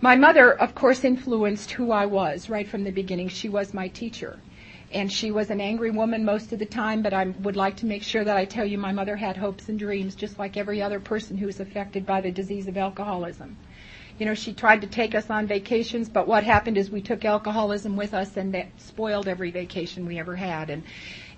My 0.00 0.14
mother, 0.14 0.52
of 0.52 0.76
course, 0.76 1.02
influenced 1.02 1.72
who 1.72 1.90
I 1.90 2.06
was 2.06 2.48
right 2.48 2.68
from 2.68 2.84
the 2.84 2.92
beginning. 2.92 3.28
She 3.28 3.48
was 3.48 3.74
my 3.74 3.88
teacher. 3.88 4.38
And 4.92 5.12
she 5.12 5.32
was 5.32 5.50
an 5.50 5.60
angry 5.60 5.90
woman 5.90 6.24
most 6.24 6.52
of 6.52 6.60
the 6.60 6.66
time, 6.66 7.02
but 7.02 7.12
I 7.12 7.24
would 7.24 7.56
like 7.56 7.76
to 7.78 7.86
make 7.86 8.04
sure 8.04 8.22
that 8.22 8.36
I 8.36 8.44
tell 8.44 8.64
you 8.64 8.78
my 8.78 8.92
mother 8.92 9.16
had 9.16 9.36
hopes 9.36 9.68
and 9.68 9.76
dreams, 9.76 10.14
just 10.14 10.38
like 10.38 10.56
every 10.56 10.80
other 10.80 11.00
person 11.00 11.36
who's 11.36 11.58
affected 11.58 12.06
by 12.06 12.20
the 12.20 12.30
disease 12.30 12.68
of 12.68 12.76
alcoholism. 12.76 13.56
You 14.20 14.26
know, 14.26 14.34
she 14.34 14.52
tried 14.52 14.82
to 14.82 14.86
take 14.86 15.16
us 15.16 15.30
on 15.30 15.48
vacations, 15.48 16.08
but 16.08 16.28
what 16.28 16.44
happened 16.44 16.78
is 16.78 16.92
we 16.92 17.02
took 17.02 17.24
alcoholism 17.24 17.96
with 17.96 18.14
us 18.14 18.36
and 18.36 18.54
that 18.54 18.68
spoiled 18.78 19.26
every 19.26 19.50
vacation 19.50 20.06
we 20.06 20.20
ever 20.20 20.36
had. 20.36 20.70
And, 20.70 20.84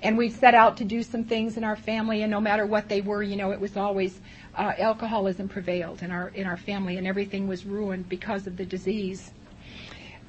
and 0.02 0.16
we 0.16 0.30
set 0.30 0.54
out 0.54 0.76
to 0.76 0.84
do 0.84 1.02
some 1.02 1.24
things 1.24 1.56
in 1.56 1.64
our 1.64 1.76
family 1.76 2.22
and 2.22 2.30
no 2.30 2.40
matter 2.40 2.66
what 2.66 2.88
they 2.88 3.00
were, 3.00 3.22
you 3.22 3.36
know, 3.36 3.50
it 3.50 3.60
was 3.60 3.76
always, 3.76 4.20
uh, 4.56 4.72
alcoholism 4.78 5.48
prevailed 5.48 6.02
in 6.02 6.10
our, 6.10 6.28
in 6.28 6.46
our 6.46 6.56
family 6.56 6.96
and 6.96 7.06
everything 7.06 7.48
was 7.48 7.66
ruined 7.66 8.08
because 8.08 8.46
of 8.46 8.56
the 8.56 8.64
disease. 8.64 9.32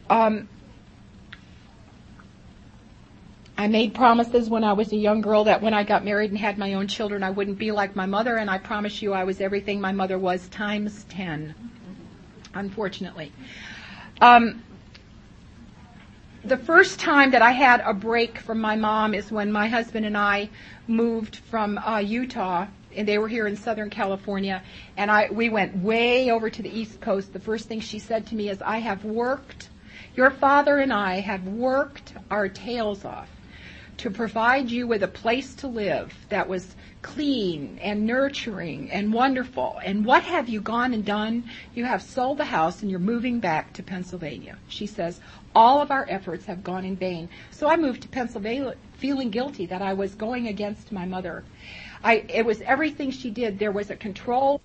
Um, 0.09 0.47
I 3.57 3.67
made 3.67 3.93
promises 3.93 4.49
when 4.49 4.63
I 4.63 4.73
was 4.73 4.91
a 4.93 4.95
young 4.95 5.21
girl 5.21 5.43
that 5.43 5.61
when 5.61 5.73
I 5.73 5.83
got 5.83 6.05
married 6.05 6.31
and 6.31 6.39
had 6.39 6.57
my 6.57 6.73
own 6.75 6.87
children, 6.87 7.23
I 7.23 7.29
wouldn't 7.29 7.59
be 7.59 7.71
like 7.71 7.93
my 7.93 8.05
mother, 8.05 8.37
and 8.37 8.49
I 8.49 8.57
promise 8.57 9.01
you 9.01 9.11
I 9.11 9.25
was 9.25 9.41
everything 9.41 9.81
my 9.81 9.91
mother 9.91 10.17
was 10.17 10.47
times 10.47 11.03
ten 11.09 11.53
unfortunately. 12.53 13.31
Um, 14.21 14.63
the 16.43 16.57
first 16.57 16.99
time 16.99 17.31
that 17.31 17.41
I 17.41 17.51
had 17.51 17.81
a 17.81 17.93
break 17.93 18.39
from 18.39 18.61
my 18.61 18.75
mom 18.75 19.13
is 19.13 19.31
when 19.31 19.51
my 19.51 19.67
husband 19.67 20.05
and 20.05 20.17
I 20.17 20.49
moved 20.87 21.37
from 21.37 21.77
uh, 21.77 21.97
Utah, 21.97 22.67
and 22.95 23.07
they 23.07 23.17
were 23.17 23.27
here 23.27 23.47
in 23.47 23.55
Southern 23.55 23.89
California, 23.89 24.63
and 24.97 25.11
I 25.11 25.29
we 25.31 25.49
went 25.49 25.75
way 25.77 26.31
over 26.31 26.49
to 26.49 26.61
the 26.61 26.69
East 26.69 27.01
Coast. 27.01 27.33
The 27.33 27.39
first 27.39 27.67
thing 27.67 27.81
she 27.81 27.99
said 27.99 28.25
to 28.27 28.35
me 28.35 28.49
is, 28.49 28.61
"I 28.61 28.77
have 28.79 29.03
worked. 29.03 29.69
Your 30.15 30.31
father 30.31 30.77
and 30.77 30.93
I 30.93 31.19
have 31.19 31.45
worked 31.45 32.13
our 32.31 32.47
tails 32.47 33.05
off 33.05 33.29
to 33.97 34.09
provide 34.09 34.69
you 34.69 34.87
with 34.87 35.03
a 35.03 35.07
place 35.07 35.53
to 35.55 35.67
live 35.67 36.13
that 36.29 36.47
was 36.47 36.75
clean 37.01 37.79
and 37.81 38.05
nurturing 38.05 38.91
and 38.91 39.13
wonderful. 39.13 39.79
And 39.83 40.05
what 40.05 40.23
have 40.23 40.49
you 40.49 40.59
gone 40.59 40.93
and 40.93 41.05
done? 41.05 41.49
You 41.73 41.85
have 41.85 42.01
sold 42.01 42.37
the 42.37 42.45
house 42.45 42.81
and 42.81 42.91
you're 42.91 42.99
moving 42.99 43.39
back 43.39 43.73
to 43.73 43.83
Pennsylvania. 43.83 44.57
She 44.67 44.85
says, 44.85 45.21
all 45.55 45.81
of 45.81 45.91
our 45.91 46.05
efforts 46.09 46.45
have 46.45 46.63
gone 46.63 46.85
in 46.85 46.95
vain. 46.95 47.29
So 47.51 47.67
I 47.69 47.77
moved 47.77 48.01
to 48.01 48.07
Pennsylvania 48.07 48.75
feeling 48.97 49.29
guilty 49.29 49.65
that 49.67 49.81
I 49.81 49.93
was 49.93 50.13
going 50.15 50.47
against 50.47 50.91
my 50.91 51.05
mother. 51.05 51.43
I, 52.03 52.25
it 52.27 52.45
was 52.45 52.61
everything 52.61 53.11
she 53.11 53.29
did. 53.29 53.59
There 53.59 53.71
was 53.71 53.89
a 53.89 53.95
control. 53.95 54.61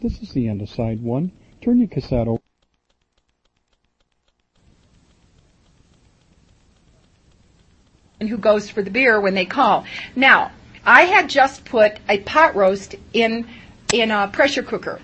This 0.00 0.20
is 0.20 0.30
the 0.32 0.48
end 0.48 0.62
of 0.62 0.68
side 0.68 1.02
one. 1.02 1.32
Turn 1.62 1.78
your 1.78 1.88
cassette 1.88 2.28
over. 2.28 2.42
And 8.20 8.28
who 8.28 8.36
goes 8.36 8.68
for 8.68 8.82
the 8.82 8.90
beer 8.90 9.20
when 9.20 9.34
they 9.34 9.46
call. 9.46 9.84
Now, 10.16 10.50
I 10.88 11.02
had 11.02 11.28
just 11.28 11.66
put 11.66 11.98
a 12.08 12.16
pot 12.20 12.56
roast 12.56 12.94
in 13.12 13.46
in 13.92 14.10
a 14.10 14.26
pressure 14.28 14.62
cooker. 14.62 15.00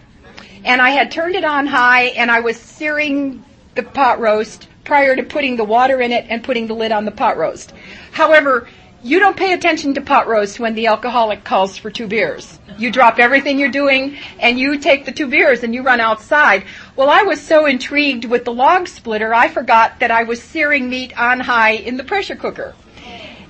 And 0.64 0.80
I 0.80 0.88
had 0.88 1.10
turned 1.10 1.34
it 1.34 1.44
on 1.44 1.66
high 1.66 2.04
and 2.04 2.30
I 2.30 2.40
was 2.40 2.58
searing 2.58 3.44
the 3.74 3.82
pot 3.82 4.18
roast 4.18 4.66
prior 4.84 5.14
to 5.14 5.22
putting 5.22 5.56
the 5.56 5.64
water 5.64 6.00
in 6.00 6.10
it 6.10 6.24
and 6.30 6.42
putting 6.42 6.68
the 6.68 6.74
lid 6.74 6.90
on 6.90 7.04
the 7.04 7.10
pot 7.10 7.36
roast. 7.36 7.74
However, 8.12 8.66
you 9.02 9.20
don't 9.20 9.36
pay 9.36 9.52
attention 9.52 9.92
to 9.92 10.00
pot 10.00 10.26
roast 10.26 10.58
when 10.58 10.74
the 10.74 10.86
alcoholic 10.86 11.44
calls 11.44 11.76
for 11.76 11.90
two 11.90 12.06
beers. 12.06 12.58
You 12.78 12.90
drop 12.90 13.18
everything 13.18 13.58
you're 13.58 13.68
doing 13.68 14.16
and 14.40 14.58
you 14.58 14.78
take 14.78 15.04
the 15.04 15.12
two 15.12 15.26
beers 15.26 15.64
and 15.64 15.74
you 15.74 15.82
run 15.82 16.00
outside. 16.00 16.64
Well, 16.96 17.10
I 17.10 17.24
was 17.24 17.42
so 17.42 17.66
intrigued 17.66 18.24
with 18.24 18.46
the 18.46 18.54
log 18.54 18.88
splitter, 18.88 19.34
I 19.34 19.48
forgot 19.48 20.00
that 20.00 20.10
I 20.10 20.22
was 20.22 20.42
searing 20.42 20.88
meat 20.88 21.12
on 21.20 21.40
high 21.40 21.72
in 21.72 21.98
the 21.98 22.04
pressure 22.04 22.36
cooker. 22.36 22.74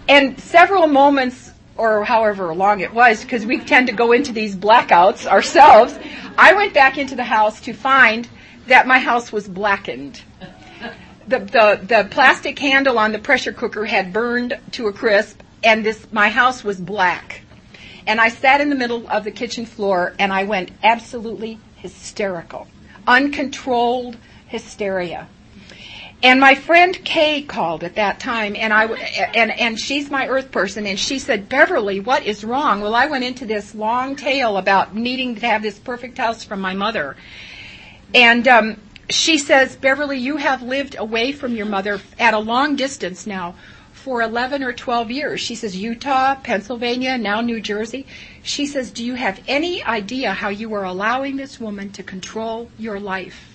And 0.09 0.41
several 0.41 0.89
moments, 0.89 1.53
or 1.76 2.04
however 2.04 2.54
long 2.54 2.80
it 2.80 2.92
was, 2.92 3.22
because 3.22 3.44
we 3.44 3.58
tend 3.58 3.88
to 3.88 3.92
go 3.92 4.12
into 4.12 4.32
these 4.32 4.54
blackouts 4.54 5.26
ourselves, 5.26 5.98
I 6.38 6.54
went 6.54 6.74
back 6.74 6.98
into 6.98 7.16
the 7.16 7.24
house 7.24 7.60
to 7.62 7.72
find 7.72 8.28
that 8.66 8.86
my 8.86 8.98
house 8.98 9.32
was 9.32 9.48
blackened. 9.48 10.22
The, 11.26 11.38
the, 11.38 11.80
the 11.82 12.08
plastic 12.10 12.58
handle 12.58 12.98
on 12.98 13.12
the 13.12 13.18
pressure 13.18 13.52
cooker 13.52 13.84
had 13.84 14.12
burned 14.12 14.58
to 14.72 14.86
a 14.88 14.92
crisp, 14.92 15.40
and 15.62 15.84
this, 15.84 16.06
my 16.12 16.28
house 16.28 16.62
was 16.62 16.78
black. 16.78 17.42
And 18.06 18.20
I 18.20 18.28
sat 18.28 18.60
in 18.60 18.68
the 18.68 18.76
middle 18.76 19.08
of 19.08 19.24
the 19.24 19.30
kitchen 19.30 19.64
floor 19.64 20.14
and 20.18 20.32
I 20.32 20.44
went 20.44 20.70
absolutely 20.82 21.58
hysterical. 21.76 22.68
Uncontrolled 23.06 24.18
hysteria. 24.46 25.28
And 26.24 26.40
my 26.40 26.54
friend 26.54 26.98
Kay 27.04 27.42
called 27.42 27.84
at 27.84 27.96
that 27.96 28.18
time, 28.18 28.56
and 28.56 28.72
I 28.72 28.86
and 28.86 29.50
and 29.60 29.78
she's 29.78 30.10
my 30.10 30.26
Earth 30.26 30.50
person, 30.50 30.86
and 30.86 30.98
she 30.98 31.18
said, 31.18 31.50
Beverly, 31.50 32.00
what 32.00 32.24
is 32.24 32.42
wrong? 32.42 32.80
Well, 32.80 32.94
I 32.94 33.04
went 33.04 33.24
into 33.24 33.44
this 33.44 33.74
long 33.74 34.16
tale 34.16 34.56
about 34.56 34.96
needing 34.96 35.34
to 35.34 35.46
have 35.46 35.60
this 35.60 35.78
perfect 35.78 36.16
house 36.16 36.42
from 36.42 36.62
my 36.62 36.72
mother. 36.72 37.14
And 38.14 38.48
um, 38.48 38.80
she 39.10 39.36
says, 39.36 39.76
Beverly, 39.76 40.16
you 40.16 40.38
have 40.38 40.62
lived 40.62 40.96
away 40.98 41.32
from 41.32 41.54
your 41.54 41.66
mother 41.66 42.00
at 42.18 42.32
a 42.32 42.38
long 42.38 42.74
distance 42.74 43.26
now 43.26 43.54
for 43.92 44.22
11 44.22 44.62
or 44.62 44.72
12 44.72 45.10
years. 45.10 45.42
She 45.42 45.54
says, 45.54 45.76
Utah, 45.76 46.36
Pennsylvania, 46.36 47.18
now 47.18 47.42
New 47.42 47.60
Jersey. 47.60 48.06
She 48.42 48.64
says, 48.64 48.90
do 48.90 49.04
you 49.04 49.14
have 49.14 49.42
any 49.46 49.82
idea 49.82 50.32
how 50.32 50.48
you 50.48 50.72
are 50.72 50.84
allowing 50.84 51.36
this 51.36 51.60
woman 51.60 51.90
to 51.92 52.02
control 52.02 52.70
your 52.78 52.98
life? 52.98 53.53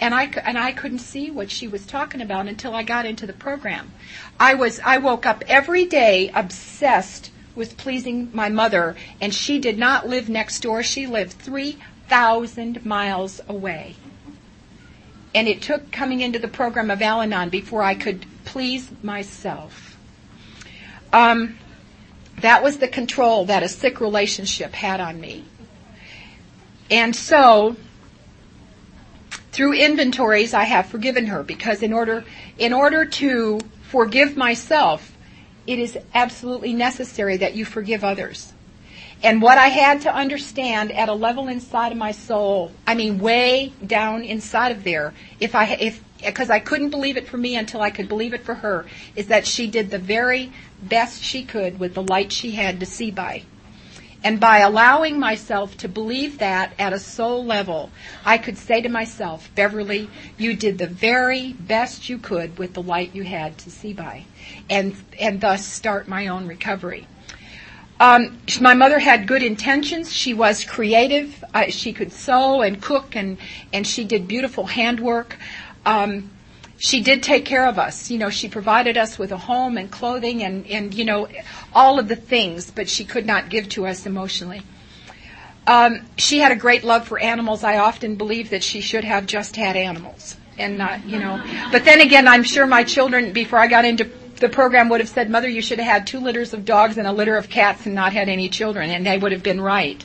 And 0.00 0.14
I 0.14 0.24
and 0.44 0.58
I 0.58 0.72
couldn't 0.72 1.00
see 1.00 1.30
what 1.30 1.50
she 1.50 1.66
was 1.68 1.86
talking 1.86 2.20
about 2.20 2.46
until 2.46 2.74
I 2.74 2.82
got 2.82 3.06
into 3.06 3.26
the 3.26 3.32
program. 3.32 3.92
I 4.38 4.54
was 4.54 4.80
I 4.84 4.98
woke 4.98 5.26
up 5.26 5.44
every 5.48 5.84
day 5.84 6.30
obsessed 6.34 7.30
with 7.54 7.76
pleasing 7.76 8.30
my 8.32 8.48
mother, 8.48 8.96
and 9.20 9.34
she 9.34 9.58
did 9.58 9.78
not 9.78 10.08
live 10.08 10.28
next 10.28 10.60
door. 10.60 10.82
She 10.82 11.06
lived 11.06 11.32
three 11.32 11.78
thousand 12.08 12.86
miles 12.86 13.40
away. 13.48 13.96
And 15.34 15.46
it 15.46 15.60
took 15.60 15.92
coming 15.92 16.20
into 16.20 16.38
the 16.38 16.48
program 16.48 16.90
of 16.90 17.02
Al 17.02 17.20
Anon 17.20 17.50
before 17.50 17.82
I 17.82 17.94
could 17.94 18.24
please 18.44 18.90
myself. 19.02 19.96
Um, 21.12 21.58
that 22.40 22.62
was 22.62 22.78
the 22.78 22.88
control 22.88 23.44
that 23.46 23.62
a 23.62 23.68
sick 23.68 24.00
relationship 24.00 24.72
had 24.72 25.00
on 25.00 25.20
me. 25.20 25.44
And 26.90 27.14
so 27.14 27.76
through 29.52 29.74
inventories 29.74 30.54
I 30.54 30.64
have 30.64 30.86
forgiven 30.86 31.26
her 31.26 31.42
because 31.42 31.82
in 31.82 31.92
order 31.92 32.24
in 32.58 32.72
order 32.72 33.04
to 33.04 33.60
forgive 33.82 34.36
myself, 34.36 35.16
it 35.66 35.78
is 35.78 35.98
absolutely 36.14 36.74
necessary 36.74 37.36
that 37.38 37.54
you 37.54 37.64
forgive 37.64 38.04
others. 38.04 38.52
And 39.22 39.42
what 39.42 39.58
I 39.58 39.68
had 39.68 40.02
to 40.02 40.14
understand 40.14 40.92
at 40.92 41.08
a 41.08 41.14
level 41.14 41.48
inside 41.48 41.90
of 41.90 41.98
my 41.98 42.12
soul, 42.12 42.70
I 42.86 42.94
mean 42.94 43.18
way 43.18 43.72
down 43.84 44.22
inside 44.22 44.70
of 44.70 44.84
there, 44.84 45.12
if 45.40 45.54
I 45.54 45.64
if 45.66 46.02
because 46.24 46.50
I 46.50 46.58
couldn't 46.60 46.90
believe 46.90 47.16
it 47.16 47.28
for 47.28 47.36
me 47.36 47.56
until 47.56 47.80
I 47.80 47.90
could 47.90 48.08
believe 48.08 48.34
it 48.34 48.44
for 48.44 48.54
her, 48.54 48.86
is 49.16 49.28
that 49.28 49.46
she 49.46 49.66
did 49.66 49.90
the 49.90 49.98
very 49.98 50.52
best 50.82 51.22
she 51.22 51.44
could 51.44 51.78
with 51.78 51.94
the 51.94 52.02
light 52.02 52.32
she 52.32 52.52
had 52.52 52.80
to 52.80 52.86
see 52.86 53.10
by. 53.10 53.42
And 54.28 54.38
by 54.38 54.58
allowing 54.58 55.18
myself 55.18 55.74
to 55.78 55.88
believe 55.88 56.36
that 56.36 56.74
at 56.78 56.92
a 56.92 56.98
soul 56.98 57.46
level, 57.46 57.88
I 58.26 58.36
could 58.36 58.58
say 58.58 58.82
to 58.82 58.88
myself, 58.90 59.50
Beverly, 59.54 60.10
you 60.36 60.52
did 60.52 60.76
the 60.76 60.86
very 60.86 61.54
best 61.54 62.10
you 62.10 62.18
could 62.18 62.58
with 62.58 62.74
the 62.74 62.82
light 62.82 63.14
you 63.14 63.22
had 63.22 63.56
to 63.56 63.70
see 63.70 63.94
by, 63.94 64.26
and 64.68 64.94
and 65.18 65.40
thus 65.40 65.64
start 65.64 66.08
my 66.08 66.26
own 66.26 66.46
recovery. 66.46 67.06
Um, 68.00 68.36
my 68.60 68.74
mother 68.74 68.98
had 68.98 69.26
good 69.26 69.42
intentions. 69.42 70.12
She 70.12 70.34
was 70.34 70.62
creative. 70.62 71.42
Uh, 71.54 71.70
she 71.70 71.94
could 71.94 72.12
sew 72.12 72.60
and 72.60 72.82
cook, 72.82 73.16
and 73.16 73.38
and 73.72 73.86
she 73.86 74.04
did 74.04 74.28
beautiful 74.28 74.66
handwork. 74.66 75.38
Um, 75.86 76.28
she 76.78 77.02
did 77.02 77.22
take 77.22 77.44
care 77.44 77.66
of 77.66 77.78
us. 77.78 78.10
You 78.10 78.18
know, 78.18 78.30
she 78.30 78.48
provided 78.48 78.96
us 78.96 79.18
with 79.18 79.32
a 79.32 79.36
home 79.36 79.76
and 79.76 79.90
clothing 79.90 80.42
and, 80.42 80.66
and 80.66 80.94
you 80.94 81.04
know, 81.04 81.28
all 81.74 81.98
of 81.98 82.08
the 82.08 82.16
things, 82.16 82.70
but 82.70 82.88
she 82.88 83.04
could 83.04 83.26
not 83.26 83.50
give 83.50 83.68
to 83.70 83.86
us 83.86 84.06
emotionally. 84.06 84.62
Um, 85.66 86.06
she 86.16 86.38
had 86.38 86.50
a 86.50 86.56
great 86.56 86.84
love 86.84 87.06
for 87.06 87.18
animals. 87.18 87.62
I 87.62 87.76
often 87.76 88.14
believe 88.14 88.50
that 88.50 88.62
she 88.62 88.80
should 88.80 89.04
have 89.04 89.26
just 89.26 89.56
had 89.56 89.76
animals 89.76 90.36
and 90.56 90.78
not, 90.78 91.04
you 91.04 91.18
know. 91.18 91.42
But 91.70 91.84
then 91.84 92.00
again, 92.00 92.26
I'm 92.26 92.42
sure 92.42 92.66
my 92.66 92.84
children, 92.84 93.32
before 93.32 93.58
I 93.58 93.66
got 93.66 93.84
into 93.84 94.10
the 94.36 94.48
program, 94.48 94.88
would 94.88 95.00
have 95.00 95.08
said, 95.08 95.28
Mother, 95.28 95.48
you 95.48 95.60
should 95.60 95.78
have 95.78 95.86
had 95.86 96.06
two 96.06 96.20
litters 96.20 96.54
of 96.54 96.64
dogs 96.64 96.96
and 96.96 97.06
a 97.06 97.12
litter 97.12 97.36
of 97.36 97.50
cats 97.50 97.86
and 97.86 97.94
not 97.94 98.12
had 98.12 98.28
any 98.28 98.48
children, 98.48 98.90
and 98.90 99.04
they 99.04 99.18
would 99.18 99.32
have 99.32 99.42
been 99.42 99.60
right. 99.60 100.02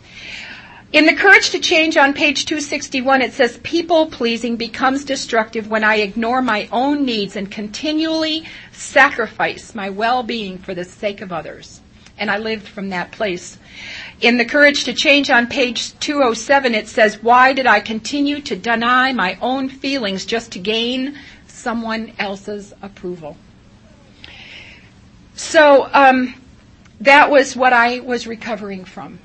In 0.94 1.08
the 1.08 1.16
Courage 1.16 1.50
to 1.50 1.60
Change 1.60 1.98
on 1.98 2.14
page 2.14 2.46
261, 2.46 3.24
it 3.24 3.34
says, 3.34 3.58
People 3.64 4.06
pleasing 4.06 4.58
becomes 4.58 5.04
destructive 5.04 5.68
when 5.68 5.84
I 5.84 5.96
ignore 5.96 6.40
my 6.40 6.70
own 6.72 7.04
needs 7.04 7.36
and 7.36 7.50
continually 7.50 8.46
sacrifice 8.72 9.74
my 9.74 9.90
well 9.90 10.22
being 10.22 10.60
for 10.60 10.76
the 10.76 10.86
sake 10.86 11.22
of 11.22 11.34
others. 11.34 11.82
And 12.20 12.30
I 12.30 12.38
lived 12.38 12.68
from 12.68 12.90
that 12.90 13.12
place. 13.12 13.58
In 14.22 14.38
the 14.38 14.46
Courage 14.46 14.84
to 14.84 14.94
Change 14.94 15.32
on 15.32 15.48
page 15.48 15.98
207, 15.98 16.76
it 16.76 16.88
says, 16.88 17.24
Why 17.24 17.54
did 17.54 17.66
I 17.66 17.80
continue 17.80 18.40
to 18.42 18.56
deny 18.56 19.14
my 19.14 19.36
own 19.42 19.70
feelings 19.70 20.28
just 20.28 20.52
to 20.52 20.60
gain 20.60 21.18
someone 21.48 22.14
else's 22.20 22.72
approval? 22.84 23.36
So, 25.34 25.90
um, 25.92 26.36
that 27.02 27.32
was 27.32 27.56
what 27.56 27.74
I 27.74 28.02
was 28.02 28.28
recovering 28.28 28.86
from 28.86 29.18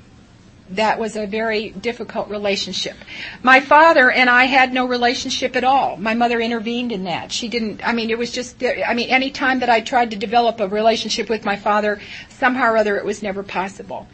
that 0.71 0.99
was 0.99 1.15
a 1.15 1.25
very 1.25 1.71
difficult 1.71 2.29
relationship. 2.29 2.95
My 3.41 3.59
father 3.59 4.11
and 4.11 4.29
I 4.29 4.45
had 4.45 4.73
no 4.73 4.85
relationship 4.85 5.55
at 5.55 5.63
all. 5.63 5.97
My 5.97 6.13
mother 6.13 6.39
intervened 6.39 6.91
in 6.91 7.05
that. 7.05 7.31
She 7.31 7.47
didn't, 7.47 7.85
I 7.85 7.93
mean, 7.93 8.09
it 8.09 8.17
was 8.17 8.31
just, 8.31 8.63
I 8.63 8.93
mean, 8.93 9.09
any 9.09 9.31
time 9.31 9.59
that 9.59 9.69
I 9.69 9.81
tried 9.81 10.11
to 10.11 10.17
develop 10.17 10.59
a 10.59 10.67
relationship 10.67 11.29
with 11.29 11.43
my 11.43 11.55
father, 11.55 11.99
somehow 12.29 12.71
or 12.71 12.77
other 12.77 12.97
it 12.97 13.05
was 13.05 13.23
never 13.23 13.41
possible. 13.41 14.07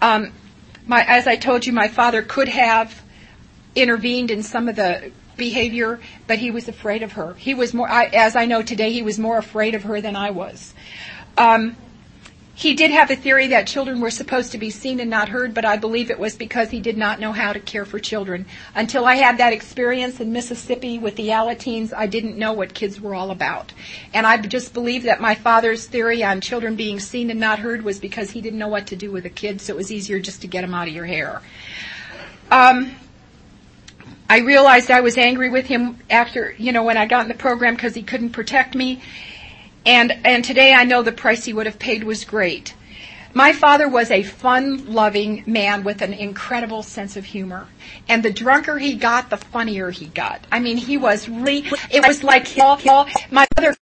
Um, 0.00 0.32
my, 0.86 1.04
as 1.04 1.26
I 1.26 1.36
told 1.36 1.66
you, 1.66 1.72
my 1.72 1.88
father 1.88 2.22
could 2.22 2.48
have 2.48 3.02
intervened 3.74 4.30
in 4.30 4.42
some 4.42 4.68
of 4.68 4.76
the 4.76 5.10
behavior, 5.36 6.00
but 6.26 6.38
he 6.38 6.50
was 6.50 6.68
afraid 6.68 7.02
of 7.02 7.12
her. 7.12 7.34
He 7.34 7.54
was 7.54 7.74
more, 7.74 7.88
I, 7.88 8.06
as 8.06 8.36
I 8.36 8.46
know 8.46 8.62
today, 8.62 8.92
he 8.92 9.02
was 9.02 9.18
more 9.18 9.38
afraid 9.38 9.74
of 9.74 9.82
her 9.82 10.00
than 10.00 10.16
I 10.16 10.30
was. 10.30 10.72
Um, 11.36 11.76
he 12.56 12.72
did 12.72 12.90
have 12.90 13.10
a 13.10 13.16
theory 13.16 13.48
that 13.48 13.66
children 13.66 14.00
were 14.00 14.10
supposed 14.10 14.52
to 14.52 14.58
be 14.58 14.70
seen 14.70 14.98
and 14.98 15.10
not 15.10 15.28
heard, 15.28 15.52
but 15.52 15.66
I 15.66 15.76
believe 15.76 16.10
it 16.10 16.18
was 16.18 16.36
because 16.36 16.70
he 16.70 16.80
did 16.80 16.96
not 16.96 17.20
know 17.20 17.32
how 17.32 17.52
to 17.52 17.60
care 17.60 17.84
for 17.84 17.98
children. 17.98 18.46
Until 18.74 19.04
I 19.04 19.16
had 19.16 19.36
that 19.36 19.52
experience 19.52 20.20
in 20.20 20.32
Mississippi 20.32 20.98
with 20.98 21.16
the 21.16 21.28
Alateens, 21.28 21.92
I 21.92 22.06
didn't 22.06 22.38
know 22.38 22.54
what 22.54 22.72
kids 22.72 22.98
were 22.98 23.14
all 23.14 23.30
about. 23.30 23.74
And 24.14 24.26
I 24.26 24.38
just 24.38 24.72
believe 24.72 25.02
that 25.02 25.20
my 25.20 25.34
father's 25.34 25.84
theory 25.84 26.24
on 26.24 26.40
children 26.40 26.76
being 26.76 26.98
seen 26.98 27.30
and 27.30 27.38
not 27.38 27.58
heard 27.58 27.82
was 27.82 28.00
because 28.00 28.30
he 28.30 28.40
didn't 28.40 28.58
know 28.58 28.68
what 28.68 28.86
to 28.86 28.96
do 28.96 29.12
with 29.12 29.26
a 29.26 29.30
kid, 29.30 29.60
so 29.60 29.74
it 29.74 29.76
was 29.76 29.92
easier 29.92 30.18
just 30.18 30.40
to 30.40 30.46
get 30.46 30.62
them 30.62 30.72
out 30.72 30.88
of 30.88 30.94
your 30.94 31.04
hair. 31.04 31.42
Um, 32.50 32.96
I 34.30 34.38
realized 34.38 34.90
I 34.90 35.02
was 35.02 35.18
angry 35.18 35.50
with 35.50 35.66
him 35.66 35.98
after, 36.08 36.54
you 36.56 36.72
know, 36.72 36.84
when 36.84 36.96
I 36.96 37.04
got 37.04 37.22
in 37.22 37.28
the 37.28 37.34
program 37.34 37.74
because 37.74 37.94
he 37.94 38.02
couldn't 38.02 38.30
protect 38.30 38.74
me. 38.74 39.02
And, 39.86 40.12
and 40.24 40.44
today 40.44 40.74
I 40.74 40.84
know 40.84 41.02
the 41.02 41.12
price 41.12 41.44
he 41.44 41.52
would 41.52 41.66
have 41.66 41.78
paid 41.78 42.02
was 42.02 42.24
great. 42.24 42.74
My 43.32 43.52
father 43.52 43.88
was 43.88 44.10
a 44.10 44.22
fun 44.22 44.92
loving 44.92 45.44
man 45.46 45.84
with 45.84 46.02
an 46.02 46.12
incredible 46.12 46.82
sense 46.82 47.16
of 47.16 47.24
humor. 47.24 47.68
And 48.08 48.22
the 48.22 48.32
drunker 48.32 48.78
he 48.78 48.94
got, 48.94 49.30
the 49.30 49.36
funnier 49.36 49.90
he 49.90 50.06
got. 50.06 50.44
I 50.50 50.58
mean, 50.58 50.76
he 50.76 50.96
was 50.96 51.28
really, 51.28 51.64
it 51.90 52.04
was 52.04 52.24
like, 52.24 52.56
my 53.30 53.46
mother 53.56 53.76